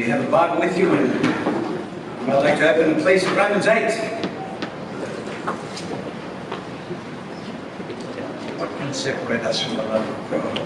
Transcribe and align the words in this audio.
you 0.00 0.06
have 0.06 0.26
a 0.26 0.30
Bible 0.30 0.60
with 0.60 0.78
you, 0.78 0.90
and 0.94 2.32
I'd 2.32 2.42
like 2.42 2.58
to 2.58 2.74
open, 2.74 2.96
the 2.96 3.02
place 3.02 3.22
of 3.26 3.36
Romans 3.36 3.66
8. 3.66 3.90
What 8.58 8.70
can 8.78 8.94
separate 8.94 9.42
us 9.42 9.62
from 9.62 9.76
the 9.76 9.82
love 9.82 10.08
of 10.08 10.30
God? 10.30 10.58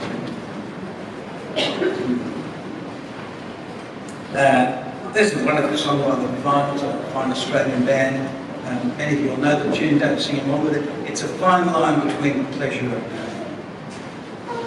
Uh, 4.37 5.12
this 5.12 5.32
is 5.32 5.45
one 5.45 5.57
of 5.57 5.69
the 5.69 5.79
songs 5.79 6.03
by 6.03 6.14
the 6.14 6.29
Divinyls, 6.29 6.82
a 6.85 7.11
fine 7.11 7.32
Australian 7.32 7.85
band. 7.85 8.29
Um, 8.69 8.96
many 8.96 9.16
of 9.16 9.21
you 9.21 9.30
will 9.30 9.39
know 9.39 9.69
the 9.69 9.75
tune, 9.75 9.98
don't 9.98 10.21
sing 10.21 10.39
along 10.41 10.66
with 10.66 10.77
it. 10.77 11.11
It's 11.11 11.23
a 11.23 11.29
fine 11.29 11.66
line 11.66 12.07
between 12.07 12.46
pleasure 12.53 12.87
and 12.87 13.03
pain. 13.03 13.21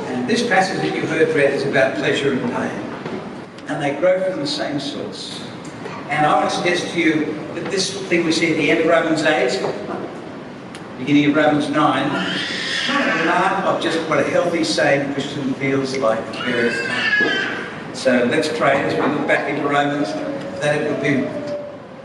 And 0.08 0.28
this 0.30 0.46
passage 0.46 0.82
that 0.82 0.94
you 0.94 1.06
heard 1.06 1.34
read 1.34 1.54
is 1.54 1.64
about 1.66 1.96
pleasure 1.96 2.34
and 2.34 2.52
pain 2.52 2.87
and 3.78 3.96
they 3.96 4.00
grow 4.00 4.20
from 4.32 4.40
the 4.40 4.48
same 4.48 4.80
source. 4.80 5.40
And 6.10 6.26
I 6.26 6.44
to 6.44 6.50
suggest 6.50 6.94
to 6.94 7.00
you 7.00 7.26
that 7.54 7.66
this 7.66 8.02
thing 8.08 8.26
we 8.26 8.32
see 8.32 8.52
at 8.52 8.58
the 8.58 8.72
end 8.72 8.80
of 8.80 8.88
Romans 8.88 9.22
8, 9.22 9.62
beginning 10.98 11.30
of 11.30 11.36
Romans 11.36 11.70
9, 11.70 12.06
a 12.08 13.26
mark 13.26 13.66
of 13.66 13.80
just 13.80 14.00
what 14.10 14.20
a 14.20 14.24
healthy, 14.24 14.64
sane 14.64 15.14
Christian 15.14 15.54
feels 15.56 15.96
like 15.98 16.18
at 16.18 16.46
various 16.46 16.76
times. 16.88 18.00
So 18.00 18.26
let's 18.26 18.48
pray 18.58 18.82
as 18.82 18.96
we 18.96 19.16
look 19.16 19.28
back 19.28 19.48
into 19.48 19.68
Romans 19.68 20.08
that 20.62 20.82
it 20.82 20.92
would 20.92 21.04
be 21.04 21.28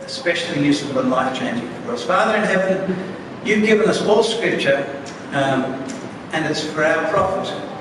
especially 0.05 0.63
useful 0.67 0.99
and 0.99 1.11
life-changing 1.11 1.71
for 1.85 1.93
us. 1.93 2.05
Father 2.05 2.37
in 2.37 2.45
heaven, 2.45 3.15
you've 3.47 3.65
given 3.65 3.89
us 3.89 4.03
all 4.03 4.23
scripture 4.23 4.85
um, 5.29 5.65
and 6.33 6.45
it's 6.45 6.65
for 6.67 6.85
our 6.85 7.11
profit. 7.11 7.72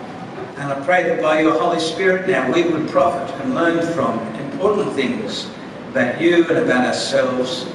And 0.62 0.72
I 0.72 0.80
pray 0.86 1.02
that 1.06 1.24
by 1.24 1.42
your 1.42 1.60
Holy 1.60 1.80
Spirit 1.80 2.30
now 2.30 2.54
we 2.54 2.62
would 2.62 2.88
profit 2.88 3.34
and 3.42 3.56
learn 3.56 3.82
from 3.96 4.20
important 4.36 4.94
things 4.94 5.50
about 5.90 6.22
you 6.22 6.48
and 6.50 6.60
about 6.60 6.86
ourselves 6.86 7.66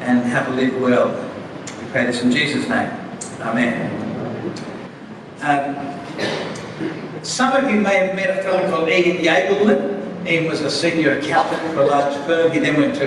and 0.00 0.24
how 0.24 0.42
to 0.46 0.50
live 0.50 0.74
well. 0.80 1.06
We 1.80 1.88
pray 1.92 2.04
this 2.06 2.20
in 2.20 2.32
Jesus' 2.32 2.68
name. 2.68 2.90
Amen. 3.42 3.94
Um, 5.42 7.24
some 7.24 7.52
of 7.52 7.70
you 7.70 7.80
may 7.80 8.06
have 8.06 8.16
met 8.16 8.36
a 8.36 8.42
fellow 8.42 8.68
called 8.68 8.88
Ian 8.88 9.18
Jagelman. 9.18 10.26
Ian 10.26 10.46
was 10.46 10.62
a 10.62 10.70
senior 10.70 11.18
accountant 11.20 11.62
for 11.74 11.82
a 11.82 11.86
large 11.86 12.16
firm. 12.26 12.50
He 12.50 12.58
then 12.58 12.76
went 12.76 12.96
to 12.96 13.06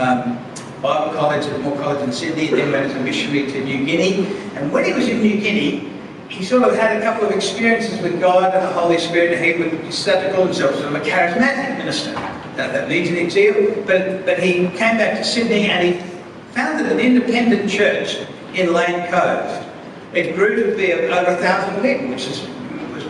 um, 0.00 0.38
Bible 0.80 1.12
College 1.12 1.44
at 1.44 1.60
Moore 1.60 1.76
College 1.78 2.04
in 2.04 2.12
Sydney, 2.12 2.46
then 2.46 2.70
went 2.70 2.86
as 2.86 2.94
a 2.94 3.00
missionary 3.00 3.50
to 3.50 3.64
New 3.64 3.84
Guinea. 3.84 4.26
And 4.54 4.70
when 4.70 4.84
he 4.84 4.92
was 4.92 5.08
in 5.08 5.22
New 5.22 5.40
Guinea, 5.40 5.95
he 6.28 6.44
sort 6.44 6.62
of 6.64 6.74
had 6.74 6.96
a 6.96 7.02
couple 7.02 7.26
of 7.26 7.32
experiences 7.32 8.00
with 8.00 8.20
God 8.20 8.54
and 8.54 8.62
the 8.62 8.72
Holy 8.72 8.98
Spirit, 8.98 9.32
and 9.32 9.44
he 9.44 9.62
would 9.62 9.70
to 9.70 10.32
call 10.34 10.44
himself 10.44 10.74
sort 10.74 10.86
of 10.86 10.94
a 10.94 11.00
charismatic 11.00 11.78
minister. 11.78 12.12
That, 12.56 12.72
that 12.72 12.88
needs 12.88 13.10
an 13.10 13.16
example. 13.16 13.82
But, 13.86 14.24
but 14.24 14.38
he 14.38 14.68
came 14.68 14.96
back 14.96 15.18
to 15.18 15.24
Sydney 15.24 15.66
and 15.66 15.86
he 15.86 16.00
founded 16.52 16.90
an 16.90 17.00
independent 17.00 17.70
church 17.70 18.16
in 18.54 18.72
Lane 18.72 19.10
Cove. 19.10 19.66
It 20.14 20.34
grew 20.34 20.70
to 20.70 20.76
be 20.76 20.92
over 20.92 21.32
a 21.32 21.36
thousand 21.36 21.82
people, 21.82 22.08
which 22.08 22.26
is, 22.26 22.40
was 22.94 23.04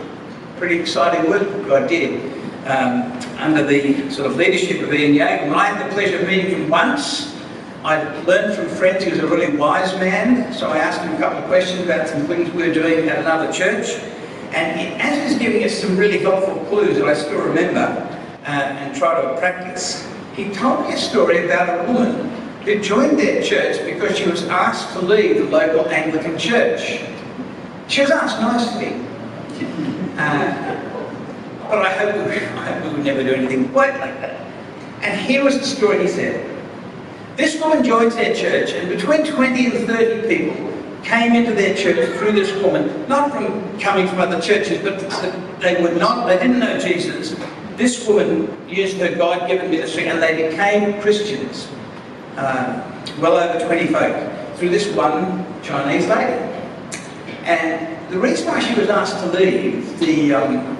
pretty 0.57 0.79
exciting 0.79 1.29
work 1.29 1.43
God 1.67 1.87
did. 1.87 2.33
Um, 2.67 3.17
under 3.37 3.63
the 3.63 4.09
sort 4.11 4.27
of 4.29 4.35
leadership 4.35 4.81
of 4.81 4.93
Ian 4.93 5.13
Yagan. 5.13 5.53
I 5.53 5.67
had 5.67 5.87
the 5.87 5.93
pleasure 5.93 6.19
of 6.19 6.27
meeting 6.27 6.51
him 6.51 6.69
once 6.69 7.36
I 7.87 8.03
learned 8.23 8.53
from 8.53 8.67
friends 8.67 9.05
he 9.05 9.11
was 9.11 9.19
a 9.19 9.27
really 9.27 9.55
wise 9.55 9.93
man, 9.93 10.51
so 10.51 10.67
I 10.67 10.77
asked 10.77 10.99
him 10.99 11.15
a 11.15 11.17
couple 11.17 11.37
of 11.37 11.45
questions 11.45 11.85
about 11.85 12.09
some 12.09 12.27
things 12.27 12.51
we 12.51 12.67
were 12.67 12.73
doing 12.73 13.07
at 13.07 13.19
another 13.19 13.49
church. 13.49 13.91
And 14.51 15.01
as 15.01 15.17
he 15.17 15.23
was 15.23 15.41
giving 15.41 15.63
us 15.63 15.73
some 15.73 15.95
really 15.95 16.19
helpful 16.19 16.65
clues 16.65 16.97
that 16.97 17.07
I 17.07 17.13
still 17.13 17.39
remember 17.39 17.79
uh, 18.45 18.49
and 18.49 18.93
try 18.93 19.21
to 19.21 19.39
practice, 19.39 20.05
he 20.35 20.49
told 20.49 20.85
me 20.85 20.95
a 20.95 20.97
story 20.97 21.45
about 21.45 21.87
a 21.87 21.93
woman 21.93 22.29
who 22.63 22.81
joined 22.81 23.17
their 23.17 23.41
church 23.41 23.81
because 23.85 24.17
she 24.17 24.27
was 24.27 24.43
asked 24.49 24.91
to 24.91 24.99
leave 24.99 25.37
the 25.37 25.45
local 25.45 25.87
Anglican 25.87 26.37
church. 26.37 26.99
She 27.87 28.01
was 28.01 28.11
asked 28.11 28.41
nicely. 28.41 28.99
Uh, 30.17 30.75
but 31.69 31.85
I 31.85 31.91
hope, 31.93 32.27
we, 32.27 32.35
I 32.35 32.65
hope 32.65 32.83
we 32.83 32.97
would 32.97 33.05
never 33.05 33.23
do 33.23 33.33
anything 33.33 33.69
quite 33.69 33.97
like 33.97 34.19
that. 34.19 34.45
And 35.03 35.21
here 35.21 35.45
was 35.45 35.57
the 35.57 35.65
story 35.65 36.01
he 36.01 36.09
said. 36.09 36.56
This 37.37 37.61
woman 37.61 37.83
joins 37.83 38.15
their 38.15 38.33
church, 38.33 38.71
and 38.71 38.89
between 38.89 39.23
20 39.23 39.65
and 39.67 39.87
30 39.87 40.27
people 40.27 40.73
came 41.03 41.33
into 41.33 41.53
their 41.53 41.75
church 41.75 42.17
through 42.17 42.31
this 42.31 42.51
woman, 42.63 43.07
not 43.07 43.31
from 43.31 43.79
coming 43.79 44.07
from 44.07 44.19
other 44.19 44.41
churches, 44.41 44.81
but 44.81 44.99
they 45.59 45.79
were 45.81 45.93
not, 45.93 46.25
they 46.25 46.37
didn't 46.37 46.57
know 46.59 46.79
Jesus. 46.79 47.35
This 47.75 48.07
woman 48.07 48.67
used 48.67 48.97
her 48.97 49.13
God-given 49.15 49.69
ministry 49.69 50.07
and 50.07 50.21
they 50.21 50.49
became 50.49 50.99
Christians. 50.99 51.69
Uh, 52.35 52.83
well 53.19 53.37
over 53.37 53.63
20 53.65 53.87
folk 53.87 54.55
through 54.55 54.69
this 54.69 54.87
one 54.95 55.45
Chinese 55.61 56.07
lady. 56.07 56.43
And 57.43 58.11
the 58.11 58.19
reason 58.19 58.47
why 58.47 58.59
she 58.59 58.79
was 58.79 58.89
asked 58.89 59.19
to 59.23 59.31
leave 59.31 59.99
the, 59.99 60.33
um, 60.33 60.77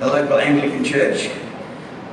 the 0.00 0.06
local 0.06 0.38
Anglican 0.38 0.84
church 0.84 1.30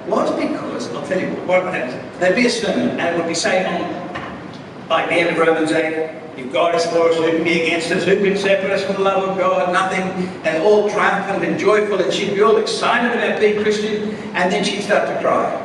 was 0.07 0.29
because, 0.39 0.93
I'll 0.93 1.05
tell 1.07 1.19
you 1.19 1.29
what 1.47 1.63
happened. 1.63 2.02
There'd 2.19 2.35
be 2.35 2.45
a 2.45 2.49
sermon, 2.49 2.99
and 2.99 3.15
it 3.15 3.17
would 3.17 3.27
be 3.27 3.35
saying 3.35 3.65
on, 3.65 4.89
like 4.89 5.09
the 5.09 5.15
end 5.15 5.29
of 5.29 5.37
Romans 5.37 5.71
8, 5.71 6.21
if 6.37 6.51
God 6.51 6.73
is 6.73 6.85
for 6.87 7.09
us, 7.09 7.15
who 7.15 7.31
can 7.31 7.43
be 7.43 7.61
against 7.61 7.91
us? 7.91 8.05
Who 8.05 8.15
can 8.17 8.35
separate 8.37 8.71
us 8.71 8.83
from 8.83 8.95
the 8.95 9.01
love 9.01 9.29
of 9.29 9.37
God? 9.37 9.71
Nothing. 9.71 10.27
And 10.45 10.63
all 10.63 10.89
triumphant 10.89 11.43
and 11.43 11.59
joyful, 11.59 11.99
and 12.01 12.11
she'd 12.11 12.33
be 12.33 12.41
all 12.41 12.57
excited 12.57 13.15
about 13.17 13.39
being 13.39 13.61
Christian, 13.61 14.15
and 14.33 14.51
then 14.51 14.63
she'd 14.63 14.81
start 14.81 15.07
to 15.07 15.19
cry. 15.21 15.59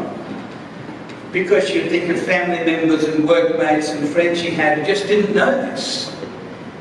Because 1.32 1.69
she'd 1.69 1.88
think 1.88 2.10
of 2.10 2.20
family 2.22 2.64
members 2.64 3.04
and 3.04 3.26
workmates 3.26 3.91
and 3.91 4.06
friends 4.08 4.41
she 4.41 4.50
had 4.50 4.78
who 4.78 4.84
just 4.84 5.06
didn't 5.06 5.34
know 5.34 5.50
this. 5.50 6.14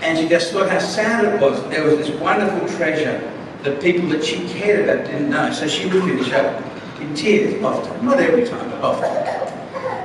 And 0.02 0.18
she 0.18 0.28
just 0.28 0.52
thought 0.52 0.70
how 0.70 0.80
sad 0.80 1.26
it 1.26 1.42
was. 1.42 1.62
There 1.70 1.84
was 1.84 1.98
this 1.98 2.10
wonderful 2.20 2.68
treasure 2.78 3.20
that 3.64 3.82
people 3.82 4.08
that 4.10 4.24
she 4.24 4.48
cared 4.50 4.88
about 4.88 5.06
didn't 5.06 5.30
know. 5.30 5.52
So 5.52 5.68
she 5.68 5.86
would 5.86 6.04
finish 6.04 6.32
up 6.34 6.64
in 7.00 7.14
tears 7.16 7.62
often, 7.64 8.06
not 8.06 8.20
every 8.20 8.46
time, 8.46 8.70
but 8.70 8.82
often. 8.82 9.47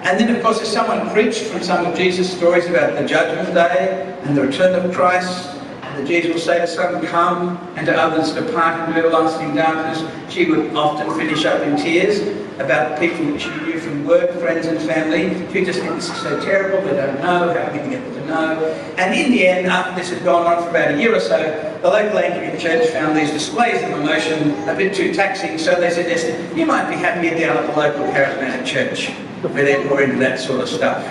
And 0.05 0.19
then, 0.19 0.35
of 0.35 0.43
course, 0.43 0.61
if 0.61 0.67
someone 0.67 1.09
preached 1.11 1.45
from 1.45 1.63
some 1.63 1.87
of 1.87 1.97
Jesus' 1.97 2.37
stories 2.37 2.67
about 2.67 2.99
the 2.99 3.07
judgment 3.07 3.55
day 3.55 4.19
and 4.25 4.37
the 4.37 4.43
return 4.43 4.75
of 4.75 4.93
Christ, 4.93 5.49
and 5.83 6.03
that 6.03 6.09
Jesus 6.09 6.33
will 6.33 6.41
say 6.41 6.59
to 6.59 6.67
some, 6.67 7.01
come, 7.07 7.57
and 7.77 7.87
to 7.87 7.97
others, 7.97 8.33
depart 8.33 8.89
into 8.89 8.99
everlasting 8.99 9.55
darkness, 9.55 10.03
she 10.33 10.51
would 10.51 10.75
often 10.75 11.17
finish 11.17 11.45
up 11.45 11.61
in 11.63 11.77
tears 11.77 12.21
about 12.59 12.99
people 12.99 13.25
that 13.27 13.41
she 13.41 13.51
knew 13.61 13.79
from 13.79 14.05
work, 14.05 14.33
friends 14.41 14.67
and 14.67 14.81
family. 14.81 15.31
She 15.53 15.65
just 15.65 15.81
think 15.81 15.95
this 15.95 16.11
is 16.11 16.17
so 16.21 16.41
terrible, 16.45 16.87
they 16.87 16.97
don't 16.97 17.21
know, 17.21 17.53
how 17.55 17.71
can 17.71 17.85
we 17.85 17.91
get 17.91 18.05
them 18.05 18.15
to 18.15 18.27
know? 18.27 18.95
And 18.99 19.15
in 19.15 19.31
the 19.31 19.47
end, 19.47 19.69
after 19.69 19.95
this 19.95 20.11
had 20.11 20.25
gone 20.25 20.47
on 20.47 20.63
for 20.65 20.71
about 20.71 20.95
a 20.95 20.99
year 20.99 21.15
or 21.15 21.21
so, 21.21 21.39
the 21.81 21.89
local 21.89 22.19
Anglican 22.19 22.59
church 22.59 22.89
found 22.91 23.17
these 23.17 23.31
displays 23.31 23.83
of 23.83 23.91
emotion 24.01 24.51
a 24.69 24.75
bit 24.75 24.95
too 24.95 25.15
taxing, 25.15 25.59
so 25.59 25.81
they 25.81 25.91
suggested, 25.91 26.57
you 26.57 26.67
might 26.67 26.89
be 26.91 26.97
happier 26.97 27.39
down 27.39 27.57
at 27.57 27.67
the 27.73 27.79
local 27.79 28.05
charismatic 28.13 28.67
church, 28.67 29.13
where 29.51 29.65
they're 29.65 29.85
more 29.89 30.03
into 30.03 30.19
that 30.19 30.39
sort 30.39 30.61
of 30.61 30.69
stuff. 30.69 31.05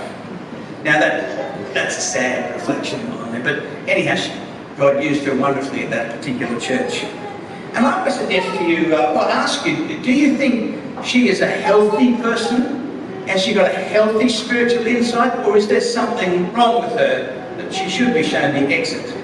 Now 0.84 1.00
that 1.00 1.74
that's 1.74 1.98
a 1.98 2.02
sad 2.02 2.56
reflection 2.56 3.00
on 3.12 3.36
it, 3.36 3.44
but 3.44 3.64
anyhow, 3.88 4.16
God 4.78 5.04
used 5.04 5.24
her 5.26 5.36
wonderfully 5.36 5.84
at 5.84 5.90
that 5.92 6.18
particular 6.18 6.60
church. 6.60 7.04
And 7.74 7.86
I 7.86 8.04
would 8.04 8.12
suggest 8.12 8.58
to 8.58 8.66
you, 8.66 8.96
uh, 8.96 9.14
well, 9.14 9.30
ask 9.30 9.66
you, 9.66 10.02
do 10.02 10.12
you 10.12 10.36
think 10.38 11.06
she 11.06 11.30
is 11.30 11.42
a 11.42 11.48
healthy 11.48 12.16
person? 12.18 13.26
Has 13.28 13.44
she 13.44 13.54
got 13.54 13.70
a 13.72 13.74
healthy 13.74 14.28
spiritual 14.28 14.86
insight? 14.88 15.46
Or 15.46 15.56
is 15.56 15.68
there 15.68 15.80
something 15.80 16.52
wrong 16.54 16.82
with 16.82 16.92
her 16.94 17.56
that 17.58 17.74
she 17.74 17.90
should 17.90 18.14
be 18.14 18.24
shown 18.24 18.54
the 18.54 18.74
exit? 18.74 19.16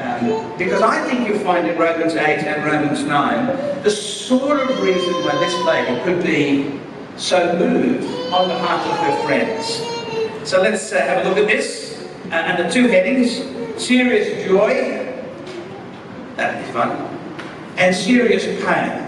Um, 0.00 0.56
because 0.58 0.82
I 0.82 1.08
think 1.08 1.28
you'll 1.28 1.38
find 1.38 1.66
in 1.68 1.78
Romans 1.78 2.14
8 2.14 2.20
and 2.20 2.64
Romans 2.64 3.04
9 3.04 3.82
the 3.82 3.90
sort 3.90 4.60
of 4.60 4.82
reason 4.82 5.12
why 5.24 5.38
this 5.38 5.54
lady 5.64 6.02
could 6.02 6.24
be 6.24 6.80
so 7.16 7.56
moved 7.58 8.04
on 8.32 8.48
behalf 8.48 8.86
of 8.86 8.98
her 8.98 9.26
friends. 9.26 10.48
So 10.48 10.60
let's 10.60 10.92
uh, 10.92 11.00
have 11.00 11.24
a 11.24 11.28
look 11.28 11.38
at 11.38 11.46
this. 11.46 12.08
Uh, 12.26 12.34
and 12.34 12.64
the 12.64 12.72
two 12.72 12.88
headings, 12.88 13.36
serious 13.82 14.46
joy, 14.46 15.12
that'd 16.36 16.66
be 16.66 16.72
fun 16.72 17.14
and 17.76 17.94
serious 17.94 18.44
pain. 18.64 19.02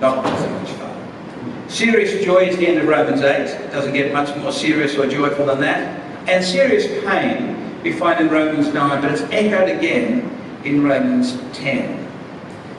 Not 0.00 0.24
so 0.38 0.50
much 0.50 0.68
fun. 0.70 1.68
Serious 1.68 2.24
joy 2.24 2.48
is 2.48 2.56
the 2.56 2.66
end 2.68 2.78
of 2.78 2.86
Romans 2.86 3.22
8. 3.22 3.26
It 3.26 3.70
doesn't 3.72 3.92
get 3.92 4.12
much 4.12 4.34
more 4.36 4.52
serious 4.52 4.96
or 4.96 5.06
joyful 5.06 5.46
than 5.46 5.60
that. 5.60 6.00
And 6.28 6.44
serious 6.44 6.86
pain 7.04 7.82
we 7.82 7.92
find 7.92 8.20
in 8.20 8.28
Romans 8.28 8.72
9, 8.72 9.00
but 9.00 9.10
it's 9.12 9.22
echoed 9.32 9.68
again 9.68 10.30
in 10.64 10.84
Romans 10.84 11.38
10. 11.54 12.06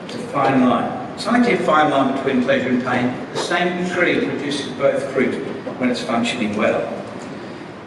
It's 0.04 0.14
a 0.14 0.18
fine 0.18 0.68
line. 0.68 0.97
A 1.18 1.56
fine 1.58 1.90
line 1.90 2.16
between 2.16 2.44
pleasure 2.44 2.68
and 2.68 2.82
pain. 2.82 3.12
The 3.32 3.38
same 3.38 3.90
tree 3.90 4.24
produces 4.24 4.70
both 4.78 5.02
fruit 5.12 5.34
when 5.78 5.90
it's 5.90 6.00
functioning 6.00 6.56
well. 6.56 6.80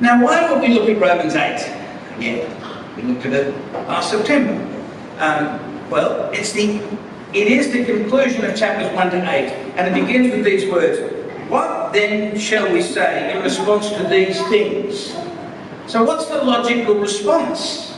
Now, 0.01 0.21
why 0.21 0.51
would 0.51 0.61
we 0.61 0.67
look 0.67 0.89
at 0.89 0.99
Romans 0.99 1.33
8? 1.33 1.57
Yeah, 2.19 2.95
we 2.97 3.03
looked 3.03 3.25
at 3.25 3.33
it 3.33 3.55
last 3.87 4.11
September. 4.11 4.53
Um, 5.19 5.89
well, 5.89 6.29
it's 6.31 6.51
the, 6.51 6.81
it 7.33 7.47
is 7.47 7.71
the 7.71 7.85
conclusion 7.85 8.43
of 8.43 8.55
chapters 8.55 8.93
1 8.93 9.11
to 9.11 9.17
8, 9.17 9.25
and 9.77 9.95
it 9.95 10.05
begins 10.05 10.35
with 10.35 10.43
these 10.43 10.69
words. 10.69 10.99
What 11.49 11.93
then 11.93 12.37
shall 12.37 12.71
we 12.71 12.81
say 12.81 13.35
in 13.35 13.41
response 13.41 13.89
to 13.91 14.03
these 14.03 14.41
things? 14.49 15.15
So, 15.87 16.03
what's 16.03 16.25
the 16.25 16.43
logical 16.43 16.95
response 16.95 17.97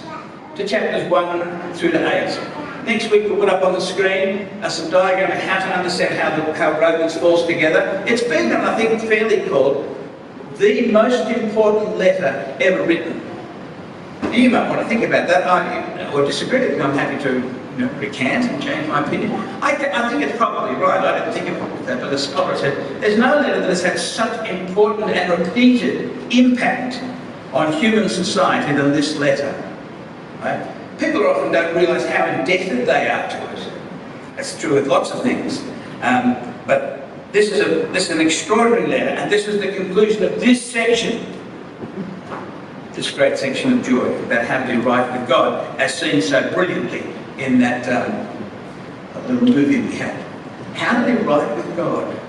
to 0.56 0.68
chapters 0.68 1.10
1 1.10 1.74
through 1.74 1.92
to 1.92 2.30
8? 2.30 2.63
Next 2.86 3.10
week, 3.12 3.24
we'll 3.24 3.38
put 3.38 3.50
up 3.50 3.64
on 3.64 3.74
the 3.74 3.80
screen 3.80 4.48
uh, 4.62 4.70
some 4.70 4.92
diagram 4.92 5.32
of 5.32 5.38
how 5.44 5.60
to 5.60 5.78
understand 5.78 6.16
how, 6.16 6.36
the, 6.36 6.54
how 6.54 6.78
Romans 6.80 7.18
falls 7.18 7.46
together. 7.46 8.04
It's 8.06 8.24
been, 8.24 8.52
I 8.52 8.76
think, 8.76 9.02
fairly 9.02 9.48
called 9.50 9.88
the 10.58 10.92
most 10.92 11.30
important 11.30 11.98
letter 11.98 12.58
ever 12.62 12.86
written. 12.86 13.22
You 14.34 14.50
might 14.50 14.70
want 14.70 14.82
to 14.82 14.88
think 14.88 15.04
about 15.04 15.28
that, 15.28 15.48
I, 15.48 16.12
or 16.12 16.26
disagree 16.26 16.60
with 16.60 16.78
me. 16.78 16.82
I'm 16.82 16.98
happy 16.98 17.22
to 17.24 17.36
you 17.78 17.86
know, 17.86 17.94
recant 18.00 18.46
and 18.46 18.62
change 18.62 18.88
my 18.88 19.04
opinion. 19.06 19.32
I, 19.62 19.72
I 19.94 20.10
think 20.10 20.24
it's 20.24 20.38
probably 20.38 20.76
right. 20.76 21.00
I 21.00 21.20
don't 21.20 21.34
think 21.34 21.50
of 21.50 21.86
that, 21.86 22.02
but 22.02 22.10
the 22.10 22.18
scholar 22.18 22.58
said 22.58 23.02
there's 23.02 23.18
no 23.18 23.36
letter 23.36 23.62
that 23.62 23.70
has 23.70 23.82
had 23.82 24.00
such 24.00 24.50
important 24.50 25.10
and 25.12 25.40
repeated 25.40 26.12
impact 26.34 27.02
on 27.54 27.72
human 27.74 28.10
society 28.10 28.74
than 28.74 28.92
this 28.92 29.18
letter. 29.18 29.52
Right? 30.42 30.73
People 31.00 31.28
often 31.28 31.52
don't 31.52 31.76
realise 31.76 32.06
how 32.06 32.26
indebted 32.26 32.88
they 32.88 33.10
are 33.10 33.30
to 33.30 33.54
it. 33.54 33.74
That's 34.36 34.60
true 34.60 34.76
with 34.76 34.88
lots 34.88 35.12
of 35.12 35.22
things. 35.22 35.62
Um, 36.02 36.36
but 36.66 37.08
this 37.32 37.52
is, 37.52 37.60
a, 37.60 37.88
this 37.92 38.10
is 38.10 38.12
an 38.12 38.22
extraordinary 38.22 38.88
letter, 38.88 39.10
and 39.10 39.32
this 39.32 39.48
is 39.48 39.60
the 39.60 39.76
conclusion 39.76 40.24
of 40.24 40.40
this 40.40 40.64
section 40.64 41.34
this 42.94 43.10
great 43.12 43.38
section 43.38 43.74
of 43.74 43.86
joy 43.86 44.06
about 44.24 44.46
how 44.46 44.64
to 44.64 44.72
be 44.72 44.78
right 44.78 45.20
with 45.20 45.28
God, 45.28 45.80
as 45.80 46.00
seen 46.00 46.22
so 46.22 46.54
brilliantly 46.54 47.04
in 47.38 47.60
that 47.60 47.88
um, 47.90 49.28
little 49.28 49.48
movie 49.48 49.82
we 49.82 49.96
had. 49.96 50.16
How 50.76 51.04
to 51.04 51.16
be 51.16 51.24
right 51.24 51.56
with 51.56 51.76
God. 51.76 52.20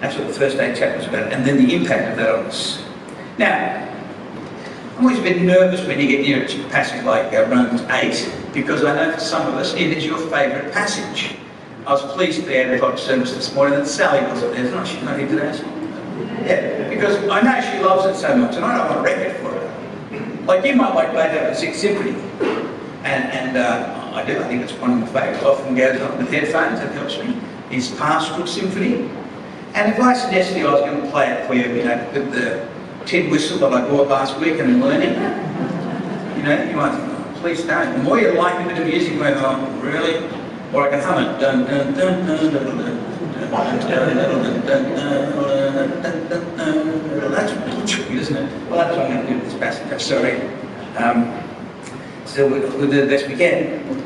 That's 0.00 0.16
what 0.16 0.28
the 0.28 0.32
first 0.32 0.56
eight 0.58 0.76
chapters 0.76 1.06
are 1.06 1.10
about, 1.10 1.32
and 1.32 1.44
then 1.44 1.56
the 1.56 1.74
impact 1.74 2.12
of 2.12 2.16
that 2.18 2.34
on 2.34 2.46
us. 2.46 2.84
Now, 3.36 3.89
always 5.00 5.18
a 5.18 5.22
bit 5.22 5.40
nervous 5.40 5.86
when 5.86 5.98
you 5.98 6.06
get 6.06 6.20
near 6.20 6.44
a 6.44 6.68
passage 6.68 7.02
like 7.04 7.32
uh, 7.32 7.46
Romans 7.48 7.80
8, 7.88 8.52
because 8.52 8.84
I 8.84 8.94
know 8.94 9.14
for 9.14 9.20
some 9.20 9.46
of 9.48 9.54
us 9.54 9.72
it 9.72 9.96
is 9.96 10.04
your 10.04 10.18
favourite 10.18 10.72
passage. 10.72 11.36
I 11.86 11.92
was 11.94 12.02
pleased 12.12 12.36
to 12.36 12.42
at 12.42 12.48
the 12.48 12.72
8 12.74 12.76
o'clock 12.76 12.98
service 12.98 13.34
this 13.34 13.54
morning 13.54 13.78
that 13.78 13.86
Sally 13.86 14.20
wasn't 14.26 14.52
there. 14.52 14.70
Not 14.70 14.86
she's 14.86 15.02
not 15.02 15.18
here 15.18 15.26
today. 15.26 15.58
Yeah, 16.44 16.90
because 16.90 17.16
I 17.28 17.40
know 17.40 17.72
she 17.72 17.82
loves 17.82 18.04
it 18.04 18.20
so 18.20 18.36
much, 18.36 18.56
and 18.56 18.64
I 18.64 18.76
don't 18.76 18.94
want 18.94 18.98
to 18.98 19.02
wreck 19.02 19.26
it 19.26 19.40
for 19.40 19.50
her. 19.50 20.44
Like 20.44 20.66
you 20.66 20.76
might 20.76 20.94
like 20.94 21.12
Beethoven's 21.12 21.58
Sixth 21.58 21.80
Symphony, 21.80 22.10
and, 23.04 23.24
and 23.32 23.56
uh, 23.56 24.12
I 24.14 24.22
do, 24.26 24.38
I 24.38 24.48
think 24.48 24.62
it's 24.62 24.74
one 24.74 24.92
of 24.92 24.98
my 24.98 25.06
favourites, 25.06 25.42
often 25.42 25.74
goes 25.74 25.98
on 26.02 26.18
with 26.18 26.30
headphones, 26.30 26.78
it 26.80 26.92
helps 26.92 27.16
me, 27.18 27.40
is 27.70 27.90
Pastoral 27.92 28.46
Symphony. 28.46 29.08
And 29.72 29.92
if 29.92 29.98
I 29.98 30.12
suggested 30.12 30.66
I 30.66 30.72
was 30.72 30.80
going 30.82 31.00
to 31.00 31.10
play 31.10 31.30
it 31.30 31.46
for 31.46 31.54
you, 31.54 31.74
you 31.74 31.84
know, 31.84 32.10
with 32.12 32.32
the 32.32 32.68
tin 33.06 33.30
whistle 33.30 33.58
that 33.58 33.72
I 33.72 33.88
bought 33.88 34.08
last 34.08 34.38
week 34.38 34.58
and 34.58 34.70
I'm 34.72 34.80
learning, 34.80 35.14
you 36.36 36.42
know, 36.42 36.64
you 36.64 36.76
might 36.76 36.96
think, 36.96 37.08
oh, 37.10 37.38
please 37.40 37.64
don't. 37.64 37.98
The 37.98 38.02
more 38.02 38.18
you 38.20 38.32
like 38.32 38.64
a 38.64 38.68
bit 38.68 38.78
of 38.78 38.86
music, 38.86 39.18
go, 39.18 39.32
oh, 39.36 39.80
really? 39.80 40.26
Or 40.72 40.86
I 40.86 40.90
can 40.90 41.00
hum 41.02 41.24
it. 41.24 41.40
Dun, 41.40 41.64
dun, 41.64 41.94
dun, 41.94 42.26
dun, 42.26 42.52
dun, 42.52 42.76
dun. 42.76 43.00
That's 47.32 47.52
bullshit, 47.74 48.10
isn't 48.10 48.36
it? 48.36 48.70
Well, 48.70 48.78
that's 48.78 48.96
what 48.96 49.06
I'm 49.06 49.12
going 49.12 49.26
to 49.26 49.32
do 49.32 49.38
with 49.38 49.44
this 49.50 49.58
passage. 49.58 49.92
I'm 49.92 49.98
sorry. 49.98 50.40
Um, 50.96 51.42
so 52.24 52.46
we'll, 52.48 52.60
we'll 52.78 52.90
do 52.90 53.00
the 53.00 53.06
best 53.06 53.26
we 53.26 53.34
can. 53.34 54.04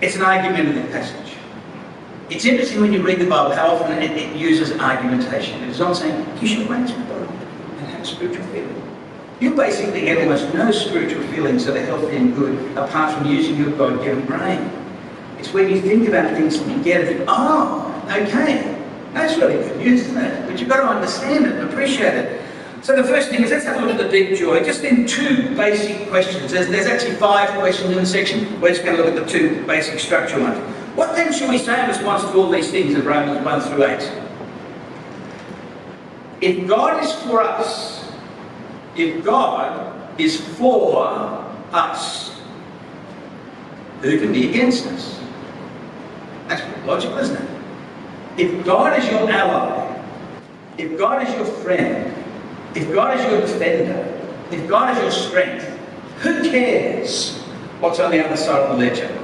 It's 0.00 0.16
an 0.16 0.22
argumentative 0.22 0.90
passage. 0.90 1.31
It's 2.30 2.44
interesting 2.44 2.80
when 2.80 2.92
you 2.92 3.02
read 3.02 3.18
the 3.18 3.28
Bible 3.28 3.54
how 3.54 3.76
often 3.76 4.02
it, 4.02 4.12
it 4.12 4.36
uses 4.36 4.72
argumentation. 4.78 5.62
It's 5.64 5.78
not 5.78 5.96
saying 5.96 6.26
you 6.40 6.48
should 6.48 6.68
wait 6.68 6.86
to 6.88 6.94
God 6.94 7.28
and 7.28 7.86
have 7.88 8.06
spiritual 8.06 8.44
feeling. 8.46 8.82
You 9.40 9.54
basically 9.54 10.02
get 10.02 10.18
almost 10.18 10.54
no 10.54 10.70
spiritual 10.70 11.22
feelings 11.28 11.66
that 11.66 11.76
are 11.76 11.84
healthy 11.84 12.16
and 12.16 12.34
good 12.34 12.76
apart 12.78 13.16
from 13.16 13.26
using 13.26 13.56
your 13.56 13.72
God-given 13.72 14.24
brain. 14.26 14.70
It's 15.38 15.52
when 15.52 15.68
you 15.68 15.80
think 15.80 16.08
about 16.08 16.36
things 16.36 16.56
and 16.56 16.70
you 16.70 16.82
get 16.84 17.00
it, 17.02 17.24
oh, 17.26 17.90
okay, 18.08 18.80
that's 19.12 19.36
really 19.36 19.54
good 19.54 19.76
news, 19.78 20.02
isn't 20.02 20.16
it? 20.16 20.46
But 20.48 20.60
you've 20.60 20.68
got 20.68 20.82
to 20.82 20.86
understand 20.86 21.46
it 21.46 21.52
and 21.52 21.68
appreciate 21.68 22.14
it. 22.14 22.42
So 22.82 22.96
the 22.96 23.04
first 23.04 23.30
thing 23.30 23.42
is 23.42 23.50
let's 23.50 23.64
have 23.64 23.82
a 23.82 23.86
look 23.86 23.96
at 23.96 23.98
the 23.98 24.08
deep 24.08 24.38
joy, 24.38 24.64
just 24.64 24.84
in 24.84 25.06
two 25.06 25.54
basic 25.56 26.08
questions. 26.08 26.50
There's, 26.50 26.68
there's 26.68 26.86
actually 26.86 27.16
five 27.16 27.50
questions 27.58 27.90
in 27.90 27.96
the 27.96 28.06
section. 28.06 28.60
We're 28.60 28.70
just 28.70 28.84
going 28.84 28.96
to 28.96 29.02
look 29.02 29.14
at 29.14 29.24
the 29.24 29.30
two 29.30 29.64
basic 29.66 29.98
structural 29.98 30.42
ones. 30.42 30.58
What 30.94 31.16
then 31.16 31.32
shall 31.32 31.48
we 31.48 31.58
say 31.58 31.82
in 31.82 31.88
response 31.88 32.22
to 32.22 32.32
all 32.34 32.50
these 32.50 32.70
things 32.70 32.94
in 32.94 33.04
Romans 33.04 33.44
1 33.44 33.60
through 33.62 33.84
8? 33.84 34.22
If 36.42 36.68
God 36.68 37.02
is 37.02 37.12
for 37.12 37.40
us, 37.40 38.12
if 38.96 39.24
God 39.24 40.20
is 40.20 40.40
for 40.58 41.06
us, 41.72 42.40
who 44.02 44.18
can 44.18 44.32
be 44.32 44.50
against 44.50 44.86
us? 44.86 45.20
That's 46.48 46.86
logical, 46.86 47.18
isn't 47.18 47.36
it? 47.36 47.48
If 48.36 48.64
God 48.66 48.98
is 48.98 49.08
your 49.08 49.30
ally, 49.30 50.04
if 50.76 50.98
God 50.98 51.26
is 51.26 51.34
your 51.34 51.44
friend, 51.44 52.12
if 52.74 52.92
God 52.92 53.18
is 53.18 53.24
your 53.26 53.40
defender, 53.40 54.08
if 54.50 54.68
God 54.68 54.96
is 54.96 55.02
your 55.02 55.10
strength, 55.10 55.64
who 56.18 56.50
cares 56.50 57.38
what's 57.80 58.00
on 58.00 58.10
the 58.10 58.24
other 58.24 58.36
side 58.36 58.58
of 58.60 58.78
the 58.78 58.84
ledger? 58.84 59.21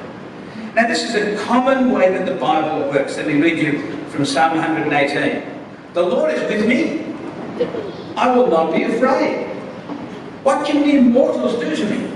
Now, 0.75 0.87
this 0.87 1.03
is 1.03 1.15
a 1.15 1.45
common 1.45 1.91
way 1.93 2.11
that 2.13 2.27
the 2.27 2.35
Bible 2.35 2.89
works. 2.91 3.17
Let 3.17 3.27
me 3.27 3.41
read 3.41 3.59
you 3.59 3.97
from 4.11 4.25
Psalm 4.25 4.57
118. 4.57 5.43
The 5.95 6.03
Lord 6.03 6.35
is 6.35 6.43
with 6.43 6.67
me. 6.67 7.05
I 8.17 8.37
will 8.37 8.49
not 8.49 8.75
be 8.75 8.85
afraid. 8.85 9.47
What 10.43 10.67
can 10.67 10.83
the 10.83 10.97
immortals 10.97 11.55
do 11.59 11.75
to 11.75 11.85
me? 11.91 12.13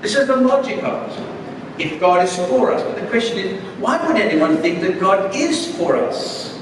This 0.00 0.14
is 0.14 0.26
the 0.26 0.36
logic 0.36 0.82
of 0.82 1.08
it 1.08 1.32
if 1.78 2.00
God 2.00 2.24
is 2.24 2.36
for 2.48 2.72
us. 2.72 2.82
But 2.82 3.00
the 3.00 3.06
question 3.08 3.38
is, 3.38 3.62
why 3.78 4.04
would 4.06 4.16
anyone 4.16 4.58
think 4.58 4.80
that 4.82 5.00
God 5.00 5.34
is 5.34 5.74
for 5.76 5.96
us? 5.96 6.58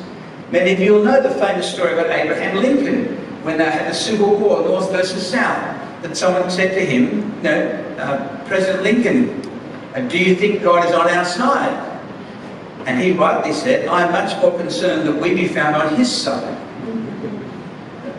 Many 0.50 0.72
of 0.72 0.80
you 0.80 0.94
will 0.94 1.04
know 1.04 1.22
the 1.22 1.30
famous 1.30 1.72
story 1.72 1.92
about 1.92 2.10
Abraham 2.10 2.56
Lincoln 2.56 3.16
when 3.44 3.58
they 3.58 3.64
had 3.64 3.90
the 3.90 3.94
Civil 3.94 4.36
War, 4.36 4.62
North 4.62 4.90
versus 4.90 5.26
South, 5.26 6.02
that 6.02 6.16
someone 6.16 6.50
said 6.50 6.74
to 6.74 6.84
him, 6.84 7.42
no, 7.42 7.70
uh, 7.98 8.44
President 8.46 8.82
Lincoln, 8.82 9.49
uh, 9.94 10.00
do 10.08 10.18
you 10.18 10.34
think 10.36 10.62
God 10.62 10.86
is 10.88 10.92
on 10.92 11.08
our 11.10 11.24
side? 11.24 11.86
And 12.86 13.00
he 13.00 13.12
rightly 13.12 13.52
said, 13.52 13.88
I 13.88 14.06
am 14.06 14.12
much 14.12 14.40
more 14.40 14.56
concerned 14.56 15.06
that 15.06 15.20
we 15.20 15.34
be 15.34 15.48
found 15.48 15.76
on 15.76 15.94
his 15.96 16.10
side. 16.10 16.56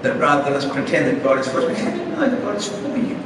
That 0.03 0.19
rather 0.19 0.43
than 0.43 0.53
us 0.53 0.71
pretend 0.71 1.07
that 1.07 1.23
God 1.23 1.39
is 1.39 1.47
for 1.47 1.61
us, 1.61 1.67
we 1.67 1.75
have 1.75 1.93
to 1.93 2.09
know 2.09 2.29
that 2.29 2.41
God 2.41 2.55
is 2.55 2.67
for 2.67 2.97
you. 2.97 3.19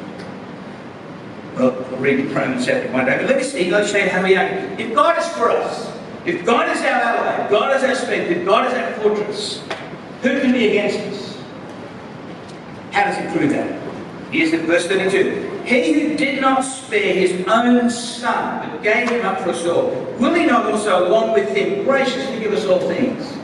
Well, 1.56 1.72
we'll 1.90 2.00
read 2.00 2.32
Romans 2.32 2.66
chapter 2.66 2.92
1 2.92 3.06
day. 3.06 3.18
But 3.18 3.28
let 3.28 3.38
me 3.38 3.44
see, 3.44 3.72
let's 3.72 3.92
how 3.92 4.24
we 4.24 4.36
are. 4.36 4.46
If 4.78 4.94
God 4.94 5.18
is 5.18 5.28
for 5.30 5.50
us, 5.50 5.92
if 6.26 6.46
God 6.46 6.70
is 6.70 6.82
our 6.82 7.02
ally, 7.02 7.50
God 7.50 7.76
is 7.78 7.84
our 7.84 7.96
strength, 7.96 8.32
if 8.32 8.46
God 8.46 8.68
is 8.68 8.74
our 8.74 8.92
fortress, 9.02 9.62
who 10.22 10.42
can 10.42 10.52
be 10.52 10.70
against 10.70 11.00
us? 11.00 11.44
How 12.92 13.06
does 13.06 13.18
he 13.18 13.38
prove 13.38 13.52
that? 13.52 13.82
Here's 14.32 14.52
the 14.52 14.58
verse 14.60 14.88
32. 14.88 15.45
He 15.66 15.94
who 15.94 16.16
did 16.16 16.42
not 16.42 16.62
spare 16.62 17.16
his 17.16 17.44
own 17.48 17.90
son, 17.90 18.70
but 18.70 18.84
gave 18.84 19.10
him 19.10 19.26
up 19.26 19.42
for 19.42 19.50
us 19.50 19.66
all, 19.66 19.90
will 20.20 20.36
he 20.36 20.46
not 20.46 20.72
also 20.72 21.08
along 21.08 21.34
with 21.34 21.50
him 21.56 21.84
graciously 21.84 22.40
give 22.40 22.54
us 22.54 22.66
all 22.66 22.80
things? 22.80 23.36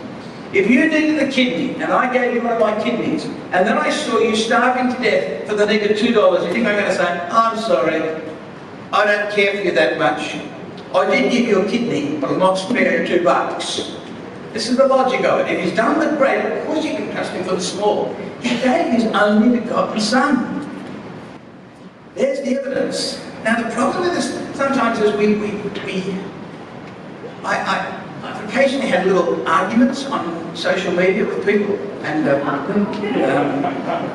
If 0.53 0.69
you 0.69 0.87
needed 0.87 1.17
a 1.17 1.31
kidney 1.31 1.81
and 1.81 1.91
I 1.91 2.13
gave 2.13 2.35
you 2.35 2.41
one 2.43 2.53
of 2.53 2.59
my 2.59 2.79
kidneys 2.83 3.25
and 3.25 3.65
then 3.65 3.77
I 3.77 3.89
saw 3.89 4.19
you 4.19 4.35
starving 4.35 4.93
to 4.93 5.01
death 5.01 5.47
for 5.47 5.55
the 5.55 5.65
need 5.65 5.81
of 5.89 5.97
$2, 5.97 6.03
you 6.05 6.53
think 6.53 6.67
I'm 6.67 6.75
going 6.75 6.85
to 6.85 6.93
say, 6.93 7.27
I'm 7.31 7.57
sorry, 7.57 8.21
I 8.93 9.05
don't 9.05 9.33
care 9.33 9.55
for 9.55 9.63
you 9.63 9.71
that 9.71 9.97
much. 9.97 10.35
I 10.93 11.09
did 11.09 11.31
give 11.31 11.47
you 11.47 11.61
a 11.61 11.67
kidney, 11.67 12.19
but 12.19 12.29
I'm 12.29 12.39
not 12.39 12.55
sparing 12.55 13.07
two 13.07 13.23
bucks. 13.23 13.95
This 14.53 14.69
is 14.69 14.77
the 14.77 14.85
logic 14.85 15.23
of 15.23 15.39
it. 15.39 15.51
If 15.51 15.63
he's 15.63 15.75
done 15.75 15.97
the 15.97 16.15
great, 16.17 16.45
of 16.45 16.67
course 16.67 16.85
you 16.85 16.93
can 16.95 17.09
trust 17.13 17.31
him 17.31 17.45
for 17.45 17.55
the 17.55 17.61
small. 17.61 18.13
He 18.41 18.49
gave 18.61 18.91
his 18.93 19.05
only 19.05 19.59
begotten 19.59 19.99
son. 19.99 20.60
There's 22.15 22.41
the 22.41 22.59
evidence. 22.59 23.23
Now 23.43 23.61
the 23.61 23.73
problem 23.73 24.03
with 24.03 24.13
this 24.13 24.57
sometimes 24.57 24.99
is 24.99 25.15
we, 25.17 25.35
we, 25.35 25.51
we 25.85 26.19
I, 27.43 27.57
I 27.57 28.01
I've 28.23 28.47
occasionally 28.47 28.87
had 28.87 29.07
little 29.07 29.47
arguments 29.47 30.05
on 30.05 30.55
social 30.55 30.93
media 30.93 31.25
with 31.25 31.43
people, 31.43 31.75
and 32.03 32.27
um, 32.29 32.47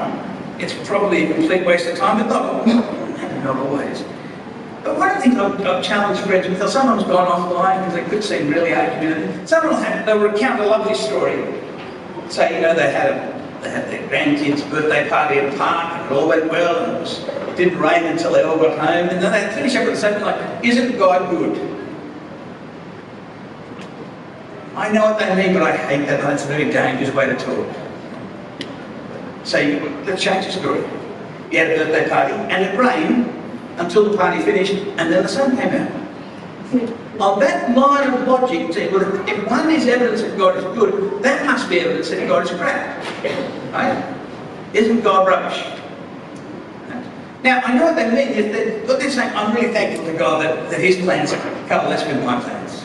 um, 0.01 0.61
it's 0.61 0.75
probably 0.87 1.31
a 1.31 1.35
complete 1.35 1.67
waste 1.67 1.89
of 1.89 1.99
time, 1.99 2.19
but 2.19 2.29
not, 2.29 2.67
not 3.45 3.57
always. 3.57 4.05
But 4.85 4.97
one 4.97 5.11
of 5.11 5.17
the 5.17 5.23
things 5.23 5.37
I've, 5.39 5.61
I've 5.67 5.83
challenged 5.83 6.23
friends 6.23 6.47
with, 6.47 6.71
someone's 6.71 7.03
gone 7.03 7.27
offline 7.27 7.85
because 7.85 7.95
they 7.95 8.05
could 8.05 8.23
seem 8.23 8.49
really 8.49 8.73
argumentative. 8.73 9.49
Someone 9.49 9.75
will, 9.75 9.83
have, 9.83 10.07
they'll 10.07 10.21
recount 10.21 10.61
a 10.61 10.67
lovely 10.67 10.95
story. 10.95 11.61
Say, 12.29 12.55
you 12.55 12.61
know, 12.61 12.75
they 12.75 12.93
had, 12.93 13.11
a, 13.11 13.61
they 13.63 13.71
had 13.71 13.91
their 13.91 14.09
grandkid's 14.09 14.63
birthday 14.63 15.09
party 15.09 15.41
at 15.41 15.53
a 15.53 15.57
park 15.59 15.95
and 15.95 16.07
it 16.07 16.13
all 16.17 16.29
went 16.29 16.49
well 16.49 16.85
and 16.85 16.97
it, 16.97 17.01
was, 17.01 17.46
didn't 17.57 17.79
rain 17.79 18.05
until 18.05 18.33
they 18.33 18.43
all 18.43 18.57
got 18.57 18.79
home. 18.79 19.09
And 19.09 19.23
then 19.23 19.33
they 19.33 19.55
finish 19.55 19.75
up 19.77 19.87
with 19.87 19.99
something 19.99 20.23
like, 20.23 20.65
isn't 20.65 20.99
God 20.99 21.31
good? 21.31 21.57
I 24.77 24.93
know 24.93 25.05
what 25.07 25.19
they 25.19 25.35
mean, 25.35 25.55
but 25.55 25.63
I 25.63 25.75
hate 25.75 26.07
that. 26.07 26.21
That's 26.21 26.45
a 26.45 26.49
very 26.49 26.71
dangerous 26.71 27.15
way 27.15 27.27
to 27.27 27.37
talk. 27.37 27.67
So 29.45 29.59
you, 29.59 29.81
let's 30.05 30.23
change 30.23 30.47
the 30.47 30.53
story. 30.53 30.81
You 31.51 31.59
had 31.59 31.71
a 31.71 31.77
birthday 31.77 32.09
party, 32.11 32.35
and 32.35 32.65
it 32.65 32.79
rained 32.79 33.33
until 33.79 34.11
the 34.11 34.17
party 34.17 34.43
finished, 34.43 34.75
and 34.75 35.11
then 35.11 35.23
the 35.23 35.29
sun 35.29 35.57
came 35.57 35.71
out. 35.71 35.91
On 37.21 37.41
that 37.41 37.75
line 37.75 38.13
of 38.13 38.29
logic, 38.29 38.73
say, 38.75 38.93
well, 38.93 39.29
if 39.29 39.49
one 39.49 39.71
is 39.71 39.87
evidence 39.87 40.21
that 40.21 40.37
God 40.37 40.59
is 40.59 40.65
good, 40.79 41.23
that 41.23 41.47
must 41.47 41.71
be 41.71 41.81
evidence 41.81 42.11
that 42.11 42.29
God 42.29 42.45
is 42.45 42.51
crap. 42.51 43.03
Right? 43.73 44.15
Isn't 44.75 45.01
God 45.01 45.27
rubbish? 45.27 45.76
Now, 47.47 47.63
I 47.65 47.75
know 47.75 47.85
what 47.85 47.95
they 47.95 48.11
mean 48.11 48.35
is 48.35 48.53
that 48.57 48.89
what 48.89 48.99
they're 48.99 49.09
saying, 49.09 49.33
I'm 49.37 49.55
really 49.55 49.73
thankful 49.73 50.05
to 50.07 50.19
God 50.19 50.43
that, 50.43 50.69
that 50.69 50.81
his 50.81 50.97
plans 50.97 51.31
less 51.31 52.05
with 52.05 52.25
my 52.25 52.41
plans. 52.41 52.85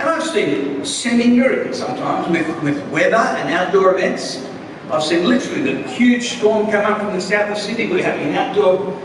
And 0.00 0.08
I've 0.08 0.24
seen 0.24 0.84
semi-miracles 0.84 1.78
sometimes 1.78 2.26
with, 2.28 2.60
with 2.64 2.90
weather 2.90 3.14
and 3.14 3.54
outdoor 3.54 3.94
events. 3.94 4.44
I've 4.90 5.04
seen 5.04 5.28
literally 5.28 5.74
the 5.74 5.88
huge 5.88 6.24
storm 6.24 6.68
come 6.72 6.92
up 6.92 6.98
from 6.98 7.12
the 7.12 7.20
south 7.20 7.50
of 7.52 7.56
Sydney. 7.56 7.86
We're 7.86 8.02
having 8.02 8.26
an 8.26 8.34
outdoor 8.34 9.00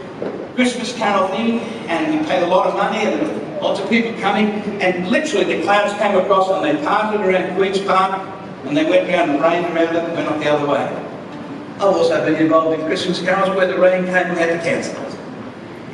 Christmas 0.55 0.91
carol 0.97 1.27
thing, 1.27 1.59
and 1.87 2.19
we 2.19 2.25
paid 2.25 2.41
a 2.41 2.47
lot 2.47 2.65
of 2.65 2.73
money, 2.73 3.05
and 3.05 3.61
lots 3.61 3.79
of 3.79 3.87
people 3.87 4.19
coming, 4.19 4.47
and 4.81 5.07
literally 5.07 5.55
the 5.55 5.61
clouds 5.61 5.93
came 6.01 6.17
across 6.17 6.49
and 6.49 6.65
they 6.65 6.83
parted 6.83 7.21
around 7.21 7.55
Queen's 7.55 7.79
Park, 7.79 8.27
and 8.65 8.75
they 8.75 8.89
went 8.89 9.07
around 9.07 9.29
and 9.29 9.39
rained 9.39 9.65
around 9.67 9.95
it 9.95 10.03
and 10.03 10.13
went 10.15 10.27
off 10.27 10.39
the 10.41 10.51
other 10.51 10.65
way. 10.65 11.04
I've 11.75 11.83
also 11.83 12.25
been 12.25 12.35
involved 12.41 12.79
in 12.79 12.85
Christmas 12.85 13.21
carols 13.21 13.55
where 13.55 13.67
the 13.67 13.77
rain 13.77 14.05
came 14.05 14.15
and 14.15 14.37
had 14.37 14.47
to 14.47 14.59
cancel 14.59 14.95
it. 15.03 15.19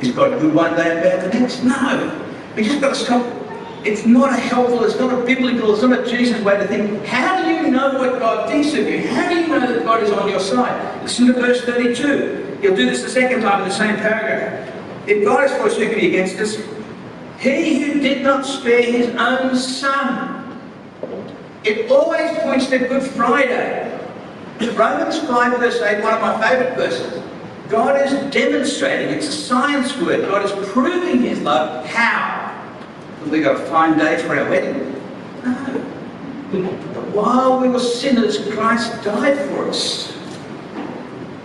Is 0.00 0.12
God 0.12 0.40
good 0.40 0.54
one 0.54 0.76
day 0.76 0.92
and 0.92 1.02
bad 1.02 1.32
the 1.32 1.38
next? 1.38 1.64
No. 1.64 2.28
We 2.56 2.64
just 2.64 2.80
got 2.80 2.90
to 2.90 2.94
stop. 2.94 3.42
It's 3.84 4.06
not 4.06 4.32
a 4.32 4.36
helpful, 4.36 4.84
it's 4.84 4.98
not 4.98 5.12
a 5.12 5.24
biblical, 5.24 5.72
it's 5.72 5.82
not 5.82 5.98
a 5.98 6.08
Jesus 6.08 6.40
way 6.42 6.56
to 6.56 6.68
think. 6.68 7.04
How 7.04 7.42
do 7.42 7.50
you 7.50 7.68
know 7.68 7.98
what 7.98 8.20
God 8.20 8.48
thinks 8.48 8.72
of 8.74 8.86
you? 8.86 9.08
How 9.08 9.28
do 9.28 9.40
you 9.40 9.48
know 9.48 9.60
that 9.60 9.84
God 9.84 10.04
is 10.04 10.10
on 10.10 10.28
your 10.28 10.38
side? 10.38 11.02
Listen 11.02 11.26
to 11.26 11.32
verse 11.32 11.62
32. 11.62 12.58
He'll 12.60 12.76
do 12.76 12.88
this 12.88 13.02
the 13.02 13.10
second 13.10 13.40
time 13.40 13.62
in 13.62 13.68
the 13.68 13.74
same 13.74 13.96
paragraph. 13.96 14.72
If 15.08 15.24
God 15.24 15.44
is 15.44 15.52
for 15.52 15.62
us, 15.62 15.76
who 15.76 15.86
can 15.88 15.98
be 15.98 16.08
against 16.08 16.38
us? 16.38 16.56
He 17.40 17.82
who 17.82 18.00
did 18.00 18.22
not 18.22 18.46
spare 18.46 18.82
his 18.82 19.08
own 19.16 19.56
son. 19.56 20.60
It 21.64 21.90
always 21.90 22.38
points 22.38 22.68
to 22.68 22.78
Good 22.78 23.02
Friday. 23.02 23.91
Romans 24.70 25.18
5 25.20 25.58
verse 25.58 25.80
8, 25.80 26.02
one 26.02 26.14
of 26.14 26.20
my 26.20 26.40
favourite 26.40 26.76
verses. 26.76 27.22
God 27.68 28.00
is 28.06 28.12
demonstrating, 28.32 29.14
it's 29.14 29.28
a 29.28 29.32
science 29.32 29.96
word, 29.98 30.28
God 30.28 30.44
is 30.44 30.68
proving 30.70 31.22
his 31.22 31.40
love. 31.40 31.86
How? 31.86 32.42
we 33.30 33.40
got 33.40 33.60
a 33.60 33.64
fine 33.66 33.96
day 33.96 34.18
for 34.22 34.36
our 34.36 34.48
wedding? 34.48 35.00
No. 35.42 35.82
But 36.92 37.08
while 37.12 37.60
we 37.60 37.68
were 37.68 37.80
sinners, 37.80 38.46
Christ 38.52 39.02
died 39.02 39.38
for 39.48 39.68
us. 39.68 40.12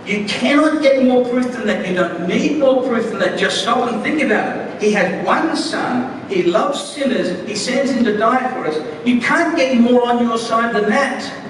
You 0.04 0.24
cannot 0.26 0.82
get 0.82 1.04
more 1.04 1.26
proof 1.28 1.52
than 1.52 1.66
that. 1.66 1.86
You 1.88 1.94
don't 1.94 2.26
need 2.26 2.58
more 2.58 2.82
proof 2.86 3.10
than 3.10 3.18
that. 3.20 3.38
Just 3.38 3.62
stop 3.62 3.90
and 3.92 4.02
think 4.02 4.22
about 4.22 4.56
it. 4.56 4.82
He 4.82 4.92
had 4.92 5.24
one 5.24 5.56
son. 5.56 6.26
He 6.28 6.44
loves 6.44 6.82
sinners. 6.82 7.46
He 7.48 7.54
sends 7.54 7.90
him 7.90 8.04
to 8.04 8.16
die 8.16 8.52
for 8.52 8.66
us. 8.66 9.06
You 9.06 9.20
can't 9.20 9.56
get 9.56 9.78
more 9.78 10.08
on 10.08 10.22
your 10.22 10.38
side 10.38 10.74
than 10.74 10.88
that. 10.90 11.47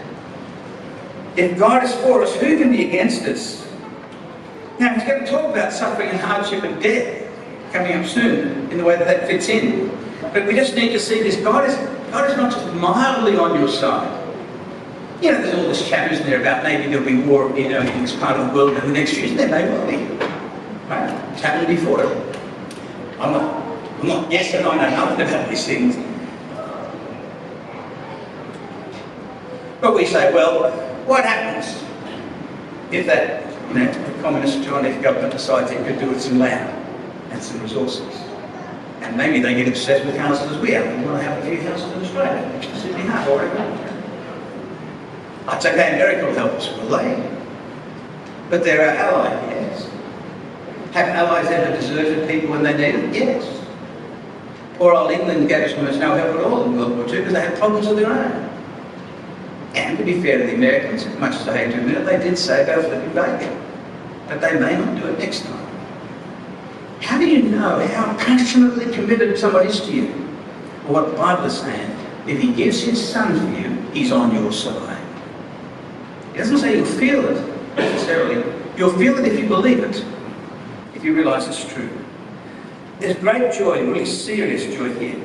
If 1.38 1.56
God 1.56 1.84
is 1.84 1.94
for 1.94 2.20
us, 2.24 2.34
who 2.34 2.58
can 2.58 2.72
be 2.72 2.88
against 2.88 3.22
us? 3.22 3.64
Now, 4.80 4.92
he's 4.92 5.04
going 5.04 5.24
to 5.24 5.30
talk 5.30 5.48
about 5.48 5.72
suffering 5.72 6.08
and 6.08 6.18
hardship 6.18 6.64
and 6.64 6.82
death 6.82 7.30
coming 7.72 7.92
up 7.92 8.06
soon 8.06 8.68
in 8.72 8.78
the 8.78 8.82
way 8.82 8.96
that 8.96 9.06
that 9.06 9.28
fits 9.28 9.48
in. 9.48 9.88
But 10.20 10.48
we 10.48 10.54
just 10.54 10.74
need 10.74 10.90
to 10.90 10.98
see 10.98 11.22
this. 11.22 11.36
God 11.36 11.68
is, 11.68 11.76
God 12.10 12.28
is 12.28 12.36
not 12.36 12.50
just 12.52 12.74
mildly 12.74 13.36
on 13.36 13.56
your 13.56 13.68
side. 13.68 14.16
You 15.22 15.30
know, 15.30 15.42
there's 15.42 15.54
all 15.54 15.68
this 15.68 15.88
chatter 15.88 16.12
isn't 16.12 16.26
there, 16.26 16.40
about 16.40 16.64
maybe 16.64 16.90
there'll 16.90 17.06
be 17.06 17.22
war, 17.22 17.56
you 17.56 17.68
know, 17.68 17.82
in 17.82 18.02
this 18.02 18.16
part 18.16 18.36
of 18.36 18.48
the 18.48 18.52
world 18.52 18.76
in 18.76 18.88
the 18.88 18.92
next 18.92 19.16
year. 19.16 19.32
There 19.36 19.48
may 19.48 19.62
well 19.68 19.86
be. 19.86 19.96
Right? 20.88 21.32
It's 21.34 21.42
happened 21.42 21.68
before. 21.68 22.02
I'm 23.20 23.32
not, 23.32 23.62
I'm 24.00 24.08
not, 24.08 24.32
yes 24.32 24.54
and 24.54 24.66
I 24.66 24.90
know 24.90 25.14
nothing 25.14 25.28
about 25.28 25.48
these 25.48 25.64
things. 25.64 25.96
But 29.80 29.94
we 29.94 30.04
say, 30.04 30.34
well, 30.34 30.87
what 31.08 31.24
happens 31.24 31.82
if 32.92 33.06
that 33.06 33.42
communist 34.20 34.62
Chinese 34.62 35.02
government 35.02 35.32
decides 35.32 35.70
it 35.70 35.84
could 35.86 35.98
do 35.98 36.10
with 36.10 36.20
some 36.20 36.38
land 36.38 36.68
and 37.32 37.42
some 37.42 37.60
resources? 37.62 38.14
And 39.00 39.16
maybe 39.16 39.40
they 39.40 39.54
get 39.54 39.68
obsessed 39.68 40.04
with 40.04 40.16
houses 40.16 40.52
as 40.52 40.58
we 40.58 40.76
are. 40.76 40.84
We 40.84 41.04
want 41.04 41.22
to 41.22 41.28
have 41.28 41.42
a 41.42 41.46
few 41.48 41.60
houses 41.62 41.90
in 41.92 42.02
Australia, 42.04 42.62
Sydney 42.76 43.02
Harbour, 43.02 43.36
whatever. 43.36 43.94
That's 45.46 45.64
okay, 45.64 45.94
America 45.94 46.26
will 46.26 46.34
help 46.34 46.52
us, 46.52 46.68
will 46.76 46.98
they? 46.98 47.14
Eh? 47.14 47.40
But 48.50 48.64
they're 48.64 48.82
our 48.82 48.96
ally, 48.96 49.30
yes. 49.54 49.90
Have 50.92 51.08
allies 51.08 51.46
ever 51.46 51.74
deserted 51.74 52.28
people 52.28 52.50
when 52.50 52.62
they 52.62 52.76
needed? 52.76 53.14
Yes. 53.14 53.64
Poor 54.76 54.92
old 54.92 55.10
England 55.10 55.48
gave 55.48 55.70
us 55.70 55.74
almost 55.74 55.98
no 56.00 56.14
help 56.14 56.38
at 56.38 56.44
all 56.44 56.64
in 56.64 56.76
World 56.76 56.96
War 56.96 57.06
II 57.06 57.18
because 57.18 57.32
they 57.32 57.40
had 57.40 57.58
problems 57.58 57.86
of 57.86 57.96
their 57.96 58.12
own. 58.12 58.47
And 59.78 59.96
to 59.96 60.04
be 60.04 60.20
fair 60.20 60.38
to 60.38 60.44
the 60.44 60.54
Americans, 60.54 61.06
as 61.06 61.18
much 61.18 61.36
as 61.36 61.48
I 61.48 61.56
hate 61.56 61.72
to 61.72 61.78
admit 61.78 61.98
it, 61.98 62.04
they 62.04 62.18
did 62.18 62.36
say 62.36 62.66
go 62.66 62.82
flipping 62.82 63.14
bacon. 63.14 63.62
But 64.26 64.40
they 64.40 64.58
may 64.58 64.76
not 64.76 65.00
do 65.00 65.06
it 65.06 65.18
next 65.18 65.42
time. 65.42 65.66
How 67.00 67.16
do 67.16 67.26
you 67.26 67.44
know 67.44 67.86
how 67.86 68.16
passionately 68.18 68.92
committed 68.92 69.38
somebody 69.38 69.68
is 69.68 69.80
to 69.82 69.92
you? 69.92 70.08
Well, 70.84 71.04
what 71.04 71.12
the 71.12 71.16
Bible 71.16 71.44
is 71.44 71.60
saying, 71.60 71.96
if 72.26 72.40
he 72.40 72.52
gives 72.52 72.82
his 72.82 72.98
son 73.08 73.38
for 73.38 73.60
you, 73.60 73.70
he's 73.92 74.10
on 74.10 74.34
your 74.34 74.52
side. 74.52 75.00
It 76.34 76.38
doesn't 76.38 76.58
say 76.58 76.76
you'll 76.76 76.84
feel 76.84 77.24
it 77.24 77.76
necessarily. 77.76 78.44
You'll 78.76 78.98
feel 78.98 79.16
it 79.18 79.26
if 79.32 79.38
you 79.38 79.46
believe 79.46 79.78
it, 79.78 80.04
if 80.94 81.04
you 81.04 81.14
realize 81.14 81.46
it's 81.46 81.72
true. 81.72 81.90
There's 82.98 83.16
great 83.16 83.52
joy, 83.52 83.86
really 83.86 84.04
serious 84.04 84.64
joy 84.76 84.92
here. 84.98 85.24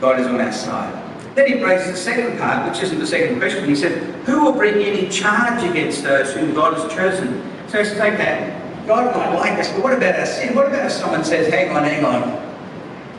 God 0.00 0.20
is 0.20 0.26
on 0.26 0.38
our 0.38 0.52
side. 0.52 1.03
Then 1.34 1.48
he 1.48 1.58
brings 1.58 1.84
the 1.86 1.96
second 1.96 2.38
part, 2.38 2.70
which 2.70 2.82
isn't 2.82 2.98
the 2.98 3.06
second 3.06 3.38
question. 3.38 3.68
He 3.68 3.74
said, 3.74 3.98
Who 4.24 4.44
will 4.44 4.52
bring 4.52 4.74
any 4.76 5.08
charge 5.08 5.64
against 5.64 6.04
those 6.04 6.32
whom 6.32 6.54
God 6.54 6.74
has 6.74 6.92
chosen? 6.92 7.42
So 7.68 7.78
it's 7.80 7.96
like 7.96 8.16
that. 8.18 8.86
God 8.86 9.16
might 9.16 9.34
like 9.34 9.58
us, 9.58 9.72
but 9.72 9.82
what 9.82 9.92
about 9.94 10.18
our 10.18 10.26
sin? 10.26 10.54
What 10.54 10.66
about 10.66 10.86
if 10.86 10.92
someone 10.92 11.24
says, 11.24 11.52
Hang 11.52 11.74
on, 11.76 11.82
hang 11.82 12.04
on. 12.04 12.56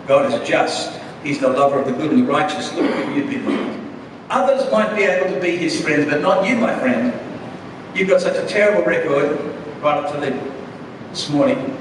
God 0.07 0.31
is 0.31 0.48
just. 0.48 1.00
He's 1.24 1.39
the 1.39 1.50
lover 1.50 1.79
of 1.79 1.88
the 1.88 1.91
good 1.91 2.12
and 2.12 2.25
the 2.25 2.31
righteous. 2.31 2.72
Look 2.74 2.89
what 2.89 3.15
you've 3.15 3.29
been. 3.29 3.81
Others 4.29 4.72
might 4.72 4.95
be 4.95 5.03
able 5.03 5.34
to 5.34 5.41
be 5.41 5.57
his 5.57 5.81
friends, 5.81 6.05
but 6.10 6.22
not 6.22 6.48
you, 6.48 6.55
my 6.55 6.77
friend. 6.79 7.13
You've 7.95 8.10
got 8.10 8.22
such 8.22 8.38
a 8.38 8.48
terrible 8.48 8.86
record 8.86 9.39
right 9.81 10.03
up 10.03 10.12
to 10.13 10.19
this 11.10 11.29
morning. 11.29 11.77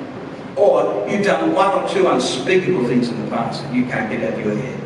Or 0.57 1.07
you've 1.09 1.25
done 1.25 1.53
one 1.53 1.83
or 1.83 1.89
two 1.89 2.07
unspeakable 2.07 2.87
things 2.87 3.09
in 3.09 3.25
the 3.25 3.31
past 3.31 3.63
and 3.65 3.77
you 3.77 3.85
can't 3.87 4.11
get 4.11 4.23
out 4.23 4.39
of 4.39 4.45
your 4.45 4.57
head. 4.57 4.84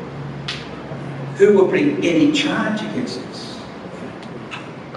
Who 1.38 1.56
will 1.56 1.68
bring 1.68 2.04
any 2.04 2.32
charge 2.32 2.80
against 2.80 3.20
us? 3.20 3.60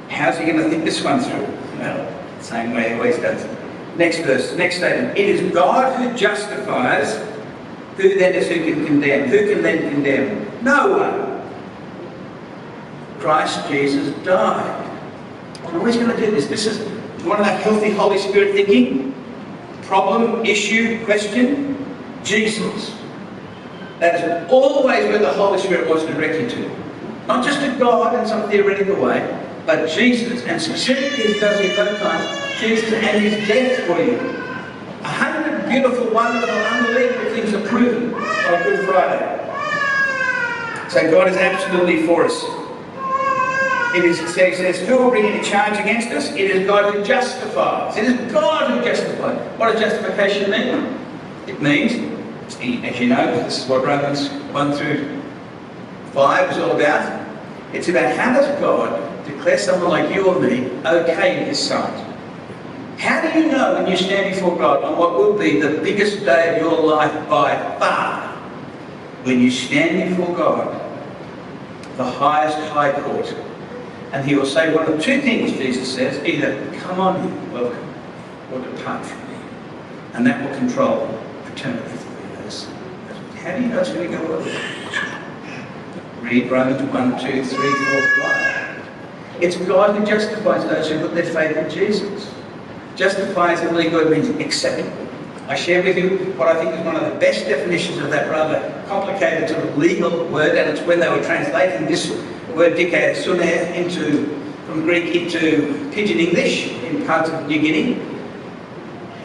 How's 0.10 0.38
he 0.40 0.46
going 0.46 0.58
to 0.58 0.70
think 0.70 0.84
this 0.84 1.04
one 1.04 1.20
through? 1.20 1.46
Well, 1.78 2.42
same 2.42 2.74
way 2.74 2.90
he 2.90 2.96
always 2.96 3.18
does. 3.18 3.46
Next 3.96 4.20
verse, 4.20 4.56
next 4.56 4.78
statement. 4.78 5.18
It 5.18 5.30
is 5.30 5.54
God 5.54 5.96
who 6.02 6.18
justifies. 6.18 7.16
Who 7.98 8.18
then 8.18 8.34
is 8.34 8.48
who 8.48 8.56
can 8.56 8.86
condemn? 8.86 9.30
Who 9.30 9.54
can 9.54 9.62
then 9.62 9.92
condemn? 9.92 10.64
No 10.64 10.98
one. 10.98 11.32
Christ 13.20 13.68
Jesus 13.70 14.12
died. 14.24 14.90
I'm 15.66 15.76
always 15.76 15.96
going 15.96 16.10
to 16.10 16.18
do 16.18 16.32
this. 16.32 16.48
This 16.48 16.66
is 16.66 16.80
one 17.24 17.40
of 17.40 17.46
that 17.46 17.62
healthy 17.62 17.92
Holy 17.92 18.18
Spirit 18.18 18.54
thinking. 18.56 19.14
Problem, 19.84 20.44
issue, 20.44 21.06
question. 21.06 21.78
Jesus. 22.24 23.01
That 24.02 24.16
is 24.16 24.52
always 24.52 25.06
where 25.06 25.20
the 25.20 25.32
Holy 25.32 25.60
Spirit 25.60 25.88
wants 25.88 26.06
to 26.06 26.14
direct 26.16 26.42
you 26.42 26.50
to. 26.50 26.70
Not 27.28 27.46
just 27.46 27.60
to 27.60 27.78
God 27.78 28.20
in 28.20 28.28
some 28.28 28.50
theoretical 28.50 29.00
way, 29.00 29.22
but 29.68 29.88
Jesus. 29.88 30.42
And 30.46 30.60
specifically, 30.60 31.34
he 31.34 31.40
does 31.40 31.60
it 31.62 31.78
both 31.78 32.02
times, 32.02 32.60
Jesus 32.60 32.92
and 32.92 33.22
his 33.22 33.48
death 33.48 33.86
for 33.86 34.02
you. 34.02 34.18
A 35.02 35.08
hundred 35.08 35.70
beautiful, 35.70 36.12
wonderful, 36.12 36.50
unbelievable 36.50 37.30
things 37.30 37.54
are 37.54 37.68
proven 37.68 38.16
on 38.16 38.64
Good 38.64 38.90
Friday. 38.90 39.38
So 40.90 41.12
God 41.12 41.28
is 41.28 41.38
absolutely 41.38 42.08
for 42.08 42.26
us. 42.26 42.44
It 43.96 44.04
is, 44.04 44.20
it 44.20 44.30
says, 44.30 44.80
who 44.88 44.98
will 44.98 45.12
bring 45.12 45.26
any 45.26 45.44
charge 45.44 45.78
against 45.78 46.10
us? 46.10 46.32
It 46.32 46.50
is 46.50 46.66
God 46.66 46.92
who 46.92 47.04
justifies. 47.04 47.98
It 47.98 48.06
is 48.06 48.32
God 48.32 48.72
who 48.72 48.84
justifies. 48.84 49.38
What 49.60 49.74
does 49.74 49.82
justification 49.82 50.50
mean? 50.50 50.98
It 51.46 51.62
means, 51.62 51.94
as 52.60 53.00
you 53.00 53.08
know, 53.08 53.36
this 53.44 53.64
is 53.64 53.70
what 53.70 53.86
Romans 53.86 54.30
1 54.30 54.74
through 54.74 55.22
5 56.14 56.52
is 56.52 56.58
all 56.58 56.72
about. 56.72 57.28
It's 57.74 57.88
about 57.88 58.16
how 58.16 58.34
does 58.34 58.48
God 58.60 59.26
declare 59.26 59.58
someone 59.58 59.90
like 59.90 60.14
you 60.14 60.28
or 60.28 60.40
me 60.40 60.70
okay 60.86 61.42
in 61.42 61.48
His 61.48 61.60
sight? 61.60 62.08
How 62.98 63.22
do 63.22 63.40
you 63.40 63.52
know 63.52 63.76
when 63.76 63.90
you 63.90 63.98
stand 63.98 64.36
before 64.36 64.58
God 64.58 64.84
on 64.84 64.98
what 64.98 65.14
will 65.14 65.38
be 65.38 65.60
the 65.60 65.82
biggest 65.82 66.26
day 66.26 66.56
of 66.56 66.62
your 66.62 66.82
life 66.82 67.14
by 67.30 67.56
far? 67.80 68.30
When 69.24 69.40
you 69.40 69.50
stand 69.50 70.16
before 70.16 70.36
God 70.36 70.92
the 71.98 72.12
highest 72.12 72.58
high 72.72 72.92
court. 73.02 73.34
And 74.12 74.28
he 74.28 74.36
will 74.36 74.46
say 74.46 74.74
one 74.74 74.92
of 74.92 75.02
two 75.02 75.22
things, 75.22 75.52
Jesus 75.54 75.94
says, 75.94 76.24
either 76.26 76.66
come 76.80 77.00
on 77.00 77.52
welcome, 77.52 77.94
or 78.52 78.60
depart 78.60 79.06
from 79.06 79.20
me. 79.30 79.40
And 80.14 80.28
that 80.28 80.42
will 80.44 80.58
control 80.58 81.08
eternity 81.54 81.91
To 83.42 84.08
go 84.08 84.22
well? 84.30 84.44
Read 86.22 86.52
Romans 86.52 86.80
1, 86.80 87.20
2, 87.20 87.44
3, 87.44 87.44
4, 87.44 88.02
5. 88.22 88.90
It's 89.42 89.56
God 89.56 89.96
who 89.96 90.06
justifies 90.06 90.64
those 90.66 90.90
who 90.92 91.00
put 91.00 91.16
their 91.16 91.26
faith 91.26 91.58
in 91.58 91.68
Jesus. 91.68 92.32
Justifies 92.96 93.62
in 93.62 93.76
legal 93.76 94.06
means 94.06 94.30
acceptable. 94.40 95.08
I 95.48 95.56
share 95.56 95.82
with 95.82 95.98
you 95.98 96.34
what 96.34 96.50
I 96.50 96.64
think 96.64 96.80
is 96.80 96.86
one 96.86 96.96
of 96.96 97.12
the 97.12 97.20
best 97.20 97.46
definitions 97.46 97.98
of 97.98 98.12
that 98.12 98.30
rather 98.30 98.84
complicated 98.88 99.50
sort 99.50 99.66
of 99.66 99.76
legal 99.76 100.28
word, 100.28 100.56
and 100.56 100.70
it's 100.70 100.86
when 100.86 101.00
they 101.00 101.10
were 101.10 101.24
translating 101.24 101.88
this 101.88 102.12
word 102.56 102.74
dikaiosune 102.74 103.74
into 103.74 104.28
from 104.68 104.84
Greek 104.84 105.16
into 105.16 105.90
Pidgin 105.92 106.20
English 106.20 106.70
in 106.84 107.04
parts 107.08 107.32
of 107.32 107.48
New 107.48 107.60
Guinea, 107.60 108.00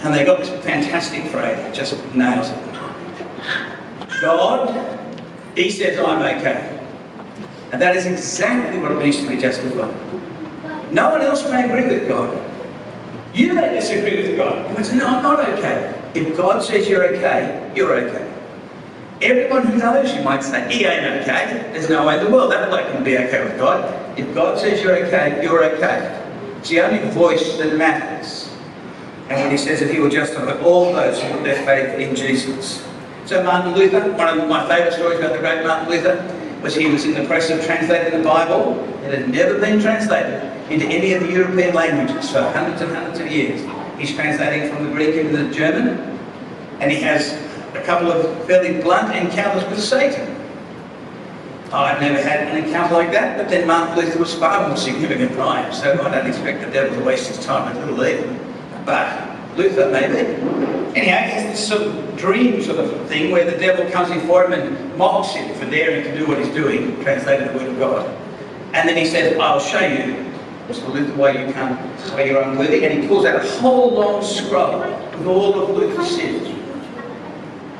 and 0.00 0.14
they 0.14 0.24
got 0.24 0.38
this 0.38 0.48
fantastic 0.64 1.24
phrase. 1.26 1.76
Just 1.76 2.02
nails 2.14 2.48
it. 2.48 3.75
God, 4.20 5.18
He 5.56 5.70
says 5.70 5.98
I'm 5.98 6.22
okay. 6.38 6.72
And 7.72 7.82
that 7.82 7.96
is 7.96 8.06
exactly 8.06 8.80
what 8.80 8.92
it 8.92 8.98
means 8.98 9.18
to 9.18 9.28
be 9.28 9.36
justified. 9.36 9.94
No 10.92 11.10
one 11.10 11.20
else 11.20 11.48
may 11.50 11.64
agree 11.64 11.98
with 11.98 12.08
God. 12.08 12.42
You 13.34 13.52
may 13.52 13.74
disagree 13.74 14.28
with 14.28 14.36
God. 14.36 14.70
You 14.70 14.76
may 14.76 14.82
say, 14.82 14.96
no, 14.96 15.06
I'm 15.06 15.22
not 15.22 15.40
okay. 15.40 15.92
If 16.14 16.36
God 16.36 16.62
says 16.62 16.88
you're 16.88 17.04
okay, 17.16 17.72
you're 17.74 17.92
okay. 17.92 18.32
Everyone 19.20 19.66
who 19.66 19.76
knows 19.76 20.14
you 20.14 20.22
might 20.22 20.42
say, 20.42 20.72
he 20.72 20.84
ain't 20.84 21.22
okay. 21.22 21.70
There's 21.72 21.90
no 21.90 22.06
way 22.06 22.18
in 22.18 22.24
the 22.24 22.30
world 22.30 22.52
that 22.52 22.68
bloke 22.70 22.90
can 22.92 23.02
be 23.02 23.18
okay 23.18 23.44
with 23.44 23.58
God. 23.58 24.18
If 24.18 24.32
God 24.34 24.58
says 24.58 24.82
you're 24.82 24.96
okay, 25.06 25.42
you're 25.42 25.64
okay. 25.74 26.22
It's 26.58 26.68
the 26.70 26.80
only 26.80 27.10
voice 27.10 27.58
that 27.58 27.76
matters. 27.76 28.50
And 29.28 29.40
when 29.40 29.50
he 29.50 29.58
says 29.58 29.80
that 29.80 29.90
he 29.90 30.00
will 30.00 30.08
justify 30.08 30.58
all 30.62 30.92
those 30.92 31.20
who 31.20 31.32
put 31.32 31.44
their 31.44 31.66
faith 31.66 31.98
in 31.98 32.14
Jesus. 32.14 32.86
So 33.26 33.42
Martin 33.42 33.74
Luther, 33.74 34.12
one 34.12 34.38
of 34.38 34.48
my 34.48 34.68
favourite 34.68 34.92
stories 34.92 35.18
about 35.18 35.32
the 35.32 35.40
great 35.40 35.66
Martin 35.66 35.88
Luther, 35.88 36.60
was 36.62 36.76
he 36.76 36.86
was 36.86 37.04
in 37.04 37.14
the 37.14 37.26
process 37.26 37.58
of 37.58 37.66
translating 37.66 38.16
the 38.16 38.24
Bible. 38.24 38.78
It 39.02 39.18
had 39.18 39.28
never 39.28 39.58
been 39.58 39.80
translated 39.80 40.44
into 40.70 40.86
any 40.86 41.12
of 41.12 41.24
the 41.24 41.32
European 41.32 41.74
languages 41.74 42.30
for 42.30 42.42
hundreds 42.42 42.82
and 42.82 42.92
hundreds 42.94 43.18
of 43.18 43.26
years. 43.26 43.62
He's 43.98 44.14
translating 44.14 44.72
from 44.72 44.84
the 44.84 44.92
Greek 44.92 45.16
into 45.16 45.36
the 45.38 45.52
German, 45.52 45.98
and 46.78 46.88
he 46.88 47.00
has 47.00 47.32
a 47.74 47.82
couple 47.82 48.12
of 48.12 48.46
fairly 48.46 48.80
blunt 48.80 49.12
encounters 49.12 49.68
with 49.68 49.80
Satan. 49.82 50.32
I've 51.72 52.00
never 52.00 52.22
had 52.22 52.46
an 52.46 52.64
encounter 52.64 52.94
like 52.94 53.10
that, 53.10 53.36
but 53.38 53.48
then 53.48 53.66
Martin 53.66 53.96
Luther 53.96 54.20
was 54.20 54.34
far 54.34 54.68
more 54.68 54.76
significant 54.76 55.32
than 55.32 55.40
I 55.40 55.62
am, 55.62 55.72
so 55.72 56.00
I 56.00 56.14
don't 56.14 56.28
expect 56.28 56.60
the 56.60 56.70
devil 56.70 56.96
to 56.96 57.04
waste 57.04 57.26
his 57.26 57.44
time 57.44 57.74
with 57.74 57.84
little 57.90 58.06
evil. 58.06 58.46
But 58.84 59.56
Luther, 59.56 59.90
maybe. 59.90 60.75
Anyhow, 60.96 61.24
he 61.24 61.30
has 61.30 61.44
this 61.44 61.68
sort 61.68 61.82
of 61.82 62.16
dream 62.16 62.62
sort 62.62 62.78
of 62.78 63.06
thing 63.06 63.30
where 63.30 63.44
the 63.44 63.58
devil 63.58 63.88
comes 63.90 64.10
before 64.10 64.46
him 64.46 64.54
and 64.54 64.96
mocks 64.96 65.34
him 65.34 65.54
for 65.56 65.66
daring 65.70 66.02
to 66.04 66.18
do 66.18 66.26
what 66.26 66.38
he's 66.38 66.48
doing, 66.54 66.98
translated 67.02 67.50
the 67.50 67.52
word 67.52 67.68
of 67.68 67.78
God. 67.78 68.16
And 68.72 68.88
then 68.88 68.96
he 68.96 69.04
says, 69.04 69.38
I'll 69.38 69.60
show 69.60 69.80
you, 69.80 70.32
Mr. 70.68 70.90
Luther, 70.90 71.12
why 71.14 71.32
you 71.32 71.52
can't, 71.52 71.78
why 72.12 72.24
you're 72.24 72.40
unworthy. 72.40 72.86
And 72.86 73.02
he 73.02 73.06
pulls 73.06 73.26
out 73.26 73.44
a 73.44 73.50
whole 73.60 73.92
long 73.92 74.24
scroll 74.24 74.80
with 74.80 75.26
all 75.26 75.60
of 75.60 75.76
Luther's 75.76 76.08
sins. 76.08 76.48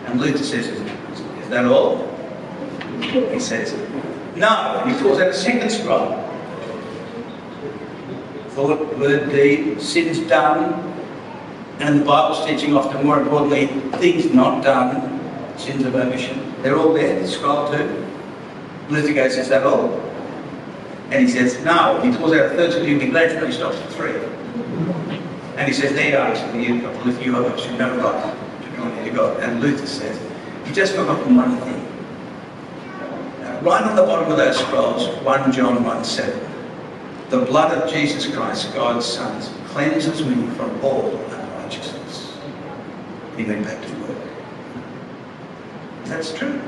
And 0.05 0.21
Luther 0.21 0.45
says, 0.45 0.67
is 0.67 1.49
that 1.49 1.65
all? 1.65 2.07
He 3.01 3.41
says, 3.41 3.73
no. 4.37 4.85
He 4.87 4.93
pulls 5.03 5.21
out 5.21 5.29
a 5.29 5.35
second 5.35 5.71
scroll. 5.71 6.23
Thought, 8.51 8.99
word, 8.99 9.31
deed, 9.31 9.81
sins 9.81 10.21
done, 10.29 10.96
and 11.79 12.01
the 12.01 12.05
Bible's 12.05 12.45
teaching 12.47 12.75
often 12.75 13.05
more 13.05 13.21
importantly, 13.21 13.67
things 13.99 14.33
not 14.33 14.65
done, 14.65 15.21
sins 15.59 15.85
of 15.85 15.95
omission. 15.95 16.55
They're 16.63 16.79
all 16.79 16.93
there, 16.93 17.21
the 17.21 17.29
scroll 17.29 17.71
too. 17.71 18.07
Luther 18.89 19.13
goes, 19.13 19.37
is 19.37 19.49
that 19.49 19.65
all? 19.65 20.01
And 21.11 21.27
he 21.27 21.29
says, 21.29 21.63
no. 21.65 22.01
He 22.01 22.17
pulls 22.17 22.33
out 22.33 22.47
a 22.47 22.49
third 22.51 22.73
scroll, 22.73 22.87
you'll 22.87 23.01
be 23.01 23.09
glad 23.09 23.37
when 23.37 23.51
he 23.51 23.57
stops 23.57 23.77
at 23.77 23.89
three. 23.91 24.15
And 25.57 25.69
he 25.69 25.73
says, 25.73 25.95
there 25.95 26.11
you 26.11 26.17
are, 26.17 26.57
you, 26.57 26.89
Luther, 27.05 27.23
you 27.23 27.35
have 27.35 27.47
actually 27.47 27.79
no 27.79 27.97
right 27.97 28.63
to 28.63 28.69
draw 28.77 28.89
near 28.89 29.05
to 29.05 29.11
God. 29.11 29.43
And 29.43 29.61
Luther 29.61 29.87
says, 29.87 30.19
you 30.67 30.73
just 30.73 30.95
forgotten 30.95 31.37
one 31.37 31.57
thing. 31.59 31.87
Uh, 33.43 33.61
right 33.63 33.83
on 33.83 33.97
the 33.97 34.03
bottom 34.03 34.31
of 34.31 34.37
those 34.37 34.59
scrolls, 34.59 35.09
1 35.25 35.53
John 35.53 35.85
1 35.85 36.05
7. 36.05 36.41
The 37.31 37.45
blood 37.45 37.77
of 37.77 37.91
Jesus 37.91 38.33
Christ, 38.35 38.75
God's 38.75 39.07
Son, 39.07 39.41
cleanses 39.69 40.25
me 40.25 40.47
from 40.57 40.85
all. 40.85 41.19
He 43.37 43.45
went 43.45 43.65
back 43.65 43.81
to 43.83 43.93
work. 44.01 44.19
That's 46.05 46.33
true. 46.33 46.59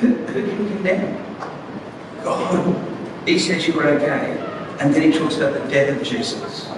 Who, 0.00 0.14
condemn? 0.26 1.24
God. 2.24 2.88
He 3.26 3.38
says 3.38 3.66
you 3.66 3.74
were 3.74 3.86
okay. 3.86 4.36
And 4.80 4.94
then 4.94 5.12
he 5.12 5.18
talks 5.18 5.36
about 5.36 5.54
the 5.54 5.68
death 5.70 5.96
of 5.96 6.06
Jesus. 6.06 6.68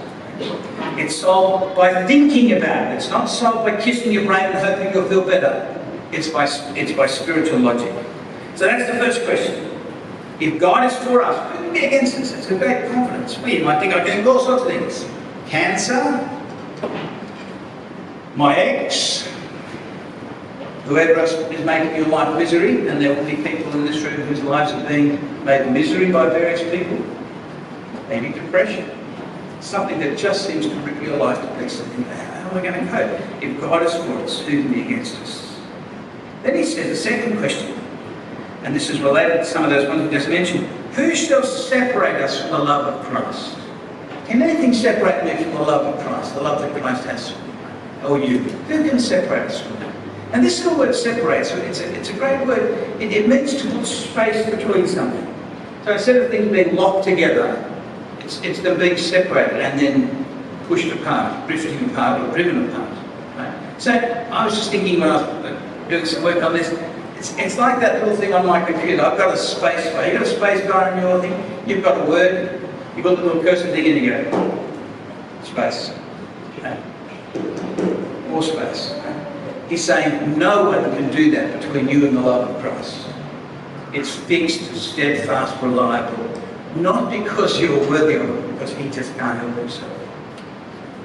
It's 0.97 1.15
solved 1.15 1.75
by 1.75 2.05
thinking 2.05 2.53
about 2.53 2.91
it. 2.91 2.95
It's 2.95 3.09
not 3.09 3.25
solved 3.25 3.65
by 3.65 3.79
kissing 3.79 4.11
your 4.11 4.25
brain 4.25 4.45
and 4.45 4.57
hoping 4.57 4.93
you'll 4.93 5.07
feel 5.07 5.25
better. 5.25 5.67
It's 6.11 6.29
by, 6.29 6.45
it's 6.75 6.91
by 6.91 7.07
spiritual 7.07 7.59
logic. 7.59 7.93
So 8.55 8.65
that's 8.65 8.91
the 8.91 8.97
first 8.97 9.23
question. 9.23 9.69
If 10.39 10.59
God 10.59 10.83
is 10.83 10.95
for 11.05 11.21
us, 11.21 11.57
who 11.57 11.71
be 11.71 11.85
against 11.85 12.17
us? 12.17 12.33
It's 12.33 12.49
a 12.49 12.57
great 12.57 12.91
confidence. 12.91 13.37
We 13.39 13.59
might 13.59 13.79
think 13.79 13.93
I 13.93 14.03
can 14.03 14.23
do 14.23 14.31
all 14.31 14.39
sorts 14.39 14.63
of 14.63 14.67
things. 14.67 15.05
Cancer, 15.47 16.27
my 18.35 18.55
ex, 18.55 19.27
whoever 20.85 21.19
else 21.19 21.33
is 21.33 21.65
making 21.65 21.95
your 21.95 22.07
life 22.07 22.37
misery, 22.37 22.87
and 22.87 23.01
there 23.01 23.13
will 23.13 23.25
be 23.25 23.35
people 23.35 23.71
in 23.73 23.85
this 23.85 24.01
room 24.03 24.21
whose 24.21 24.41
lives 24.43 24.71
are 24.71 24.87
being 24.87 25.19
made 25.45 25.71
misery 25.71 26.11
by 26.11 26.29
various 26.29 26.61
people. 26.63 27.05
Maybe 28.07 28.31
depression. 28.31 28.89
Something 29.59 29.99
that 29.99 30.17
just 30.17 30.45
seems 30.45 30.65
to 30.65 30.75
rip 30.81 31.01
your 31.01 31.17
life 31.17 31.39
to 31.41 31.61
pieces. 31.61 31.87
How 31.87 32.49
am 32.49 32.57
I 32.57 32.61
going 32.61 32.85
to 32.85 32.91
cope? 32.91 33.43
If 33.43 33.59
God 33.61 33.83
is 33.83 33.93
for 33.93 34.17
us, 34.19 34.39
who 34.41 34.63
can 34.63 34.73
be 34.73 34.81
against 34.81 35.17
us? 35.21 35.59
Then 36.43 36.55
he 36.55 36.63
says 36.63 36.87
the 36.89 36.95
second 36.95 37.37
question, 37.37 37.77
and 38.63 38.75
this 38.75 38.89
is 38.89 38.99
related 38.99 39.37
to 39.37 39.45
some 39.45 39.63
of 39.63 39.69
those 39.69 39.87
ones 39.87 40.03
we 40.03 40.09
just 40.09 40.27
mentioned. 40.27 40.65
Who 40.93 41.15
shall 41.15 41.43
separate 41.43 42.21
us 42.21 42.41
from 42.41 42.51
the 42.51 42.59
love 42.59 42.93
of 42.93 43.05
Christ? 43.05 43.57
Can 44.25 44.41
anything 44.41 44.73
separate 44.73 45.23
me 45.23 45.43
from 45.43 45.53
the 45.53 45.61
love 45.61 45.85
of 45.93 46.03
Christ, 46.05 46.33
the 46.35 46.41
love 46.41 46.61
that 46.61 46.81
Christ 46.81 47.05
has 47.05 47.31
for 47.31 47.39
me? 47.43 47.53
Or 48.03 48.19
you? 48.19 48.39
Who 48.39 48.89
can 48.89 48.99
separate 48.99 49.47
us 49.47 49.61
from 49.61 49.79
that? 49.79 49.95
And 50.33 50.45
this 50.45 50.63
little 50.63 50.79
word 50.79 50.95
separates, 50.95 51.51
it's 51.51 51.81
a, 51.81 51.95
it's 51.95 52.09
a 52.09 52.13
great 52.13 52.45
word. 52.47 52.71
It, 53.01 53.11
it 53.11 53.27
means 53.27 53.61
to 53.61 53.69
put 53.69 53.85
space 53.85 54.49
between 54.49 54.87
something. 54.87 55.27
So 55.83 55.93
instead 55.93 56.15
of 56.17 56.31
things 56.31 56.51
being 56.51 56.75
locked 56.75 57.03
together, 57.03 57.67
it's, 58.19 58.41
it's 58.41 58.59
them 58.59 58.79
being 58.79 58.97
separated 58.97 59.59
and 59.59 59.79
then 59.79 60.25
pushed 60.67 60.91
apart, 60.91 61.47
drifting 61.47 61.89
apart 61.89 62.21
or 62.21 62.33
driven 62.33 62.69
apart. 62.69 62.97
Right? 63.35 63.81
So 63.81 63.91
I 63.91 64.45
was 64.45 64.55
just 64.55 64.71
thinking 64.71 65.01
when 65.01 65.09
I 65.09 65.17
was 65.17 65.89
doing 65.89 66.05
some 66.05 66.23
work 66.23 66.41
on 66.43 66.53
this, 66.53 66.71
it's, 67.17 67.37
it's 67.37 67.57
like 67.57 67.79
that 67.81 68.01
little 68.01 68.15
thing 68.15 68.33
on 68.33 68.45
my 68.45 68.63
computer. 68.63 69.03
I've 69.03 69.17
got 69.17 69.33
a 69.33 69.37
space 69.37 69.91
bar. 69.91 70.05
You've 70.05 70.19
got 70.19 70.23
a 70.23 70.25
space 70.25 70.67
bar 70.67 70.91
in 70.91 71.01
your 71.01 71.19
thing. 71.21 71.69
You've 71.69 71.83
got 71.83 72.07
a 72.07 72.09
word. 72.09 72.61
You've 72.95 73.03
got 73.03 73.17
the 73.17 73.23
little 73.23 73.43
cursor 73.43 73.67
thing 73.71 73.85
and 73.85 74.05
you 74.05 74.11
go, 74.11 74.67
space. 75.43 75.93
More 78.29 78.43
space. 78.43 78.93
He's 79.69 79.83
saying 79.83 80.37
no 80.37 80.65
one 80.65 80.83
can 80.95 81.11
do 81.11 81.31
that 81.31 81.61
between 81.61 81.87
you 81.87 82.05
and 82.05 82.17
the 82.17 82.21
love 82.21 82.49
of 82.49 82.61
Christ. 82.61 83.07
It's 83.93 84.13
fixed, 84.13 84.73
steadfast, 84.75 85.61
reliable. 85.61 86.29
Not 86.75 87.09
because 87.09 87.59
you're 87.59 87.79
worthy 87.89 88.15
of 88.15 88.29
it, 88.29 88.51
because 88.53 88.73
he 88.73 88.89
just 88.89 89.17
can't 89.17 89.39
help 89.39 89.55
himself. 89.55 89.91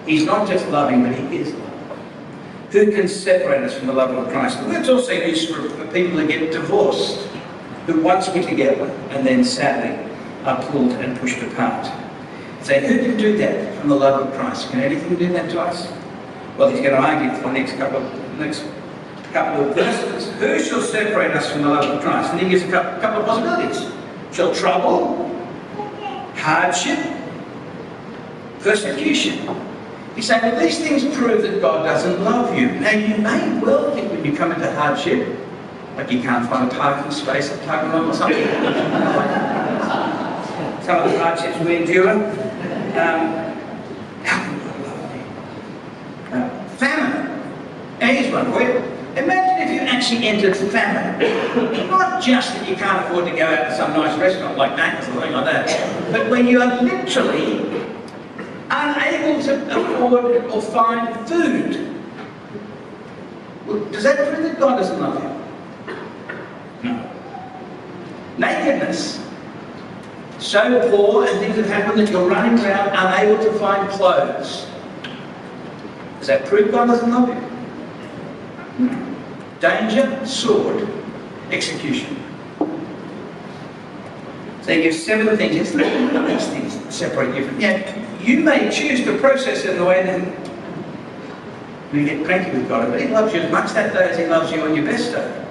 He's 0.07 0.25
not 0.25 0.49
just 0.49 0.69
loving, 0.69 1.03
but 1.03 1.15
he 1.15 1.37
is 1.37 1.53
loving. 1.53 1.67
Who 2.71 2.93
can 2.93 3.09
separate 3.09 3.63
us 3.63 3.77
from 3.77 3.87
the 3.87 3.93
love 3.93 4.11
of 4.11 4.29
Christ? 4.33 4.61
The 4.61 4.67
word's 4.67 4.89
also 4.89 5.13
used 5.13 5.55
for, 5.55 5.69
for 5.69 5.87
people 5.93 6.19
who 6.19 6.27
get 6.27 6.53
divorced, 6.53 7.27
who 7.87 8.01
once 8.01 8.29
were 8.29 8.43
together 8.43 8.87
and 9.11 9.27
then 9.27 9.45
sadly 9.45 10.13
are 10.45 10.63
pulled 10.71 10.93
and 10.93 11.19
pushed 11.19 11.43
apart. 11.43 11.91
Say, 12.63 12.87
who 12.87 12.99
can 12.99 13.17
do 13.17 13.37
that 13.39 13.79
from 13.79 13.89
the 13.89 13.95
love 13.97 14.27
of 14.27 14.35
Christ? 14.35 14.71
Can 14.71 14.81
anything 14.81 15.15
do 15.17 15.33
that 15.33 15.51
to 15.51 15.61
us? 15.61 15.87
Well, 16.57 16.69
he's 16.69 16.81
going 16.81 16.93
to 16.93 16.99
argue 17.01 17.31
for 17.41 17.49
the 17.49 17.53
next 17.53 17.73
couple 17.75 17.99
of, 17.99 18.39
next 18.39 18.65
couple 19.33 19.69
of 19.69 19.75
verses. 19.75 20.33
Who 20.41 20.59
shall 20.63 20.81
separate 20.81 21.33
us 21.33 21.51
from 21.51 21.63
the 21.63 21.69
love 21.69 21.85
of 21.85 22.03
Christ? 22.03 22.33
And 22.33 22.41
he 22.41 22.49
gives 22.49 22.63
a 22.63 22.71
couple, 22.71 23.21
of 23.21 23.27
possibilities. 23.27 23.93
Shall 24.33 24.55
trouble, 24.55 25.29
hardship, 26.35 26.99
persecution. 28.61 29.49
He's 30.15 30.27
saying, 30.27 30.43
well, 30.43 30.59
these 30.61 30.79
things 30.79 31.05
prove 31.17 31.43
that 31.43 31.61
God 31.61 31.85
doesn't 31.85 32.25
love 32.25 32.57
you. 32.57 32.69
Now, 32.81 32.91
you 32.93 33.19
may 33.19 33.59
well 33.61 33.95
think 33.95 34.11
when 34.11 34.25
you 34.25 34.35
come 34.35 34.53
into 34.53 34.71
hardship, 34.73 35.37
Like 35.97 36.11
you 36.13 36.21
can't 36.21 36.47
find 36.51 36.71
a 36.71 36.75
parking 36.75 37.11
space 37.11 37.51
at 37.51 37.59
Tuggeranong 37.61 38.11
or 38.11 38.15
something. 38.15 38.37
Some 40.85 40.99
of 41.03 41.11
the 41.11 41.19
hardships 41.19 41.59
we 41.65 41.77
endure. 41.77 42.11
Um, 42.11 42.21
how 44.23 44.39
can 44.45 44.59
God 44.59 44.81
love 44.85 45.17
you? 45.17 45.23
Uh, 46.37 46.49
famine. 46.77 47.43
Here's 47.99 48.26
one. 48.45 49.17
Imagine 49.17 49.69
if 49.69 49.75
you 49.75 49.81
actually 49.81 50.29
entered 50.29 50.57
famine. 50.57 51.89
Not 51.89 52.23
just 52.23 52.53
that 52.55 52.69
you 52.69 52.77
can't 52.77 53.07
afford 53.07 53.25
to 53.27 53.37
go 53.37 53.47
out 53.47 53.71
to 53.71 53.77
some 53.77 53.93
nice 53.93 54.19
restaurant 54.19 54.59
like 54.59 54.77
that 54.77 55.01
or 55.01 55.07
something 55.07 55.33
like 55.33 55.45
that, 55.47 56.13
but 56.13 56.31
when 56.31 56.47
you 56.47 56.61
are 56.61 56.83
literally 56.83 57.87
unable 58.71 59.43
to 59.43 59.79
afford 59.79 60.45
or 60.51 60.61
find 60.61 61.29
food. 61.29 61.93
Does 63.93 64.03
that 64.05 64.17
prove 64.17 64.43
that 64.45 64.59
God 64.59 64.77
doesn't 64.77 65.01
love 65.01 65.23
you? 65.23 65.95
No. 66.83 67.11
Nakedness. 68.39 69.25
So 70.39 70.91
poor 70.91 71.27
and 71.27 71.39
things 71.41 71.57
have 71.57 71.67
happened 71.67 72.01
that 72.01 72.11
you're 72.11 72.29
running 72.29 72.63
around 72.65 72.91
unable 72.91 73.43
to 73.43 73.59
find 73.59 73.89
clothes. 73.91 74.67
Does 76.19 76.27
that 76.29 76.45
prove 76.47 76.71
God 76.71 76.87
doesn't 76.87 77.11
love 77.11 77.29
you? 77.29 77.56
Danger, 79.61 80.27
sword, 80.27 80.89
execution. 81.51 82.23
So 84.63 84.73
he 84.73 84.83
gives 84.83 85.03
seven 85.03 85.37
things. 85.37 85.75
Not 85.75 86.29
these 86.29 86.47
things 86.49 86.95
separate 86.95 87.37
you 87.37 87.47
from. 87.47 87.61
Yeah, 87.61 88.21
you 88.21 88.41
may 88.41 88.69
choose 88.71 89.05
to 89.05 89.17
process 89.19 89.65
it 89.65 89.71
in 89.71 89.79
the 89.79 89.85
way 89.85 90.03
that 90.03 90.47
you 91.93 92.05
get 92.05 92.25
cranky 92.25 92.51
with 92.51 92.69
God, 92.69 92.91
but 92.91 93.01
He 93.01 93.09
loves 93.09 93.33
you 93.33 93.41
as 93.41 93.53
much 93.53 93.73
that 93.75 93.93
day 93.93 94.11
as 94.11 94.19
He 94.19 94.27
loves 94.27 94.51
you 94.53 94.61
on 94.63 94.75
your 94.75 94.85
best 94.85 95.13
day. 95.13 95.47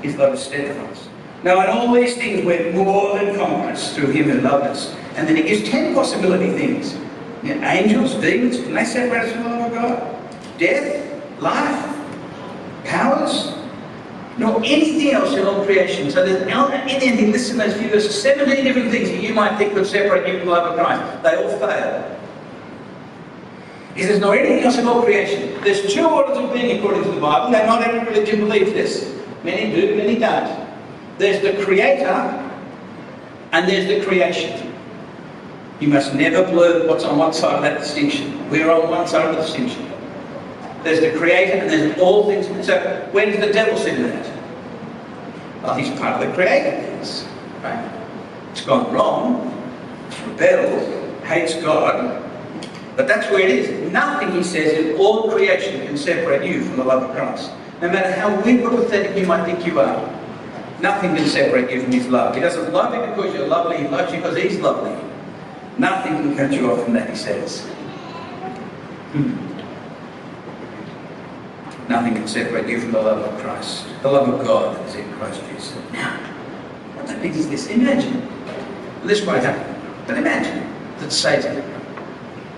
His 0.00 0.16
love 0.16 0.34
is 0.34 0.42
steadfast. 0.42 1.08
Now, 1.42 1.60
in 1.62 1.70
all 1.70 1.92
these 1.92 2.14
things, 2.14 2.44
we're 2.46 2.72
more 2.72 3.18
than 3.18 3.34
conquerors 3.36 3.94
through 3.94 4.12
Him 4.12 4.30
who 4.30 4.40
loved 4.40 4.66
us. 4.66 4.94
And 5.16 5.26
then 5.26 5.36
He 5.36 5.42
gives 5.42 5.68
ten 5.68 5.94
possibility 5.94 6.52
things. 6.52 6.96
You 7.42 7.56
know, 7.56 7.66
angels, 7.66 8.14
demons, 8.14 8.58
can 8.58 8.74
they 8.74 8.84
separate 8.84 9.24
us 9.24 9.32
from 9.32 9.42
the 9.42 9.48
love 9.48 9.72
of 9.72 9.74
God? 9.74 10.58
Death, 10.58 11.40
life, 11.40 11.99
powers, 12.84 13.52
nor 14.38 14.56
anything 14.64 15.10
else 15.12 15.34
in 15.34 15.46
all 15.46 15.64
creation. 15.64 16.10
So 16.10 16.24
there's 16.24 16.42
anything, 16.48 17.32
listen 17.32 17.58
to 17.58 17.66
those 17.66 17.76
few 17.76 17.90
verses, 17.90 18.20
17 18.22 18.64
different 18.64 18.90
things 18.90 19.08
that 19.10 19.22
you 19.22 19.34
might 19.34 19.56
think 19.58 19.74
would 19.74 19.86
separate 19.86 20.26
you 20.26 20.38
from 20.38 20.48
the 20.48 20.52
love 20.54 20.72
of 20.72 20.78
Christ. 20.78 21.22
They 21.22 21.36
all 21.36 21.58
fail. 21.58 22.16
He 23.94 24.02
says, 24.02 24.20
nor 24.20 24.34
anything 24.36 24.64
else 24.64 24.78
in 24.78 24.86
all 24.86 25.02
creation. 25.02 25.60
There's 25.62 25.92
two 25.92 26.06
orders 26.08 26.38
of 26.38 26.52
being 26.52 26.78
according 26.78 27.02
to 27.04 27.10
the 27.10 27.20
Bible. 27.20 27.50
Now, 27.50 27.66
not 27.66 27.82
every 27.82 28.00
religion 28.00 28.40
believes 28.40 28.72
this. 28.72 29.14
Many 29.44 29.74
do, 29.74 29.96
many 29.96 30.18
don't. 30.18 30.68
There's 31.18 31.42
the 31.42 31.62
Creator, 31.62 32.50
and 33.52 33.68
there's 33.68 33.86
the 33.86 34.04
creation. 34.06 34.72
You 35.80 35.88
must 35.88 36.14
never 36.14 36.44
blur 36.50 36.86
what's 36.86 37.04
on 37.04 37.18
one 37.18 37.32
side 37.32 37.56
of 37.56 37.62
that 37.62 37.80
distinction. 37.80 38.48
We're 38.50 38.70
on 38.70 38.88
one 38.88 39.06
side 39.06 39.28
of 39.28 39.36
the 39.36 39.42
distinction. 39.42 39.89
There's 40.82 41.00
the 41.00 41.18
creator 41.18 41.58
and 41.58 41.70
there's 41.70 41.98
all 41.98 42.26
things. 42.26 42.46
So 42.66 43.08
where 43.12 43.26
does 43.26 43.40
the 43.40 43.52
devil 43.52 43.76
sit 43.76 43.94
in 43.94 44.02
that? 44.04 44.40
Well, 45.62 45.74
he's 45.74 45.90
part 45.98 46.20
of 46.20 46.28
the 46.28 46.34
creator 46.34 46.80
things. 46.82 47.26
Right? 47.62 47.90
It's 48.52 48.62
gone 48.62 48.92
wrong, 48.92 49.52
it's 50.08 50.20
rebelled, 50.22 51.24
hates 51.24 51.54
God. 51.62 52.22
But 52.96 53.06
that's 53.06 53.30
where 53.30 53.40
it 53.40 53.50
is. 53.50 53.92
Nothing, 53.92 54.32
he 54.32 54.42
says, 54.42 54.72
in 54.72 54.96
all 54.96 55.30
creation 55.30 55.86
can 55.86 55.96
separate 55.96 56.50
you 56.50 56.64
from 56.64 56.76
the 56.76 56.84
love 56.84 57.02
of 57.02 57.14
Christ. 57.14 57.50
No 57.80 57.88
matter 57.90 58.12
how 58.12 58.40
weak 58.42 58.62
or 58.62 58.70
pathetic 58.70 59.16
you 59.16 59.26
might 59.26 59.44
think 59.44 59.64
you 59.66 59.80
are, 59.80 60.20
nothing 60.80 61.14
can 61.14 61.26
separate 61.26 61.70
you 61.70 61.82
from 61.82 61.92
his 61.92 62.08
love. 62.08 62.34
He 62.34 62.40
doesn't 62.40 62.72
love 62.72 62.94
you 62.94 63.00
because 63.14 63.34
you're 63.34 63.46
lovely, 63.46 63.78
he 63.78 63.88
loves 63.88 64.12
you 64.12 64.18
because 64.18 64.36
he's 64.36 64.58
lovely. 64.60 64.96
Nothing 65.78 66.14
can 66.14 66.36
cut 66.36 66.52
you 66.52 66.70
off 66.70 66.84
from 66.84 66.94
that, 66.94 67.08
he 67.08 67.16
says. 67.16 67.62
Hmm. 69.12 69.49
Nothing 71.90 72.14
can 72.14 72.28
separate 72.28 72.68
you 72.68 72.80
from 72.80 72.92
the 72.92 73.02
love 73.02 73.18
of 73.18 73.40
Christ, 73.40 73.84
the 74.02 74.12
love 74.12 74.28
of 74.28 74.46
God 74.46 74.76
that 74.76 74.88
is 74.88 74.94
in 74.94 75.12
Christ 75.14 75.42
Jesus. 75.50 75.74
Now, 75.92 76.16
what 76.94 77.08
the 77.08 77.16
means 77.16 77.36
is 77.36 77.50
this 77.50 77.66
imagine, 77.66 78.28
this 79.02 79.26
won't 79.26 79.42
happen, 79.42 79.74
but 80.06 80.16
imagine 80.16 80.72
that 81.00 81.10
Satan, 81.10 81.64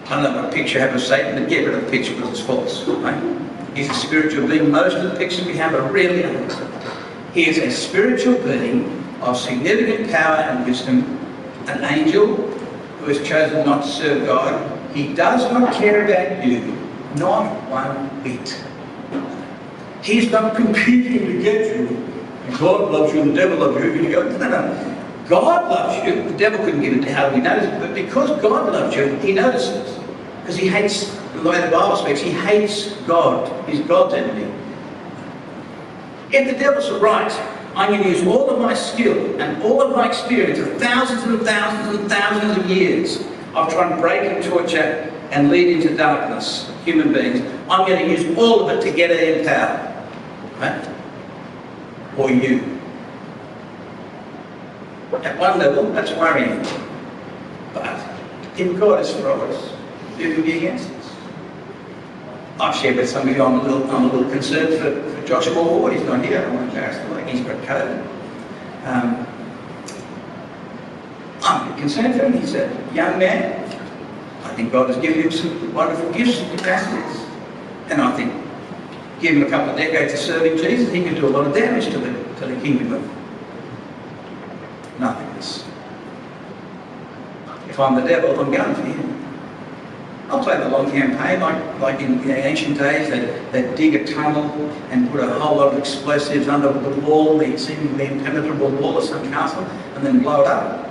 I 0.04 0.22
don't 0.22 0.22
know 0.22 0.42
what 0.42 0.52
picture 0.52 0.78
have 0.80 0.94
of 0.94 1.00
Satan, 1.00 1.40
but 1.40 1.48
get 1.48 1.66
rid 1.66 1.76
of 1.76 1.82
the 1.86 1.90
picture 1.90 2.14
because 2.14 2.28
it's 2.32 2.40
false. 2.40 2.86
Right? 2.86 3.40
He's 3.74 3.88
a 3.88 3.94
spiritual 3.94 4.46
being. 4.46 4.70
Most 4.70 4.96
of 4.96 5.10
the 5.10 5.16
pictures 5.16 5.46
we 5.46 5.56
have 5.56 5.74
are 5.74 5.90
really 5.90 6.24
aren't. 6.24 6.54
He 7.32 7.48
is 7.48 7.56
a 7.56 7.70
spiritual 7.70 8.34
being 8.34 9.02
of 9.22 9.38
significant 9.38 10.10
power 10.10 10.36
and 10.36 10.66
wisdom, 10.66 11.18
an 11.68 11.82
angel 11.84 12.36
who 12.36 13.06
has 13.06 13.26
chosen 13.26 13.64
not 13.64 13.84
to 13.84 13.88
serve 13.88 14.26
God. 14.26 14.94
He 14.94 15.14
does 15.14 15.50
not 15.50 15.72
care 15.72 16.04
about 16.04 16.46
you, 16.46 16.60
not 17.16 17.50
one 17.70 18.22
bit. 18.22 18.62
He's 20.02 20.30
not 20.32 20.56
competing 20.56 21.26
to 21.26 21.42
get 21.42 21.76
you. 21.76 22.12
God 22.58 22.90
loves 22.90 23.14
you 23.14 23.22
and 23.22 23.30
the 23.30 23.34
devil 23.34 23.58
loves 23.58 23.82
you. 23.82 23.92
And 23.92 24.04
you 24.04 24.10
go, 24.10 24.22
no, 24.22 24.36
no. 24.36 24.48
no. 24.48 25.26
God 25.28 25.70
loves 25.70 26.04
you. 26.04 26.28
The 26.28 26.36
devil 26.36 26.58
couldn't 26.64 26.82
get 26.82 26.92
into 26.92 27.08
do 27.08 27.36
we 27.36 27.40
notice 27.40 27.66
it? 27.66 27.78
But 27.78 27.94
because 27.94 28.30
God 28.42 28.72
loves 28.72 28.96
you, 28.96 29.14
he 29.16 29.32
notices. 29.32 29.98
Because 30.40 30.56
he 30.56 30.66
hates, 30.66 31.16
the 31.34 31.48
way 31.48 31.60
the 31.60 31.70
Bible 31.70 31.96
speaks, 31.96 32.20
he 32.20 32.32
hates 32.32 32.96
God. 33.02 33.68
He's 33.68 33.80
God's 33.86 34.14
enemy. 34.14 34.52
If 36.32 36.50
the 36.50 36.58
devil's 36.58 36.90
right, 37.00 37.30
I'm 37.76 37.90
going 37.90 38.02
to 38.02 38.08
use 38.08 38.26
all 38.26 38.50
of 38.50 38.60
my 38.60 38.74
skill 38.74 39.40
and 39.40 39.62
all 39.62 39.80
of 39.80 39.94
my 39.94 40.08
experience 40.08 40.58
of 40.58 40.78
thousands 40.78 41.22
and 41.22 41.40
thousands 41.42 41.98
and 41.98 42.08
thousands 42.10 42.58
of 42.58 42.68
years 42.68 43.18
of 43.54 43.72
trying 43.72 43.94
to 43.94 44.00
break 44.00 44.22
and 44.22 44.42
torture 44.44 45.10
and 45.30 45.50
lead 45.50 45.68
into 45.68 45.96
darkness 45.96 46.70
human 46.84 47.12
beings. 47.12 47.40
I'm 47.70 47.86
going 47.86 48.04
to 48.04 48.10
use 48.10 48.36
all 48.36 48.68
of 48.68 48.76
it 48.76 48.82
to 48.82 48.94
get 48.94 49.10
it 49.10 49.38
in 49.38 49.46
power 49.46 49.91
right? 50.62 50.88
Or 52.16 52.30
you. 52.30 52.62
At 55.24 55.38
one 55.38 55.58
level, 55.58 55.92
that's 55.92 56.12
worrying. 56.12 56.64
But 57.74 58.00
if 58.56 58.78
God 58.78 59.00
is 59.00 59.10
for 59.10 59.30
us, 59.30 59.72
who 60.16 60.36
will 60.36 60.42
be 60.42 60.58
against 60.58 60.88
us? 60.90 61.12
I've 62.60 62.74
shared 62.76 62.96
with 62.96 63.08
some 63.08 63.28
of 63.28 63.36
you, 63.36 63.42
I'm 63.42 63.60
a 63.60 63.62
little, 63.62 63.90
I'm 63.90 64.04
a 64.04 64.12
little 64.12 64.30
concerned 64.30 64.74
for, 64.78 65.02
for 65.02 65.26
Joshua 65.26 65.62
Ward. 65.62 65.94
He's 65.94 66.04
not 66.04 66.24
here. 66.24 66.38
I 66.38 66.42
don't 66.42 66.54
want 66.54 66.70
to 66.70 66.76
embarrass 66.76 66.96
him. 66.96 67.10
Like 67.12 67.26
he's 67.26 67.44
got 67.44 67.56
COVID. 67.62 68.06
Um, 68.86 69.26
I'm 71.42 71.78
concerned 71.78 72.14
for 72.14 72.26
him. 72.26 72.32
He's 72.34 72.54
a 72.54 72.68
young 72.94 73.18
man. 73.18 73.58
I 74.44 74.54
think 74.54 74.72
God 74.72 74.88
has 74.88 74.96
given 74.98 75.22
him 75.22 75.30
some 75.30 75.74
wonderful 75.74 76.12
gifts 76.12 76.38
and 76.38 76.58
capacities. 76.58 77.26
And 77.88 78.00
I 78.00 78.16
think 78.16 78.41
give 79.22 79.36
him 79.36 79.44
a 79.44 79.48
couple 79.48 79.70
of 79.70 79.76
decades 79.76 80.12
of 80.12 80.18
serving 80.18 80.58
Jesus, 80.58 80.92
he 80.92 81.02
can 81.02 81.14
do 81.14 81.26
a 81.26 81.30
lot 81.30 81.46
of 81.46 81.54
damage 81.54 81.86
to 81.92 81.98
the, 81.98 82.12
to 82.40 82.46
the 82.46 82.60
kingdom 82.60 82.92
of 82.92 83.02
nothingness. 84.98 85.64
If 87.68 87.78
I'm 87.78 87.94
the 87.94 88.02
devil, 88.02 88.38
I'm 88.38 88.50
going 88.50 88.74
for 88.74 88.82
him. 88.82 89.12
I'll 90.28 90.42
play 90.42 90.58
the 90.58 90.68
long 90.68 90.90
campaign, 90.90 91.40
like, 91.40 91.80
like 91.80 92.00
in, 92.00 92.20
in 92.22 92.30
ancient 92.30 92.78
days, 92.78 93.10
they, 93.10 93.20
they 93.52 93.74
dig 93.76 93.94
a 93.94 94.04
tunnel 94.12 94.44
and 94.90 95.10
put 95.10 95.20
a 95.20 95.28
whole 95.38 95.56
lot 95.58 95.72
of 95.72 95.78
explosives 95.78 96.48
under 96.48 96.72
the 96.72 97.00
wall, 97.00 97.38
the 97.38 97.56
seemingly 97.58 98.06
impenetrable 98.06 98.70
wall 98.70 98.98
of 98.98 99.04
some 99.04 99.22
castle, 99.30 99.62
and 99.94 100.04
then 100.04 100.20
blow 100.20 100.40
it 100.40 100.46
up. 100.46 100.90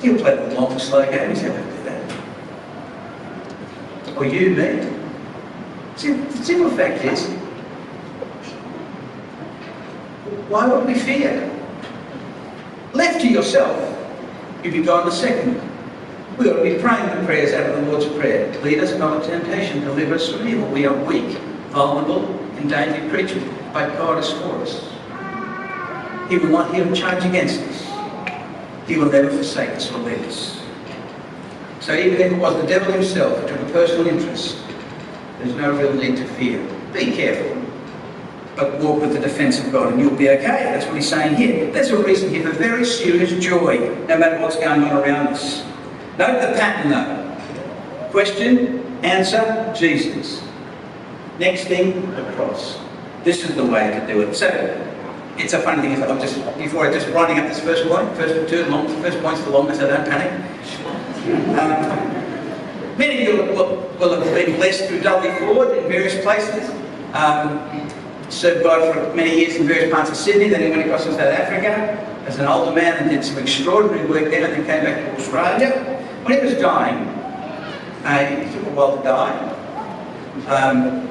He'll 0.00 0.18
play 0.18 0.36
the 0.36 0.54
long, 0.54 0.78
slow 0.78 1.04
game, 1.10 1.30
he's 1.30 1.40
happy 1.40 1.56
to 1.56 1.76
do 1.76 1.82
that. 1.84 2.12
Or 4.16 4.24
you, 4.24 4.50
me. 4.50 4.97
See, 5.98 6.12
the 6.12 6.44
simple 6.44 6.70
fact 6.70 7.04
is, 7.04 7.26
why 10.48 10.68
would 10.68 10.86
we 10.86 10.94
fear? 10.94 11.50
Left 12.92 13.20
to 13.20 13.26
yourself, 13.26 13.76
you'd 14.62 14.74
be 14.74 14.82
gone 14.84 15.08
a 15.08 15.10
second. 15.10 15.60
We 16.38 16.50
ought 16.50 16.58
to 16.58 16.62
be 16.62 16.80
praying 16.80 17.18
the 17.18 17.26
prayers 17.26 17.52
out 17.52 17.68
of 17.68 17.84
the 17.84 17.90
Lord's 17.90 18.06
Prayer. 18.16 18.46
Lead 18.62 18.78
us 18.78 18.96
not 18.96 19.24
into 19.24 19.40
temptation, 19.40 19.80
deliver 19.80 20.14
us 20.14 20.32
from 20.32 20.46
evil. 20.46 20.68
We 20.68 20.86
are 20.86 20.94
weak, 21.04 21.36
vulnerable, 21.70 22.26
and 22.26 22.58
endangered 22.58 23.10
creatures, 23.10 23.42
but 23.72 23.96
God 23.96 24.18
is 24.18 24.30
for 24.30 24.54
us. 24.62 24.88
He 26.30 26.38
will 26.38 26.50
not 26.50 26.72
a 26.72 26.94
charge 26.94 27.24
against 27.24 27.60
us. 27.62 28.86
He 28.86 28.96
will 28.96 29.10
never 29.10 29.30
forsake 29.30 29.70
us 29.70 29.90
or 29.90 29.98
leave 29.98 30.24
us. 30.28 30.62
So 31.80 31.92
even 31.92 32.20
if 32.20 32.32
it 32.32 32.38
was 32.38 32.54
the 32.54 32.68
devil 32.68 32.92
himself 32.92 33.36
who 33.40 33.48
took 33.48 33.60
a 33.68 33.72
personal 33.72 34.06
interest 34.06 34.67
there's 35.38 35.54
no 35.54 35.76
real 35.76 35.94
need 35.94 36.16
to 36.16 36.24
fear. 36.24 36.58
Be 36.92 37.12
careful, 37.12 37.62
but 38.56 38.80
walk 38.80 39.00
with 39.00 39.12
the 39.12 39.20
defence 39.20 39.58
of 39.58 39.70
God 39.70 39.92
and 39.92 40.00
you'll 40.00 40.16
be 40.16 40.28
okay. 40.30 40.42
That's 40.42 40.86
what 40.86 40.96
he's 40.96 41.08
saying 41.08 41.36
here. 41.36 41.70
There's 41.70 41.90
a 41.90 42.02
reason 42.02 42.30
here 42.30 42.42
for 42.42 42.56
very 42.56 42.84
serious 42.84 43.32
joy, 43.42 43.94
no 44.06 44.18
matter 44.18 44.40
what's 44.40 44.56
going 44.56 44.82
on 44.82 44.96
around 44.96 45.28
us. 45.28 45.64
Note 46.18 46.40
the 46.40 46.58
pattern 46.58 46.90
though. 46.90 48.10
Question, 48.10 48.84
answer, 49.04 49.72
Jesus. 49.76 50.42
Next 51.38 51.64
thing, 51.64 52.10
the 52.16 52.24
cross. 52.32 52.78
This 53.22 53.44
is 53.44 53.54
the 53.54 53.64
way 53.64 53.90
to 53.90 54.06
do 54.06 54.22
it. 54.22 54.34
So, 54.34 54.48
it's 55.36 55.52
a 55.52 55.60
funny 55.60 55.82
thing, 55.82 56.02
I'm 56.02 56.18
just, 56.18 56.34
before 56.58 56.88
I 56.88 56.92
just 56.92 57.08
writing 57.10 57.38
up 57.38 57.46
this 57.46 57.60
first 57.60 57.86
point, 57.86 58.08
first 58.16 58.50
two 58.50 58.64
long, 58.64 58.88
first 59.00 59.20
point's 59.20 59.40
the 59.42 59.50
longest, 59.50 59.78
so 59.78 59.86
don't 59.86 60.04
panic. 60.04 60.32
Um, 61.58 62.98
many 62.98 63.22
of 63.22 63.28
you 63.28 63.36
will, 63.52 63.87
will, 63.98 64.20
have 64.20 64.34
been 64.34 64.56
blessed 64.56 64.86
through 64.86 65.00
Dudley 65.00 65.30
Ford 65.38 65.76
in 65.76 65.88
various 65.88 66.20
places. 66.22 66.70
Um, 67.14 67.90
served 68.30 68.62
God 68.62 68.94
for 68.94 69.14
many 69.14 69.38
years 69.38 69.56
in 69.56 69.66
various 69.66 69.92
parts 69.92 70.10
of 70.10 70.16
Sydney, 70.16 70.48
then 70.48 70.62
he 70.62 70.68
went 70.68 70.82
across 70.82 71.04
to 71.04 71.12
South 71.12 71.32
Africa 71.32 71.68
as 72.26 72.38
an 72.38 72.46
older 72.46 72.72
man 72.72 72.98
and 72.98 73.10
did 73.10 73.24
some 73.24 73.38
extraordinary 73.38 74.06
work 74.06 74.30
there, 74.30 74.44
and 74.44 74.52
then 74.52 74.66
came 74.66 74.84
back 74.84 75.04
to 75.04 75.20
Australia. 75.20 75.70
When 76.24 76.38
he 76.38 76.44
was 76.44 76.54
dying, 76.60 77.08
uh, 78.04 78.26
he 78.26 78.52
took 78.52 78.66
a 78.66 78.70
while 78.70 78.96
to 78.96 79.02
die. 79.02 79.54
Um, 80.46 81.08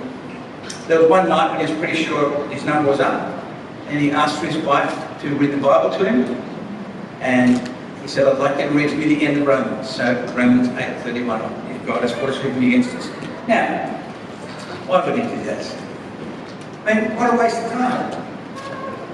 there 0.88 1.02
was 1.02 1.10
one 1.10 1.28
night 1.28 1.52
when 1.52 1.65
he 1.65 1.71
was 1.71 1.80
pretty 1.82 2.04
sure 2.04 2.47
his 2.50 2.63
number 2.63 2.91
was 2.91 3.00
up, 3.00 3.34
and 3.88 4.00
he 4.00 4.12
asked 4.12 4.39
for 4.39 4.45
his 4.45 4.58
wife 4.63 4.93
to 5.21 5.36
read 5.36 5.52
the 5.52 5.58
Bible 5.58 5.97
to 5.97 6.06
him, 6.06 6.23
and 7.19 7.67
he 8.02 8.08
said, 8.08 8.28
I'd 8.28 8.38
like 8.38 8.60
you 8.60 8.69
to 8.69 8.76
read 8.76 8.89
to 8.89 8.95
me 8.95 9.15
the 9.15 9.26
end 9.26 9.41
of 9.41 9.47
Romans. 9.47 9.89
So 9.89 10.13
Romans 10.36 10.67
8.31, 10.69 11.66
if 11.66 11.66
God 11.88 12.02
has 12.02 12.12
brought 12.12 12.43
with 12.43 12.58
against 12.58 12.93
us. 12.95 13.08
Now, 13.47 13.88
why 14.88 15.06
would 15.06 15.17
he 15.17 15.21
do 15.21 15.43
that? 15.45 15.84
I 16.86 16.93
mean, 16.93 17.15
what 17.15 17.34
a 17.34 17.38
waste 17.38 17.58
of 17.63 17.71
time. 17.71 18.23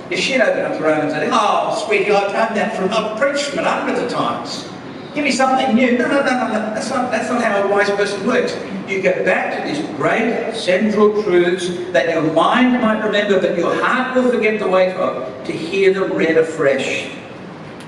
If 0.10 0.20
she'd 0.20 0.42
opened 0.42 0.62
up 0.62 0.78
the 0.78 0.84
Romans 0.84 1.14
said, 1.14 1.30
oh, 1.32 1.84
sweetie, 1.86 2.12
I've 2.12 2.34
done 2.34 2.56
that 2.56 2.76
from, 2.76 2.90
I've 2.92 3.20
preached 3.20 3.46
from 3.46 3.60
it 3.60 3.66
hundreds 3.66 4.00
of 4.00 4.10
times. 4.10 4.68
Give 5.14 5.24
me 5.24 5.32
something 5.32 5.76
new. 5.76 6.00
No, 6.00 6.08
no, 6.08 6.24
no, 6.24 6.32
no, 6.32 6.48
no. 6.48 6.74
That's 6.74 6.90
not, 6.90 7.12
that's 7.12 7.30
not 7.30 7.44
how 7.44 7.62
a 7.62 7.72
wise 7.72 7.92
person 7.92 8.26
works. 8.26 8.58
You 8.88 9.02
get 9.04 9.24
back 9.24 9.56
to 9.56 9.70
these 9.70 9.86
great 9.96 10.56
central 10.56 11.22
truths 11.22 11.70
that 11.92 12.10
your 12.10 12.34
mind 12.34 12.82
might 12.82 13.04
remember, 13.04 13.40
but 13.40 13.56
your 13.56 13.76
heart 13.84 14.16
will 14.16 14.32
forget 14.32 14.60
the 14.60 14.68
weight 14.68 14.96
of, 14.96 15.46
to 15.46 15.52
hear 15.52 15.94
them 15.94 16.12
read 16.14 16.38
afresh. 16.38 17.12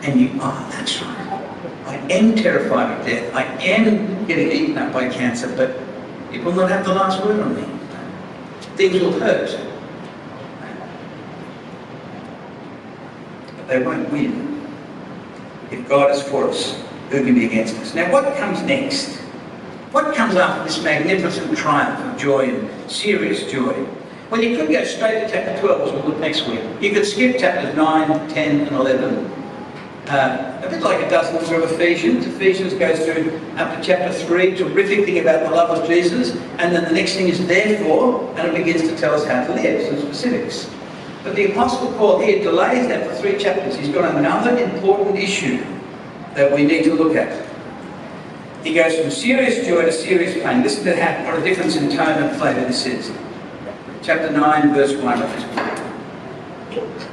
And 0.03 0.21
you, 0.21 0.29
oh, 0.39 0.67
that's 0.71 1.01
right. 1.01 1.14
Am 2.09 2.35
terrified 2.35 2.99
of 2.99 3.05
death. 3.05 3.33
I 3.33 3.43
am 3.43 4.25
getting 4.27 4.51
eaten 4.51 4.77
up 4.77 4.93
by 4.93 5.09
cancer, 5.09 5.53
but 5.55 5.79
it 6.33 6.43
will 6.43 6.53
not 6.53 6.69
have 6.69 6.85
the 6.85 6.93
last 6.93 7.23
word 7.23 7.39
on 7.39 7.55
me. 7.55 7.67
Things 8.75 8.99
will 9.01 9.19
hurt. 9.19 9.57
But 13.57 13.67
they 13.67 13.81
won't 13.81 14.11
win. 14.11 14.67
If 15.71 15.87
God 15.89 16.11
is 16.11 16.21
for 16.23 16.49
us, 16.49 16.79
who 17.09 17.23
can 17.23 17.35
be 17.35 17.45
against 17.45 17.75
us? 17.77 17.95
Now, 17.95 18.11
what 18.11 18.35
comes 18.37 18.61
next? 18.63 19.17
What 19.91 20.13
comes 20.13 20.35
after 20.35 20.63
this 20.65 20.83
magnificent 20.83 21.57
triumph 21.57 21.99
of 21.99 22.19
joy 22.19 22.49
and 22.49 22.91
serious 22.91 23.49
joy? 23.49 23.87
Well, 24.29 24.43
you 24.43 24.57
could 24.57 24.69
go 24.69 24.83
straight 24.83 25.21
to 25.21 25.29
chapter 25.31 25.59
12, 25.61 25.81
as 25.81 25.91
we'll 25.93 26.03
look 26.03 26.19
next 26.19 26.47
week. 26.47 26.59
You 26.81 26.91
could 26.91 27.05
skip 27.05 27.39
chapters 27.39 27.75
9, 27.75 28.29
10, 28.29 28.67
and 28.67 28.75
11. 28.75 29.34
Uh, 30.07 30.61
a 30.63 30.69
bit 30.69 30.83
like 30.83 31.01
it 31.03 31.09
does 31.09 31.27
through 31.47 31.63
Ephesians. 31.63 32.27
Ephesians 32.27 32.75
goes 32.75 33.03
through 33.05 33.39
up 33.57 33.75
to 33.75 33.83
chapter 33.83 34.13
3, 34.13 34.55
terrific 34.55 35.05
thing 35.05 35.17
about 35.17 35.41
the 35.41 35.49
love 35.49 35.75
of 35.75 35.87
Jesus, 35.87 36.35
and 36.59 36.75
then 36.75 36.83
the 36.83 36.91
next 36.91 37.15
thing 37.15 37.27
is 37.27 37.47
therefore, 37.47 38.31
and 38.37 38.47
it 38.47 38.53
begins 38.53 38.83
to 38.83 38.95
tell 38.97 39.15
us 39.15 39.25
how 39.25 39.43
to 39.47 39.53
live, 39.53 39.87
some 39.87 39.99
specifics. 39.99 40.69
But 41.23 41.35
the 41.35 41.51
Apostle 41.51 41.91
Paul 41.93 42.19
here 42.19 42.43
delays 42.43 42.87
that 42.87 43.09
for 43.09 43.15
three 43.15 43.39
chapters. 43.39 43.77
He's 43.77 43.89
got 43.89 44.13
another 44.15 44.55
important 44.59 45.17
issue 45.17 45.65
that 46.35 46.53
we 46.53 46.63
need 46.65 46.83
to 46.83 46.93
look 46.93 47.15
at. 47.15 47.43
He 48.63 48.75
goes 48.75 48.95
from 48.99 49.09
serious 49.09 49.65
joy 49.65 49.85
to 49.85 49.91
serious 49.91 50.35
pain. 50.35 50.61
To 50.61 51.03
how, 51.03 51.25
what 51.25 51.39
a 51.39 51.43
difference 51.43 51.77
in 51.77 51.89
tone 51.89 52.21
and 52.21 52.37
flavour 52.37 52.61
this 52.61 52.85
is. 52.85 53.11
Chapter 54.03 54.29
9, 54.29 54.71
verse 54.75 54.93
1 54.93 55.21
of 55.23 55.31
this 55.31 55.43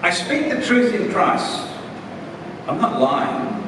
I 0.03 0.11
speak 0.11 0.51
the 0.51 0.61
truth 0.61 0.95
in 0.95 1.11
Christ. 1.11 1.72
I'm 2.67 2.81
not 2.81 3.01
lying. 3.01 3.63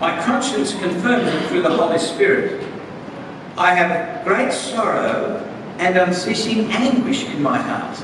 My 0.00 0.20
conscience 0.22 0.72
confirms 0.72 1.26
it 1.26 1.48
through 1.48 1.62
the 1.62 1.70
Holy 1.70 1.98
Spirit. 1.98 2.66
I 3.58 3.74
have 3.74 4.24
great 4.24 4.52
sorrow 4.52 5.46
and 5.78 5.96
unceasing 5.96 6.70
anguish 6.70 7.24
in 7.26 7.42
my 7.42 7.58
heart. 7.58 7.98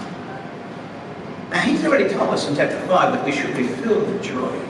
Now, 1.50 1.60
he's 1.60 1.84
already 1.84 2.08
told 2.08 2.30
us 2.30 2.48
in 2.48 2.56
chapter 2.56 2.78
5 2.86 2.88
that 2.88 3.24
we 3.24 3.32
should 3.32 3.56
be 3.56 3.66
filled 3.68 4.06
with 4.06 4.22
joy. 4.22 4.60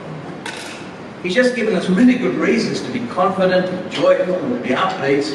He's 1.23 1.33
just 1.33 1.55
given 1.55 1.75
us 1.75 1.89
really 1.89 2.17
good 2.17 2.35
reasons 2.35 2.81
to 2.81 2.91
be 2.91 3.05
confident, 3.07 3.91
joyful, 3.91 4.35
and 4.35 4.63
to 4.63 4.69
be 4.69 4.75
upbeat. 4.75 5.33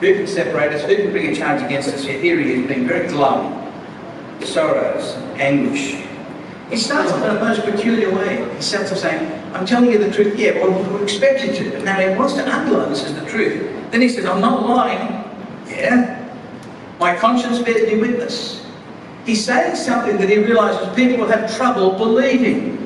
Who 0.00 0.14
can 0.14 0.26
separate 0.26 0.72
us? 0.72 0.82
Who 0.84 0.96
can 0.96 1.10
bring 1.10 1.26
a 1.26 1.34
charge 1.34 1.60
against 1.62 1.88
us? 1.90 2.04
Yet 2.04 2.22
here 2.22 2.38
he 2.38 2.52
is 2.52 2.68
being 2.68 2.86
very 2.86 3.08
glum. 3.08 3.70
Sorrows, 4.42 5.16
anguish. 5.38 6.06
He 6.70 6.76
starts 6.76 7.12
in 7.12 7.22
a 7.24 7.34
most 7.34 7.62
peculiar 7.62 8.14
way. 8.14 8.60
Starts 8.60 8.92
off 8.92 8.98
saying, 8.98 9.30
I'm 9.54 9.66
telling 9.66 9.90
you 9.90 9.98
the 9.98 10.12
truth. 10.12 10.38
Yeah, 10.38 10.52
well, 10.52 10.70
we 10.94 11.02
expect 11.02 11.44
you 11.44 11.52
to. 11.52 11.82
Now 11.82 11.98
he 11.98 12.16
wants 12.16 12.34
to 12.34 12.48
underline 12.48 12.90
this 12.90 13.04
as 13.04 13.14
the 13.14 13.26
truth. 13.26 13.90
Then 13.90 14.00
he 14.00 14.08
says, 14.08 14.24
I'm 14.24 14.40
not 14.40 14.68
lying. 14.68 15.24
Yeah. 15.66 16.16
My 17.00 17.16
conscience 17.16 17.58
bears 17.58 17.90
me 17.90 17.98
witness. 17.98 18.64
He's 19.26 19.44
saying 19.44 19.74
something 19.74 20.16
that 20.18 20.28
he 20.28 20.38
realizes 20.38 20.94
people 20.94 21.18
will 21.18 21.32
have 21.32 21.54
trouble 21.56 21.92
believing. 21.98 22.78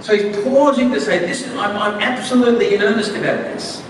So 0.00 0.16
he's 0.16 0.36
pausing 0.44 0.90
to 0.90 1.00
say, 1.00 1.20
this 1.20 1.46
is, 1.46 1.52
I'm, 1.52 1.76
I'm 1.76 2.00
absolutely 2.00 2.74
in 2.74 2.82
earnest 2.82 3.12
about 3.12 3.22
this. 3.22 3.80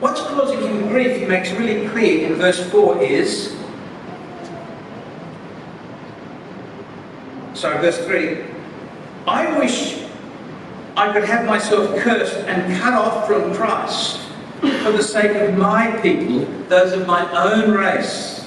What's 0.00 0.20
causing 0.20 0.60
him 0.60 0.88
grief, 0.88 1.16
he 1.18 1.24
makes 1.24 1.50
really 1.52 1.88
clear 1.88 2.26
in 2.26 2.34
verse 2.34 2.70
4 2.70 3.02
is, 3.02 3.56
sorry, 7.64 7.80
verse 7.80 8.04
3, 8.04 8.44
I 9.26 9.58
wish 9.58 10.04
I 10.98 11.10
could 11.14 11.24
have 11.24 11.46
myself 11.46 11.98
cursed 12.00 12.36
and 12.40 12.78
cut 12.78 12.92
off 12.92 13.26
from 13.26 13.54
Christ 13.54 14.20
for 14.60 14.92
the 14.92 15.02
sake 15.02 15.34
of 15.36 15.56
my 15.56 15.98
people, 16.02 16.44
those 16.68 16.92
of 16.92 17.06
my 17.06 17.24
own 17.32 17.72
race, 17.72 18.46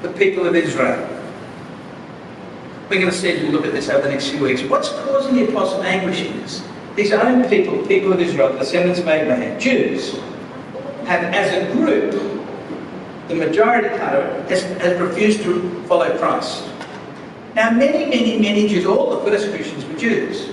the 0.00 0.08
people 0.12 0.46
of 0.46 0.56
Israel. 0.56 0.96
We're 2.88 3.00
going 3.00 3.10
to 3.10 3.12
see 3.12 3.32
as 3.32 3.42
we 3.42 3.50
look 3.50 3.66
at 3.66 3.72
this 3.72 3.90
over 3.90 4.00
the 4.00 4.08
next 4.08 4.30
few 4.30 4.42
weeks. 4.42 4.62
What's 4.62 4.88
causing 4.88 5.34
the 5.34 5.50
apostle 5.50 5.82
anguish 5.82 6.22
in 6.22 6.40
this? 6.40 6.66
These 6.96 7.12
own 7.12 7.46
people, 7.50 7.86
people 7.86 8.14
of 8.14 8.20
Israel, 8.20 8.54
the 8.54 8.60
descendants 8.60 8.98
of 8.98 9.08
Abraham, 9.08 9.60
Jews, 9.60 10.14
have 11.04 11.22
as 11.34 11.52
a 11.52 11.70
group, 11.74 12.12
the 13.28 13.34
majority 13.34 13.90
part 13.90 14.24
has, 14.48 14.62
has 14.62 14.98
refused 14.98 15.42
to 15.42 15.82
follow 15.82 16.16
Christ. 16.16 16.64
Now, 17.58 17.72
many, 17.72 18.06
many, 18.06 18.38
many 18.38 18.68
Jews, 18.68 18.86
all 18.86 19.18
the 19.18 19.28
first 19.28 19.50
Christians 19.50 19.84
were 19.84 19.98
Jews. 19.98 20.48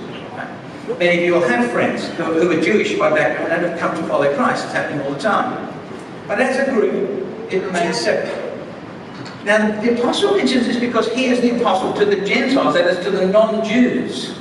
Many 0.98 1.20
of 1.20 1.24
you 1.24 1.34
will 1.36 1.48
have 1.48 1.72
friends 1.72 2.08
who, 2.18 2.50
are 2.50 2.60
Jewish 2.60 2.98
by 2.98 3.12
background 3.12 3.52
and 3.54 3.64
have 3.64 3.80
come 3.80 3.96
to 3.96 4.02
follow 4.08 4.36
Christ. 4.36 4.64
It's 4.64 4.74
happening 4.74 5.06
all 5.06 5.12
the 5.14 5.20
time. 5.20 5.72
But 6.28 6.42
as 6.42 6.68
a 6.68 6.72
group, 6.72 7.54
it 7.54 7.62
remains 7.62 7.98
separate. 7.98 8.60
Now, 9.44 9.80
the 9.82 10.00
apostle 10.00 10.36
mentions 10.36 10.66
this 10.66 10.80
because 10.80 11.08
he 11.14 11.26
is 11.26 11.42
the 11.42 11.62
apostle 11.62 11.94
to 11.94 12.06
the 12.06 12.26
Gentiles, 12.26 12.74
that 12.74 12.88
is, 12.88 13.06
to 13.06 13.12
the 13.12 13.28
non-Jews. 13.28 14.40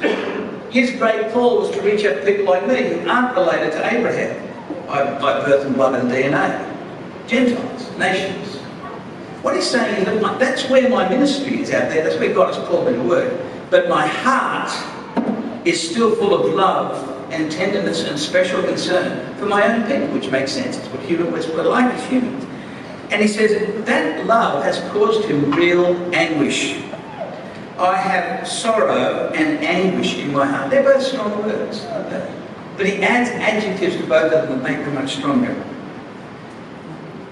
His 0.71 0.93
great 0.93 1.33
call 1.33 1.59
was 1.59 1.71
to 1.73 1.83
reach 1.83 2.07
out 2.07 2.15
to 2.15 2.25
people 2.25 2.47
like 2.47 2.67
me 2.67 2.83
who 2.83 3.07
aren't 3.11 3.37
related 3.37 3.73
to 3.73 3.95
Abraham 3.95 4.87
by, 4.87 5.05
by 5.21 5.45
birth 5.45 5.67
and 5.67 5.75
blood 5.75 5.97
and 5.97 6.11
DNA. 6.11 6.67
Gentiles, 7.27 7.91
nations. 7.99 8.54
What 9.45 9.57
he's 9.57 9.69
saying 9.69 10.07
is 10.07 10.23
that 10.23 10.39
that's 10.39 10.71
where 10.71 10.89
my 10.89 11.07
ministry 11.07 11.61
is 11.61 11.71
out 11.71 11.91
there, 11.91 12.03
that's 12.03 12.19
where 12.19 12.33
God 12.33 12.55
has 12.55 12.67
called 12.67 12.87
me 12.87 12.95
to 12.95 13.03
work. 13.03 13.43
But 13.69 13.91
my 13.91 14.07
heart 14.07 14.71
is 15.67 15.91
still 15.91 16.17
full 16.17 16.33
of 16.33 16.55
love 16.55 17.31
and 17.31 17.53
tenderness 17.53 18.05
and 18.05 18.19
special 18.19 18.63
concern 18.63 19.37
for 19.37 19.45
my 19.45 19.63
own 19.69 19.87
people, 19.87 20.07
which 20.15 20.31
makes 20.31 20.53
sense. 20.53 20.79
It's 20.79 20.89
what, 20.89 21.03
human, 21.03 21.35
it's 21.35 21.47
what 21.49 21.67
life 21.67 21.95
is 21.95 22.07
human. 22.07 22.35
And 23.11 23.21
he 23.21 23.29
says, 23.29 23.85
that 23.85 24.25
love 24.25 24.65
has 24.65 24.81
caused 24.93 25.27
him 25.27 25.51
real 25.53 25.89
anguish. 26.15 26.77
I 27.79 27.99
have 27.99 28.49
sorrow 28.49 29.31
and 29.35 29.63
anguish 29.63 30.17
in 30.17 30.33
my 30.33 30.47
heart. 30.47 30.71
They're 30.71 30.83
both 30.83 31.03
strong 31.03 31.43
words, 31.43 31.85
aren't 31.85 32.09
they? 32.09 32.35
But 32.79 32.87
he 32.87 33.03
adds 33.03 33.29
adjectives 33.29 33.97
to 33.97 34.07
both 34.07 34.33
of 34.33 34.49
them 34.49 34.63
that 34.63 34.71
make 34.71 34.83
them 34.87 34.95
much 34.95 35.17
stronger. 35.17 35.55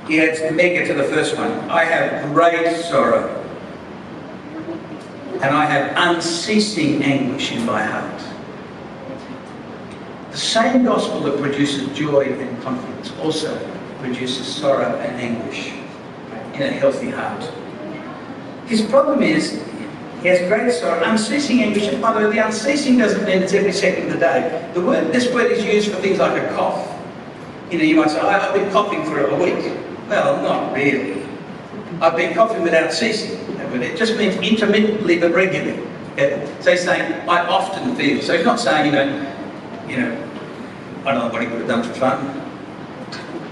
He 0.09 0.17
make 0.51 0.73
it 0.73 0.87
to 0.89 0.95
the 0.95 1.05
first 1.05 1.37
one. 1.37 1.51
I 1.71 1.85
have 1.85 2.35
great 2.35 2.77
sorrow. 2.85 3.39
And 5.35 5.45
I 5.57 5.65
have 5.65 5.95
unceasing 5.97 7.03
anguish 7.03 7.53
in 7.53 7.65
my 7.65 7.83
heart. 7.83 8.23
The 10.33 10.39
same 10.39 10.85
gospel 10.85 11.21
that 11.21 11.39
produces 11.39 11.97
joy 11.97 12.25
and 12.25 12.63
confidence 12.63 13.13
also 13.21 13.57
produces 14.01 14.47
sorrow 14.47 14.97
and 14.99 15.21
anguish 15.21 15.73
in 16.55 16.63
a 16.63 16.71
healthy 16.71 17.11
heart. 17.11 17.43
His 18.67 18.83
problem 18.83 19.23
is 19.23 19.63
he 20.23 20.29
has 20.29 20.39
great 20.49 20.73
sorrow, 20.73 21.03
unceasing 21.05 21.63
anguish, 21.63 21.93
by 22.01 22.13
the 22.13 22.29
way, 22.29 22.37
the 22.37 22.47
unceasing 22.47 22.97
doesn't 22.99 23.25
mean 23.25 23.43
it's 23.43 23.53
every 23.53 23.73
second 23.73 24.07
of 24.07 24.13
the 24.15 24.19
day. 24.19 24.71
The 24.75 24.81
word, 24.81 25.13
this 25.13 25.33
word 25.33 25.51
is 25.51 25.65
used 25.65 25.91
for 25.91 26.01
things 26.01 26.19
like 26.19 26.41
a 26.41 26.55
cough. 26.55 26.89
You 27.71 27.79
know, 27.79 27.85
you 27.85 27.97
might 27.97 28.11
say, 28.11 28.21
I've 28.21 28.55
been 28.55 28.71
coughing 28.71 29.05
for 29.05 29.27
a 29.27 29.35
week. 29.37 29.82
Well, 30.13 30.43
not 30.43 30.75
really. 30.75 31.23
I've 32.03 32.15
been 32.15 32.35
coughing 32.35 32.61
without 32.63 32.93
ceasing. 32.93 33.47
But 33.71 33.81
it 33.81 33.97
just 33.97 34.19
means 34.19 34.37
intermittently 34.37 35.19
but 35.19 35.33
regularly. 35.33 35.83
So 36.61 36.71
he's 36.73 36.85
saying, 36.85 37.27
I 37.27 37.47
often 37.47 37.97
feel. 37.97 38.21
So 38.21 38.37
he's 38.37 38.45
not 38.45 38.61
saying, 38.61 38.85
you 38.85 38.93
know, 38.93 39.35
you 39.89 39.97
know, 39.97 40.29
I 41.07 41.13
don't 41.13 41.25
know 41.25 41.33
what 41.33 41.41
he 41.41 41.49
would 41.49 41.61
have 41.61 41.69
done 41.69 41.83
for 41.83 41.95
fun. 41.95 42.29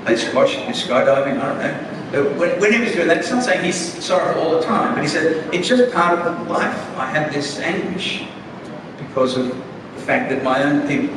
Play 0.04 0.16
squash, 0.16 0.54
do 0.56 0.64
skydiving, 0.66 1.40
I 1.40 1.48
don't 1.48 1.58
know. 1.60 1.86
But 2.12 2.36
when, 2.36 2.60
whenever 2.60 2.84
he's 2.84 2.94
doing 2.94 3.08
that, 3.08 3.16
it's 3.16 3.30
not 3.30 3.42
saying 3.42 3.64
he's 3.64 4.04
sorrowful 4.04 4.42
all 4.42 4.60
the 4.60 4.66
time, 4.66 4.94
but 4.94 5.02
he 5.02 5.08
said, 5.08 5.54
it's 5.54 5.66
just 5.66 5.90
part 5.94 6.18
of 6.18 6.46
life. 6.46 6.76
I 6.98 7.06
have 7.06 7.32
this 7.32 7.58
anguish 7.58 8.26
because 8.98 9.38
of 9.38 9.48
the 9.48 10.02
fact 10.02 10.28
that 10.28 10.42
my 10.42 10.62
own 10.62 10.86
people 10.86 11.16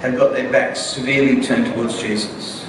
have 0.00 0.16
got 0.16 0.32
their 0.32 0.50
backs 0.50 0.80
severely 0.80 1.42
turned 1.42 1.66
towards 1.74 2.00
Jesus. 2.00 2.59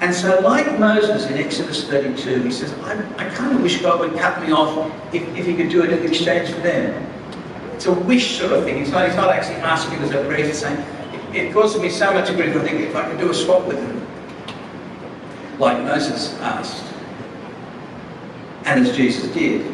And 0.00 0.14
so, 0.14 0.40
like 0.40 0.78
Moses 0.78 1.26
in 1.26 1.38
Exodus 1.38 1.88
32, 1.88 2.42
he 2.42 2.50
says, 2.50 2.72
I, 2.80 2.98
I 3.16 3.28
kind 3.30 3.54
of 3.54 3.62
wish 3.62 3.80
God 3.80 4.00
would 4.00 4.18
cut 4.18 4.42
me 4.42 4.52
off 4.52 4.92
if, 5.14 5.22
if 5.36 5.46
he 5.46 5.54
could 5.54 5.70
do 5.70 5.82
it 5.82 5.92
in 5.92 6.06
exchange 6.06 6.50
for 6.50 6.60
them. 6.60 7.10
It's 7.74 7.86
a 7.86 7.92
wish 7.92 8.38
sort 8.38 8.52
of 8.52 8.64
thing. 8.64 8.78
He's 8.78 8.90
not, 8.90 9.06
he's 9.06 9.16
not 9.16 9.30
actually 9.30 9.56
asking 9.56 9.98
as 10.00 10.10
a 10.10 10.36
he's 10.36 10.58
saying, 10.58 10.78
it, 11.32 11.46
it 11.46 11.52
causes 11.52 11.80
me 11.80 11.88
so 11.88 12.12
much 12.12 12.28
grief, 12.34 12.56
I 12.56 12.60
think 12.60 12.80
if 12.80 12.94
I 12.94 13.08
could 13.08 13.18
do 13.18 13.30
a 13.30 13.34
swap 13.34 13.66
with 13.66 13.78
him, 13.78 14.04
like 15.58 15.82
Moses 15.84 16.34
asked, 16.40 16.92
and 18.64 18.86
as 18.86 18.96
Jesus 18.96 19.32
did. 19.32 19.70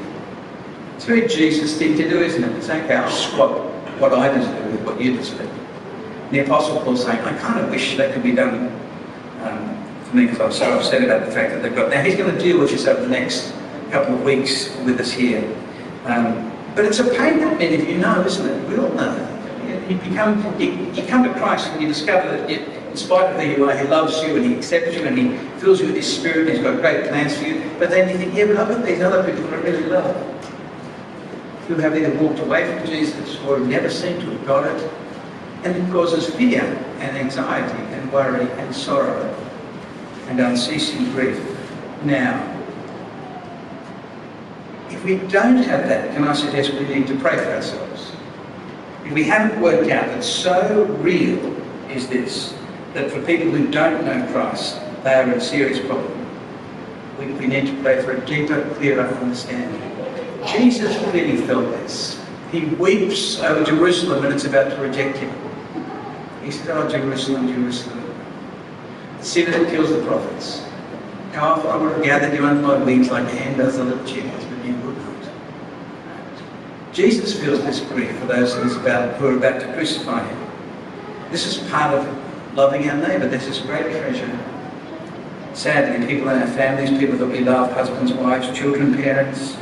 It's 0.97 1.05
a 1.05 1.07
very 1.07 1.29
Jesus 1.29 1.79
thing 1.79 1.97
to 1.97 2.09
do, 2.09 2.21
isn't 2.23 2.45
it? 2.45 2.57
It's 2.57 2.69
okay, 2.69 2.95
I'll 2.95 3.11
swap 3.11 3.53
what 3.99 4.13
I 4.13 4.37
deserve 4.37 4.73
with 4.73 4.85
what 4.85 5.01
you 5.01 5.17
deserve. 5.17 5.51
The 6.31 6.41
Apostle 6.41 6.81
Paul's 6.81 7.05
saying, 7.05 7.21
I 7.21 7.37
kind 7.39 7.61
of 7.65 7.71
wish 7.71 7.97
that 7.97 8.13
could 8.13 8.23
be 8.23 8.33
done 8.33 8.70
me 10.15 10.27
because 10.27 10.41
I'm 10.41 10.53
so 10.53 10.79
upset 10.79 11.03
about 11.03 11.27
the 11.27 11.33
fact 11.33 11.53
that 11.53 11.63
they've 11.63 11.75
got. 11.75 11.91
Now, 11.91 12.03
he's 12.03 12.17
going 12.17 12.35
to 12.35 12.41
deal 12.41 12.59
with 12.59 12.71
this 12.71 12.87
over 12.87 13.01
the 13.01 13.09
next 13.09 13.53
couple 13.91 14.15
of 14.15 14.23
weeks 14.23 14.75
with 14.85 15.01
us 15.01 15.11
here. 15.11 15.45
Um, 16.05 16.51
but 16.75 16.85
it's 16.85 16.99
a 16.99 17.05
pain 17.05 17.39
that 17.41 17.59
many 17.59 17.75
of 17.77 17.89
you 17.89 17.99
know, 17.99 18.25
isn't 18.25 18.49
it? 18.49 18.69
We 18.69 18.79
all 18.79 18.93
know. 18.95 19.27
You 19.89 19.97
become, 19.97 20.61
you, 20.61 20.71
you 20.93 21.07
come 21.07 21.25
to 21.25 21.33
Christ 21.35 21.69
and 21.69 21.83
you 21.83 21.89
discover 21.89 22.29
that 22.37 22.49
you, 22.49 22.59
in 22.61 22.97
spite 22.97 23.35
of 23.35 23.41
who 23.41 23.49
you 23.49 23.69
are, 23.69 23.77
He 23.77 23.87
loves 23.87 24.21
you 24.23 24.37
and 24.37 24.45
He 24.45 24.57
accepts 24.57 24.95
you 24.97 25.05
and 25.05 25.19
He 25.19 25.37
fills 25.59 25.81
you 25.81 25.87
with 25.87 25.97
His 25.97 26.13
Spirit 26.13 26.47
and 26.47 26.51
He's 26.51 26.61
got 26.61 26.81
great 26.81 27.09
plans 27.09 27.37
for 27.37 27.45
you. 27.45 27.71
But 27.79 27.91
then 27.91 28.09
you 28.09 28.17
think, 28.17 28.35
yeah, 28.35 28.47
but 28.47 28.57
I've 28.57 28.69
got 28.69 28.85
these 28.85 29.01
other 29.01 29.25
people 29.25 29.51
that 29.51 29.61
I 29.61 29.63
really 29.63 29.87
love 29.87 30.17
who 31.67 31.75
have 31.77 31.97
either 31.97 32.13
walked 32.21 32.41
away 32.41 32.67
from 32.73 32.87
Jesus 32.87 33.39
or 33.47 33.61
never 33.61 33.89
seem 33.91 34.19
to 34.21 34.27
have 34.27 34.47
got 34.47 34.67
it. 34.67 34.91
And 35.65 35.77
it 35.77 35.93
causes 35.93 36.33
fear 36.35 36.63
and 36.63 37.17
anxiety 37.17 37.79
and 37.95 38.13
worry 38.13 38.51
and 38.53 38.75
sorrow 38.75 39.40
and 40.31 40.39
unceasing 40.39 41.11
grief. 41.11 41.39
Now, 42.05 42.47
if 44.89 45.05
we 45.05 45.17
don't 45.17 45.57
have 45.57 45.89
that, 45.89 46.15
can 46.15 46.25
I 46.25 46.33
suggest 46.33 46.73
we 46.73 46.87
need 46.87 47.09
to 47.09 47.17
pray 47.17 47.37
for 47.37 47.51
ourselves? 47.51 48.13
If 49.05 49.13
we 49.13 49.25
haven't 49.25 49.61
worked 49.61 49.91
out 49.91 50.07
that 50.07 50.23
so 50.23 50.85
real 51.01 51.39
is 51.91 52.09
this, 52.09 52.55
that 52.95 53.11
for 53.11 53.21
people 53.23 53.51
who 53.51 53.71
don't 53.71 54.05
know 54.05 54.33
Christ, 54.33 54.81
they 55.03 55.15
are 55.15 55.33
in 55.33 55.41
serious 55.41 55.85
problem, 55.85 56.17
we, 57.19 57.27
we 57.33 57.47
need 57.47 57.67
to 57.67 57.83
pray 57.83 58.01
for 58.03 58.13
a 58.13 58.27
deeper, 58.27 58.63
clearer 58.77 59.07
understanding. 59.07 59.83
Jesus 60.47 60.97
really 61.13 61.39
felt 61.39 61.67
this. 61.73 62.23
He 62.53 62.67
weeps 62.67 63.41
over 63.41 63.65
Jerusalem 63.65 64.25
and 64.25 64.35
it's 64.35 64.45
about 64.45 64.71
to 64.71 64.77
reject 64.77 65.19
him. 65.19 65.33
He 66.43 66.51
said, 66.51 66.71
Oh, 66.71 66.89
Jerusalem, 66.89 67.49
Jerusalem, 67.49 68.00
city 69.23 69.51
that 69.51 69.69
kills 69.71 69.91
the 69.91 70.05
prophets. 70.05 70.65
How 71.33 71.53
often 71.53 71.71
I 71.71 71.77
would 71.77 71.93
have 71.93 72.03
gathered 72.03 72.35
you 72.35 72.45
under 72.45 72.63
my 72.63 72.83
wings 72.83 73.11
like 73.11 73.25
a 73.25 73.37
hen 73.37 73.59
does 73.59 73.77
the 73.77 73.85
little 73.85 74.05
chickens, 74.05 74.45
but 74.45 74.65
you 74.65 74.75
would 74.77 74.97
not. 74.99 75.31
Jesus 76.93 77.39
feels 77.39 77.63
this 77.63 77.81
grief 77.81 78.17
for 78.19 78.27
those 78.27 78.55
who 78.55 78.63
are 78.63 79.37
about 79.37 79.61
to 79.61 79.73
crucify 79.75 80.27
him. 80.27 80.51
This 81.31 81.47
is 81.47 81.71
part 81.71 81.95
of 81.95 82.57
loving 82.57 82.89
our 82.91 82.97
neighbour. 82.97 83.29
This 83.29 83.47
is 83.47 83.59
great 83.61 83.85
treasure. 83.85 84.39
Sadly, 85.55 86.07
people 86.07 86.29
in 86.31 86.41
our 86.41 86.49
families, 86.49 86.91
people 86.99 87.17
that 87.19 87.27
we 87.27 87.41
love, 87.41 87.73
husbands, 87.73 88.13
wives, 88.13 88.57
children, 88.57 88.95
parents, 88.95 89.57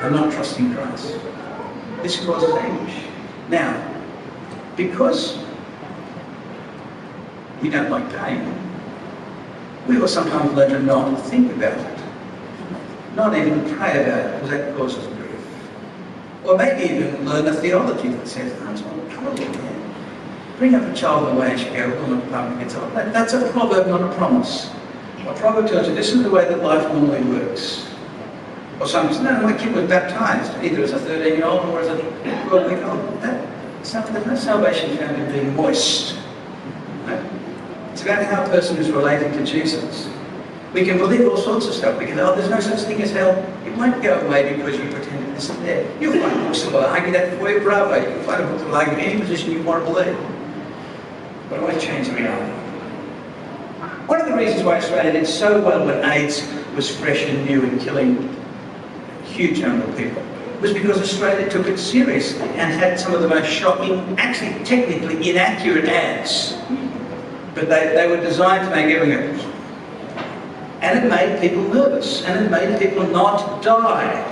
are 0.00 0.10
not 0.10 0.32
trusting 0.32 0.74
Christ. 0.74 1.16
This 2.02 2.24
causes 2.24 2.52
anguish. 2.54 3.04
Now, 3.48 3.94
because 4.76 5.38
we 7.62 7.70
don't 7.70 7.90
like 7.90 8.08
pain, 8.16 8.52
we 9.86 9.96
will 9.96 10.08
sometimes 10.08 10.52
learn 10.52 10.70
to 10.70 10.82
not 10.82 11.20
think 11.22 11.52
about 11.52 11.78
it. 11.78 11.98
Not 13.14 13.36
even 13.36 13.60
pray 13.76 14.02
about 14.02 14.26
it, 14.26 14.34
because 14.34 14.50
that 14.50 14.76
causes 14.76 15.06
grief. 15.06 15.30
Or 16.44 16.56
maybe 16.56 16.94
even 16.94 17.24
learn 17.24 17.46
a 17.46 17.54
theology 17.54 18.08
that 18.08 18.26
says, 18.26 18.52
oh, 18.62 18.72
it's 18.72 18.82
not 18.82 19.10
trouble, 19.10 19.62
man. 19.62 19.94
Bring 20.58 20.74
up 20.74 20.82
a 20.82 20.94
child 20.94 21.28
in 21.28 21.34
the 21.34 21.40
way 21.40 21.50
and 21.50 21.60
she 21.60 21.66
goes, 21.66 21.94
oh, 21.98 22.14
the 22.14 22.22
apartment 22.26 22.60
gets 22.60 22.74
old. 22.74 22.92
That, 22.92 23.12
that's 23.12 23.32
a 23.32 23.50
proverb, 23.52 23.86
not 23.86 24.00
a 24.00 24.14
promise. 24.16 24.70
A 25.26 25.34
proverb 25.34 25.68
tells 25.68 25.88
you 25.88 25.94
this 25.94 26.12
is 26.12 26.22
the 26.22 26.30
way 26.30 26.44
that 26.48 26.62
life 26.62 26.82
normally 26.92 27.22
works. 27.22 27.88
Or 28.80 28.86
someone 28.88 29.14
says, 29.14 29.22
no, 29.22 29.40
my 29.42 29.52
kid 29.52 29.74
was 29.74 29.88
baptized, 29.88 30.52
either 30.64 30.82
as 30.82 30.92
a 30.92 30.98
13 30.98 31.34
year 31.34 31.44
old 31.44 31.64
or 31.68 31.80
as 31.80 31.88
a 31.88 31.96
12-year-old. 31.96 33.22
That, 33.22 34.26
no 34.26 34.34
salvation 34.36 34.96
found 34.96 35.20
in 35.20 35.32
being 35.32 35.56
moist. 35.56 36.21
It's 38.02 38.10
about 38.10 38.24
how 38.24 38.42
a 38.42 38.48
person 38.48 38.78
is 38.78 38.90
relating 38.90 39.30
to 39.30 39.44
Jesus. 39.44 40.10
We 40.74 40.84
can 40.84 40.98
believe 40.98 41.28
all 41.28 41.36
sorts 41.36 41.68
of 41.68 41.72
stuff. 41.72 41.96
We 42.00 42.06
can, 42.06 42.18
oh, 42.18 42.34
there's 42.34 42.50
no 42.50 42.58
such 42.58 42.80
thing 42.80 43.00
as 43.00 43.12
hell. 43.12 43.30
It 43.64 43.76
won't 43.76 44.02
go 44.02 44.18
away 44.18 44.56
because 44.56 44.76
you 44.76 44.90
pretend 44.90 45.24
it 45.28 45.36
isn't 45.38 45.62
there. 45.62 45.88
You'll 46.00 46.20
find 46.20 46.34
books 46.44 46.62
that 46.62 46.72
will 46.72 46.80
argue 46.80 47.12
that 47.12 47.38
for 47.38 47.48
you, 47.48 47.60
bravo. 47.60 47.94
You 47.94 48.06
can 48.06 48.24
find 48.24 48.42
a 48.42 48.46
book 48.48 48.58
that 48.58 48.66
will 48.66 48.74
argue 48.74 48.94
any 48.94 49.20
position 49.20 49.52
you 49.52 49.62
want 49.62 49.86
to 49.86 49.92
believe. 49.92 50.18
But 51.48 51.60
always 51.60 51.80
change 51.80 52.08
the 52.08 52.14
reality. 52.14 52.50
One 54.08 54.20
of 54.20 54.26
the 54.26 54.34
reasons 54.34 54.64
why 54.64 54.78
Australia 54.78 55.12
did 55.12 55.28
so 55.28 55.62
well 55.62 55.86
when 55.86 56.04
AIDS 56.04 56.44
was 56.74 56.92
fresh 56.92 57.22
and 57.22 57.46
new 57.46 57.62
and 57.62 57.80
killing 57.80 58.36
a 59.20 59.26
huge 59.26 59.60
number 59.60 59.86
of 59.86 59.96
people 59.96 60.24
was 60.60 60.72
because 60.72 61.00
Australia 61.00 61.48
took 61.48 61.68
it 61.68 61.78
seriously 61.78 62.48
and 62.48 62.72
had 62.72 62.98
some 62.98 63.14
of 63.14 63.22
the 63.22 63.28
most 63.28 63.48
shocking, 63.48 64.18
actually 64.18 64.64
technically 64.64 65.30
inaccurate 65.30 65.84
ads. 65.84 66.58
But 67.54 67.68
they, 67.68 67.94
they 67.94 68.08
were 68.08 68.20
designed 68.20 68.68
to 68.68 68.74
make 68.74 68.94
everything 68.94 69.52
and 70.82 70.98
it 70.98 71.08
made 71.08 71.40
people 71.40 71.62
nervous, 71.72 72.22
and 72.24 72.44
it 72.44 72.50
made 72.50 72.78
people 72.80 73.06
not 73.06 73.62
die. 73.62 74.28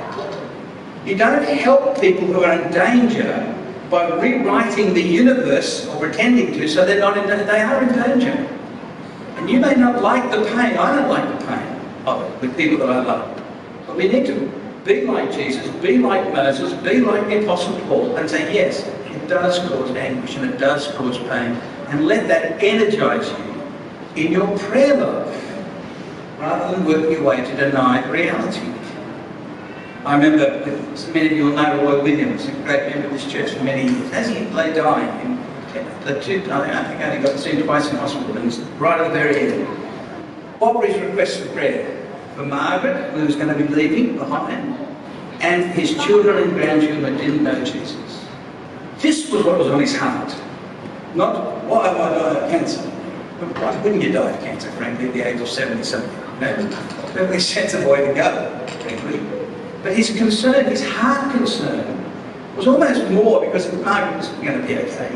You 1.07 1.17
don't 1.17 1.45
help 1.45 2.01
people 2.01 2.27
who 2.27 2.43
are 2.43 2.61
in 2.61 2.73
danger 2.73 3.57
by 3.89 4.09
rewriting 4.09 4.93
the 4.93 5.03
universe, 5.03 5.87
or 5.87 6.01
pretending 6.01 6.53
to, 6.55 6.69
so 6.69 6.85
they're 6.85 6.99
not 6.99 7.17
in 7.17 7.29
danger. 7.29 7.45
They 7.45 7.61
are 7.61 7.83
in 7.83 7.89
danger. 7.91 8.33
And 9.37 9.49
you 9.49 9.61
may 9.61 9.75
not 9.75 10.03
like 10.03 10.29
the 10.33 10.45
pain. 10.45 10.77
I 10.77 10.97
don't 10.97 11.09
like 11.09 11.39
the 11.39 11.47
pain 11.47 11.81
of 12.05 12.23
it 12.23 12.41
with 12.43 12.57
people 12.57 12.79
that 12.79 12.91
I 12.91 13.05
love. 13.05 13.43
But 13.87 13.97
we 13.97 14.09
need 14.09 14.27
to 14.27 14.53
be 14.85 15.03
like 15.03 15.31
Jesus, 15.31 15.69
be 15.81 15.99
like 15.99 16.35
Moses, 16.35 16.73
be 16.83 17.01
like 17.01 17.29
the 17.29 17.45
Apostle 17.45 17.79
Paul, 17.83 18.17
and 18.17 18.29
say, 18.29 18.53
yes, 18.53 18.81
it 18.83 19.29
does 19.29 19.61
cause 19.69 19.91
anguish 19.93 20.35
and 20.35 20.51
it 20.51 20.59
does 20.59 20.89
cause 20.97 21.17
pain. 21.19 21.57
And 21.91 22.07
let 22.07 22.29
that 22.29 22.63
energize 22.63 23.29
you 23.31 24.25
in 24.25 24.33
your 24.33 24.59
prayer 24.59 24.97
life 24.97 25.41
rather 26.39 26.77
than 26.77 26.87
working 26.87 27.13
your 27.13 27.23
way 27.25 27.37
to 27.37 27.57
deny 27.57 28.09
reality. 28.09 28.73
I 30.05 30.17
remember, 30.17 30.65
many 31.13 31.27
of 31.27 31.33
you 31.33 31.53
know 31.53 31.85
Roy 31.85 32.03
Williams, 32.03 32.47
a 32.47 32.53
great 32.63 32.89
member 32.89 33.09
of 33.09 33.13
this 33.13 33.31
church 33.31 33.51
for 33.51 33.63
many 33.65 33.93
years, 33.93 34.13
as 34.13 34.29
he 34.29 34.47
lay 34.47 34.73
dying, 34.73 35.37
in 35.75 36.05
the 36.05 36.21
two, 36.23 36.43
I 36.51 36.85
think 36.85 37.01
only 37.03 37.23
got 37.23 37.39
seen 37.39 37.63
twice 37.63 37.91
in 37.91 37.97
hospital, 37.97 38.37
and 38.39 38.81
right 38.81 38.99
at 38.99 39.09
the 39.09 39.15
very 39.15 39.53
end. 39.53 39.67
What 40.59 40.83
requests 40.83 41.37
for 41.39 41.53
prayer? 41.53 42.07
For 42.35 42.47
Margaret, 42.47 43.13
who 43.13 43.27
was 43.27 43.37
going 43.37 43.49
to 43.49 43.55
be 43.55 43.73
leaving 43.75 44.17
behind, 44.17 44.79
and 45.41 45.65
his 45.73 45.93
children 46.05 46.45
and 46.45 46.53
grandchildren 46.53 47.17
didn't 47.19 47.45
know 47.45 47.63
Jesus. 47.65 48.25
This 48.99 49.31
was 49.31 49.45
what 49.45 49.59
was 49.59 49.69
on 49.69 49.81
his 49.81 49.97
heart. 49.97 50.35
Not, 51.15 51.65
why 51.65 51.89
have 51.89 51.97
I 51.97 52.15
died 52.15 52.37
of 52.37 52.51
cancer? 52.51 52.93
But 53.41 53.59
why 53.59 53.83
wouldn't 53.83 54.03
you 54.03 54.13
die 54.13 54.31
of 54.31 54.41
cancer, 54.41 54.71
frankly, 54.73 55.09
at 55.09 55.15
the 55.15 55.23
age 55.23 55.41
of 55.41 55.49
70 55.49 55.83
something? 55.83 56.11
Perfectly 56.39 57.41
sensible 57.41 57.91
way 57.93 58.07
to 58.07 58.15
go, 58.15 58.67
frankly. 58.81 59.21
But 59.83 59.97
his 59.97 60.17
concern, 60.17 60.67
his 60.67 60.85
heart 60.87 61.35
concern, 61.37 62.05
was 62.57 62.67
almost 62.67 63.11
more 63.11 63.45
because 63.45 63.71
the 63.71 63.77
Margaret 63.79 64.19
was 64.19 64.29
going 64.29 64.61
to 64.61 64.67
be 64.67 64.79
okay. 64.79 65.11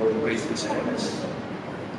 Or 0.00 0.12
the 0.12 0.18
reason 0.20 0.56
sadness. 0.56 1.24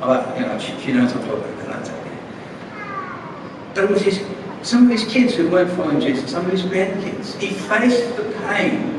Oh, 0.00 0.34
you 0.36 0.46
know, 0.46 0.58
she, 0.58 0.78
she 0.80 0.92
knows 0.92 1.12
I'm 1.12 1.24
talking 1.26 1.52
about 1.60 1.84
that, 1.84 1.90
okay. 1.90 3.72
But 3.74 3.84
it 3.84 3.90
was 3.90 4.02
his, 4.02 4.24
some 4.62 4.84
of 4.84 4.90
his 4.90 5.04
kids 5.12 5.34
who 5.34 5.50
weren't 5.50 5.70
following 5.72 6.00
Jesus, 6.00 6.30
some 6.30 6.44
of 6.46 6.52
his 6.52 6.62
grandkids. 6.62 7.38
He 7.40 7.50
faced 7.50 8.16
the 8.16 8.24
pain 8.46 8.98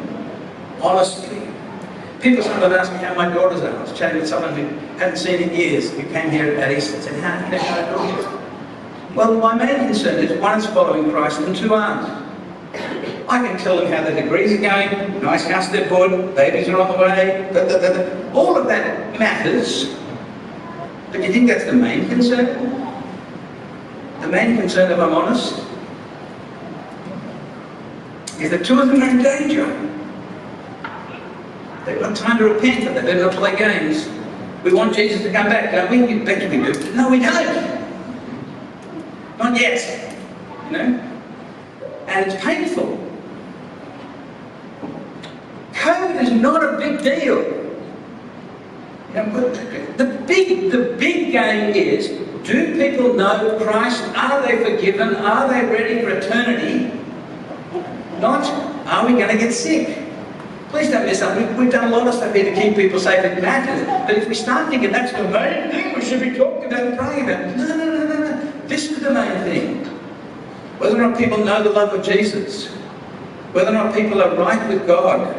honestly. 0.82 1.49
People 2.22 2.44
sometimes 2.44 2.74
ask 2.74 2.92
me 2.92 2.98
how 2.98 3.14
my 3.16 3.30
daughters 3.34 3.62
are. 3.62 3.74
I 3.74 3.82
was 3.82 3.98
chatting 3.98 4.20
with 4.20 4.28
someone 4.28 4.54
who 4.54 4.68
hadn't 4.98 5.18
seen 5.18 5.42
in 5.42 5.56
years, 5.56 5.92
who 5.92 6.04
came 6.04 6.30
here 6.30 6.54
at 6.56 6.72
Easter 6.72 6.96
and 6.96 7.04
said, 7.04 7.24
how, 7.24 7.38
are 7.46 7.92
daughters? 7.94 8.26
Well, 9.16 9.36
my 9.36 9.56
main 9.56 9.88
concern 9.88 10.24
is 10.24 10.38
one 10.40 10.60
is 10.60 10.66
following 10.68 11.10
Christ 11.12 11.40
and 11.40 11.56
two 11.56 11.74
aren't. 11.74 12.20
I 13.30 13.48
can 13.48 13.58
tell 13.58 13.78
them 13.78 13.92
how 13.92 14.04
the 14.04 14.12
degrees 14.22 14.52
are 14.52 14.62
going, 14.62 15.22
nice 15.24 15.46
house 15.46 15.70
they've 15.70 15.90
bought, 15.90 16.36
babies 16.36 16.68
are 16.68 16.82
on 16.82 16.92
the 16.92 16.98
way, 16.98 18.32
all 18.34 18.58
of 18.58 18.68
that 18.68 19.18
matters. 19.18 19.96
But 21.12 21.24
you 21.24 21.32
think 21.32 21.48
that's 21.48 21.66
the 21.66 21.74
main 21.74 22.10
concern? 22.10 22.48
The 24.22 24.28
main 24.28 24.58
concern, 24.58 24.92
if 24.92 25.00
I'm 25.00 25.14
honest, 25.14 25.64
is 28.42 28.52
that 28.52 28.66
two 28.66 28.80
of 28.80 28.90
them 28.90 29.02
are 29.02 29.10
in 29.10 29.24
danger. 29.24 29.99
They've 31.90 32.00
got 32.00 32.16
time 32.16 32.38
to 32.38 32.44
repent 32.44 32.84
and 32.84 32.96
they 32.96 33.02
better 33.02 33.26
not 33.26 33.34
play 33.34 33.56
games. 33.58 34.08
We 34.64 34.72
want 34.74 34.94
Jesus 34.94 35.24
to 35.24 35.32
come 35.32 35.48
back, 35.48 35.72
don't 35.72 35.90
we? 35.90 36.14
You 36.14 36.24
bet 36.24 36.48
we 36.52 36.58
do. 36.58 36.94
No, 36.94 37.10
we 37.10 37.20
don't. 37.20 37.80
Not 39.40 39.60
yet. 39.60 40.16
You 40.66 40.72
know? 40.72 41.20
And 42.08 42.32
it's 42.32 42.44
painful. 42.44 42.96
COVID 45.74 46.22
is 46.22 46.32
not 46.32 46.64
a 46.64 46.78
big 46.78 47.02
deal. 47.02 47.42
You 49.10 49.16
know, 49.16 49.50
the 49.98 50.24
big, 50.28 50.72
the 50.72 50.96
big 51.00 51.32
game 51.32 51.74
is, 51.74 52.10
do 52.48 52.78
people 52.78 53.16
know 53.16 53.58
Christ? 53.60 54.04
Are 54.16 54.44
they 54.44 54.64
forgiven? 54.64 55.16
Are 55.16 55.48
they 55.48 55.66
ready 55.66 56.02
for 56.04 56.10
eternity? 56.12 56.92
Not, 58.20 58.46
are 58.86 59.08
we 59.08 59.14
going 59.14 59.30
to 59.30 59.38
get 59.38 59.54
sick? 59.54 59.99
Please 60.70 60.92
don't 60.92 61.06
miss. 61.06 61.22
We've, 61.22 61.58
we've, 61.58 61.72
done 61.72 61.92
a 61.92 61.96
lot 61.96 62.08
of 62.08 62.14
stuff 62.14 62.34
here 62.34 62.46
to 62.46 62.62
keep 62.62 62.76
people 62.76 63.00
safe. 63.00 63.26
It 63.26 63.42
matters. 63.42 63.88
But 64.06 64.18
if 64.18 64.28
we 64.28 64.36
start 64.36 64.70
thinking 64.70 64.92
that's 64.92 65.12
the 65.12 65.24
main 65.24 65.72
thing 65.72 65.96
we 65.96 66.06
should 66.06 66.22
be 66.22 66.38
talking 66.38 66.66
about 66.66 66.86
and 66.86 66.98
praying 66.98 67.24
about, 67.24 67.58
no, 67.58 67.68
no, 67.68 67.76
no, 67.76 68.08
no, 68.08 68.18
no. 68.20 68.52
This 68.68 68.92
is 68.92 69.00
the 69.00 69.12
main 69.12 69.44
thing. 69.44 69.86
Whether 70.78 70.96
or 70.96 71.10
not 71.10 71.18
people 71.18 71.40
know 71.40 71.64
the 71.64 71.72
love 71.72 71.94
of 71.94 72.06
Jesus, 72.06 72.68
whether 73.52 73.72
or 73.72 73.74
not 73.74 73.96
people 73.96 74.22
are 74.22 74.36
right 74.36 74.70
with 74.70 74.86
God, 74.86 75.36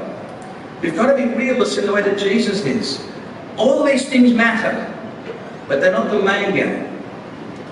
we've 0.82 0.96
got 0.96 1.16
to 1.16 1.16
be 1.16 1.32
realists 1.34 1.78
in 1.78 1.86
the 1.86 1.92
way 1.92 2.02
that 2.02 2.18
Jesus 2.18 2.64
is. 2.64 3.06
All 3.56 3.84
these 3.84 4.08
things 4.08 4.34
matter, 4.34 4.92
but 5.68 5.80
they're 5.80 5.92
not 5.92 6.10
the 6.10 6.20
main 6.20 6.54
game. 6.54 7.02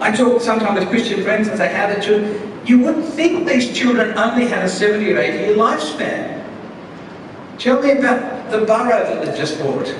I 0.00 0.14
talk 0.14 0.40
sometimes 0.40 0.78
with 0.78 0.90
Christian 0.90 1.24
friends 1.24 1.48
and 1.48 1.58
say, 1.58 1.72
how 1.74 1.88
did 1.88 2.06
you? 2.06 2.40
You 2.64 2.78
wouldn't 2.84 3.06
think 3.06 3.48
these 3.48 3.76
children 3.76 4.16
only 4.16 4.46
had 4.46 4.64
a 4.64 4.68
70 4.68 5.12
or 5.12 5.18
80 5.18 5.38
year 5.38 5.56
lifespan. 5.56 6.37
Tell 7.58 7.82
me 7.82 7.90
about 7.90 8.50
the 8.52 8.58
borough 8.58 9.02
that 9.02 9.26
they 9.26 9.36
just 9.36 9.58
bought. 9.58 9.92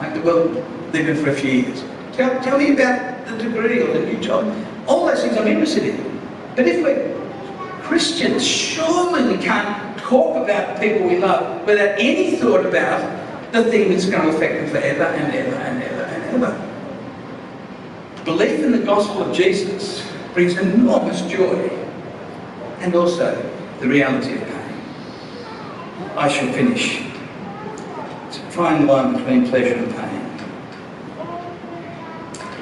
Like, 0.00 0.24
well, 0.24 0.48
they've 0.90 1.06
been 1.06 1.22
for 1.22 1.30
a 1.30 1.34
few 1.34 1.50
years. 1.50 1.84
Tell, 2.12 2.42
tell 2.42 2.58
me 2.58 2.72
about 2.72 3.26
the 3.26 3.36
degree 3.36 3.80
or 3.82 3.92
the 3.92 4.06
new 4.06 4.18
job. 4.20 4.54
All 4.86 5.06
those 5.06 5.20
things 5.20 5.36
I'm 5.36 5.46
interested 5.46 5.84
in. 5.84 6.20
But 6.56 6.66
if 6.66 6.82
we're 6.82 7.12
Christians, 7.82 8.46
surely 8.46 9.36
we 9.36 9.42
can't 9.42 9.98
talk 9.98 10.36
about 10.36 10.80
people 10.80 11.06
we 11.06 11.18
love 11.18 11.66
without 11.66 11.98
any 11.98 12.36
thought 12.36 12.64
about 12.64 13.52
the 13.52 13.64
thing 13.64 13.90
that's 13.90 14.06
going 14.06 14.22
to 14.22 14.34
affect 14.34 14.54
them 14.54 14.70
forever 14.70 15.04
and 15.04 15.34
ever 15.34 15.56
and 15.56 15.82
ever 15.82 16.02
and 16.02 16.44
ever. 16.44 16.68
Belief 18.24 18.60
in 18.60 18.72
the 18.72 18.78
gospel 18.78 19.24
of 19.24 19.36
Jesus 19.36 20.10
brings 20.32 20.56
enormous 20.56 21.20
joy 21.22 21.68
and 22.80 22.94
also 22.94 23.34
the 23.80 23.88
reality 23.88 24.34
of. 24.40 24.51
I 26.16 26.28
shall 26.28 26.52
finish. 26.52 27.02
It's 28.28 28.36
a 28.36 28.50
fine 28.50 28.86
line 28.86 29.16
between 29.16 29.48
pleasure 29.48 29.76
and 29.76 29.90
pain. 29.94 30.22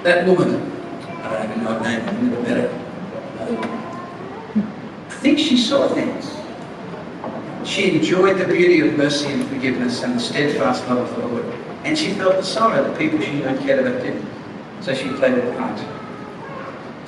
That 0.05 0.24
woman, 0.24 0.70
I 1.22 1.32
don't 1.32 1.51
even 1.51 1.64
know 1.64 1.74
her 1.74 1.82
name, 1.82 2.09
I. 2.46 2.80
I 5.09 5.22
think 5.22 5.38
she 5.38 5.57
saw 5.57 5.88
things. 5.88 6.36
She 7.68 7.96
enjoyed 7.96 8.38
the 8.38 8.46
beauty 8.46 8.80
of 8.80 8.96
mercy 8.96 9.26
and 9.26 9.44
forgiveness 9.48 10.03
and 10.05 10.14
the 10.14 10.20
steadfast 10.20 10.86
love 10.88 10.98
of 10.98 11.16
the 11.16 11.26
Lord. 11.26 11.44
And 11.84 11.98
she 11.98 12.12
felt 12.12 12.36
the 12.36 12.44
sorrow 12.44 12.84
that 12.84 12.96
people 12.98 13.20
she 13.20 13.32
knew 13.32 13.42
cared 13.59 13.84
about 13.84 14.01
didn't. 14.03 14.26
So 14.80 14.94
she 14.94 15.09
played 15.11 15.34
her 15.34 15.57
part. 15.59 15.78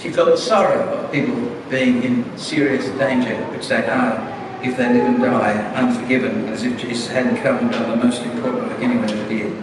She 0.01 0.11
felt 0.11 0.29
the 0.29 0.37
sorrow 0.37 0.83
of 0.89 1.13
people 1.13 1.37
being 1.71 2.03
in 2.03 2.37
serious 2.37 2.87
danger, 2.99 3.37
which 3.47 3.69
they 3.69 3.87
are 3.87 4.32
if 4.65 4.77
they 4.77 4.93
live 4.93 5.07
and 5.07 5.21
die 5.21 5.55
unforgiven, 5.75 6.49
as 6.49 6.63
if 6.63 6.79
Jesus 6.79 7.09
hadn't 7.09 7.37
come 7.43 7.59
and 7.59 7.71
done 7.71 7.91
the 7.91 8.05
most 8.05 8.23
important 8.23 8.69
work 8.69 8.81
anyone 8.81 9.09
ever 9.09 9.29
did. 9.29 9.63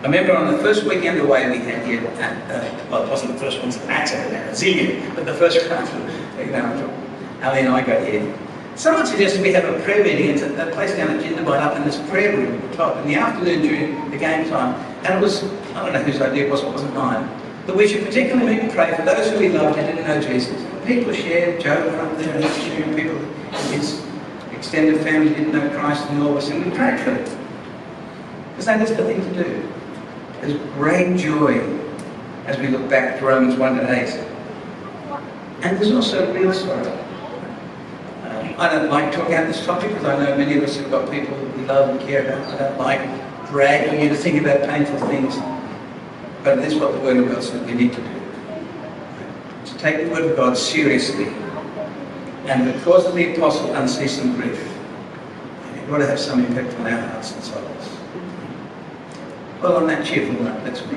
I 0.00 0.02
remember 0.02 0.36
on 0.36 0.52
the 0.52 0.58
first 0.58 0.84
weekend 0.84 1.18
away 1.20 1.50
we 1.50 1.58
had 1.58 1.84
here, 1.86 2.00
at, 2.00 2.50
uh, 2.50 2.88
well, 2.90 3.04
it 3.04 3.08
wasn't 3.08 3.32
the 3.32 3.38
first 3.38 3.58
one, 3.60 3.70
at 3.90 4.12
a 4.12 4.52
zillion, 4.52 5.14
but 5.14 5.24
the 5.24 5.34
first 5.34 5.58
one, 5.70 6.52
know, 6.52 7.02
Ali 7.42 7.60
and 7.60 7.68
I 7.68 7.82
got 7.84 8.06
here. 8.06 8.38
Someone 8.74 9.06
suggested 9.06 9.40
we 9.40 9.52
have 9.52 9.64
a 9.64 9.82
prayer 9.84 10.04
meeting. 10.04 10.30
It's 10.30 10.42
a, 10.42 10.70
place 10.72 10.94
down 10.94 11.10
at 11.10 11.24
Jindabyne 11.24 11.60
up 11.60 11.76
in 11.76 11.84
this 11.84 11.98
prayer 12.10 12.36
room 12.36 12.54
at 12.54 12.70
the 12.70 12.76
top 12.76 12.96
in 12.98 13.08
the 13.08 13.14
afternoon 13.14 13.62
during 13.62 14.10
the 14.10 14.18
game 14.18 14.48
time. 14.50 14.74
And 15.04 15.14
it 15.14 15.20
was, 15.20 15.44
I 15.74 15.84
don't 15.84 15.94
know 15.94 16.02
whose 16.02 16.20
idea 16.20 16.46
it 16.46 16.50
was, 16.50 16.62
it 16.62 16.68
wasn't 16.68 16.94
mine 16.94 17.26
that 17.66 17.76
we 17.76 17.88
should 17.88 18.04
particularly 18.04 18.54
meet 18.54 18.62
and 18.62 18.72
pray 18.72 18.94
for 18.94 19.02
those 19.02 19.30
who 19.30 19.38
we 19.38 19.48
loved 19.48 19.76
and 19.76 19.86
didn't 19.86 20.06
know 20.06 20.20
Jesus. 20.20 20.64
People 20.86 21.12
shared, 21.12 21.60
Joe 21.60 21.72
up 21.72 22.16
there 22.18 22.36
and 22.36 22.44
sharing 22.62 22.94
people, 22.94 23.16
in 23.16 23.80
his 23.80 24.00
extended 24.56 25.02
family 25.02 25.30
didn't 25.30 25.52
know 25.52 25.68
Christ 25.78 26.08
and 26.10 26.22
all 26.22 26.36
us, 26.36 26.48
and 26.50 26.64
we 26.64 26.70
prayed 26.70 26.98
for 27.00 27.10
them. 27.10 27.46
Because 28.50 28.66
that's 28.66 28.90
the 28.90 29.04
thing 29.04 29.20
to 29.20 29.44
do. 29.44 29.72
There's 30.40 30.54
great 30.74 31.16
joy 31.16 31.60
as 32.46 32.58
we 32.58 32.68
look 32.68 32.88
back 32.88 33.18
to 33.18 33.24
Romans 33.24 33.56
1 33.56 33.76
to 33.76 33.92
8. 33.92 34.08
And 35.62 35.76
there's 35.76 35.92
also 35.92 36.32
real 36.32 36.52
sorrow. 36.52 36.92
Um, 38.22 38.54
I 38.58 38.70
don't 38.70 38.90
like 38.90 39.12
talking 39.12 39.34
about 39.34 39.48
this 39.48 39.64
topic 39.64 39.90
because 39.90 40.04
I 40.04 40.24
know 40.24 40.36
many 40.36 40.56
of 40.56 40.64
us 40.64 40.76
have 40.76 40.90
got 40.90 41.10
people 41.10 41.36
we 41.56 41.64
love 41.64 41.90
and 41.90 42.00
care 42.00 42.24
about. 42.24 42.46
I 42.48 42.58
don't 42.58 42.78
like 42.78 43.48
dragging 43.48 44.00
you 44.00 44.08
to 44.08 44.14
think 44.14 44.40
about 44.40 44.68
painful 44.68 44.98
things. 45.08 45.36
But 46.42 46.56
this 46.56 46.74
is 46.74 46.78
what 46.78 46.92
the 46.92 47.00
Word 47.00 47.16
of 47.16 47.28
God 47.28 47.42
says 47.42 47.60
we 47.66 47.74
need 47.74 47.92
to 47.92 48.00
do. 48.00 48.20
To 49.66 49.78
take 49.78 50.06
the 50.06 50.10
Word 50.10 50.30
of 50.30 50.36
God 50.36 50.56
seriously. 50.56 51.26
And 52.46 52.72
because 52.72 53.06
of 53.06 53.14
the 53.14 53.34
apostle 53.34 53.74
unceasing 53.74 54.34
grief, 54.34 54.60
it's 55.74 55.88
got 55.90 55.98
to 55.98 56.06
have 56.06 56.20
some 56.20 56.44
impact 56.44 56.78
on 56.78 56.86
our 56.86 57.00
hearts 57.08 57.32
and 57.32 57.42
souls. 57.42 57.96
Well, 59.60 59.78
on 59.78 59.88
that 59.88 60.06
cheerful 60.06 60.44
note, 60.44 60.62
let's 60.62 60.80
pray. 60.80 60.96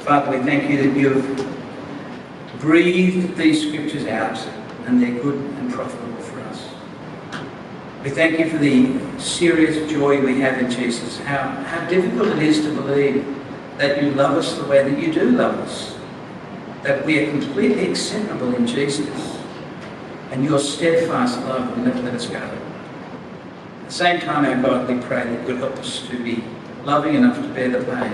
Father, 0.00 0.36
we 0.36 0.44
thank 0.44 0.68
you 0.68 0.76
that 0.82 0.98
you 0.98 1.08
have 1.08 2.60
breathed 2.60 3.34
these 3.38 3.66
scriptures 3.66 4.06
out 4.06 4.36
and 4.86 5.02
they're 5.02 5.22
good 5.22 5.36
and 5.36 5.72
profitable 5.72 6.22
for 6.22 6.40
us. 6.40 6.68
we 8.02 8.10
thank 8.10 8.38
you 8.38 8.50
for 8.50 8.58
the 8.58 9.00
serious 9.18 9.90
joy 9.90 10.20
we 10.20 10.38
have 10.40 10.58
in 10.58 10.70
Jesus. 10.70 11.18
How, 11.20 11.48
how 11.64 11.88
difficult 11.88 12.28
it 12.28 12.42
is 12.42 12.60
to 12.62 12.74
believe 12.74 13.24
that 13.78 14.02
you 14.02 14.10
love 14.10 14.36
us 14.36 14.58
the 14.58 14.66
way 14.66 14.86
that 14.86 14.98
you 15.00 15.10
do 15.10 15.30
love 15.30 15.58
us. 15.60 15.93
That 16.84 17.04
we 17.04 17.18
are 17.18 17.30
completely 17.30 17.90
acceptable 17.90 18.54
in 18.54 18.66
Jesus. 18.66 19.38
And 20.30 20.44
your 20.44 20.58
steadfast 20.58 21.38
love 21.40 21.76
will 21.76 21.84
never 21.84 22.02
let 22.02 22.14
us 22.14 22.26
go. 22.26 22.36
At 22.38 23.88
the 23.88 23.92
same 23.92 24.20
time, 24.20 24.44
our 24.44 24.62
God, 24.62 24.88
we 24.88 25.00
pray 25.00 25.24
that 25.24 25.40
you 25.40 25.46
would 25.46 25.56
help 25.58 25.76
us 25.78 26.06
to 26.08 26.22
be 26.22 26.44
loving 26.84 27.14
enough 27.14 27.36
to 27.36 27.48
bear 27.48 27.70
the 27.70 27.84
pain. 27.84 28.12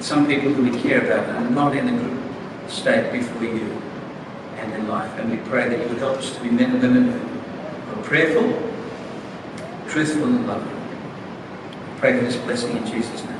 Some 0.00 0.26
people 0.26 0.52
who 0.52 0.70
we 0.70 0.80
care 0.80 1.04
about 1.04 1.28
are 1.28 1.50
not 1.50 1.76
in 1.76 1.88
a 1.88 1.92
good 1.92 2.70
state 2.70 3.12
before 3.12 3.44
you 3.44 3.82
and 4.56 4.72
in 4.74 4.88
life. 4.88 5.18
And 5.18 5.30
we 5.30 5.36
pray 5.48 5.68
that 5.68 5.78
you 5.78 5.88
would 5.88 5.98
help 5.98 6.18
us 6.18 6.34
to 6.34 6.42
be 6.42 6.50
men 6.50 6.72
and 6.72 6.82
women 6.82 7.12
who 7.12 8.00
are 8.00 8.04
prayerful, 8.04 8.72
truthful, 9.88 10.24
and 10.24 10.46
loving. 10.46 10.78
Pray 11.98 12.18
for 12.18 12.24
this 12.24 12.36
blessing 12.36 12.76
in 12.76 12.86
Jesus' 12.86 13.24
name. 13.24 13.31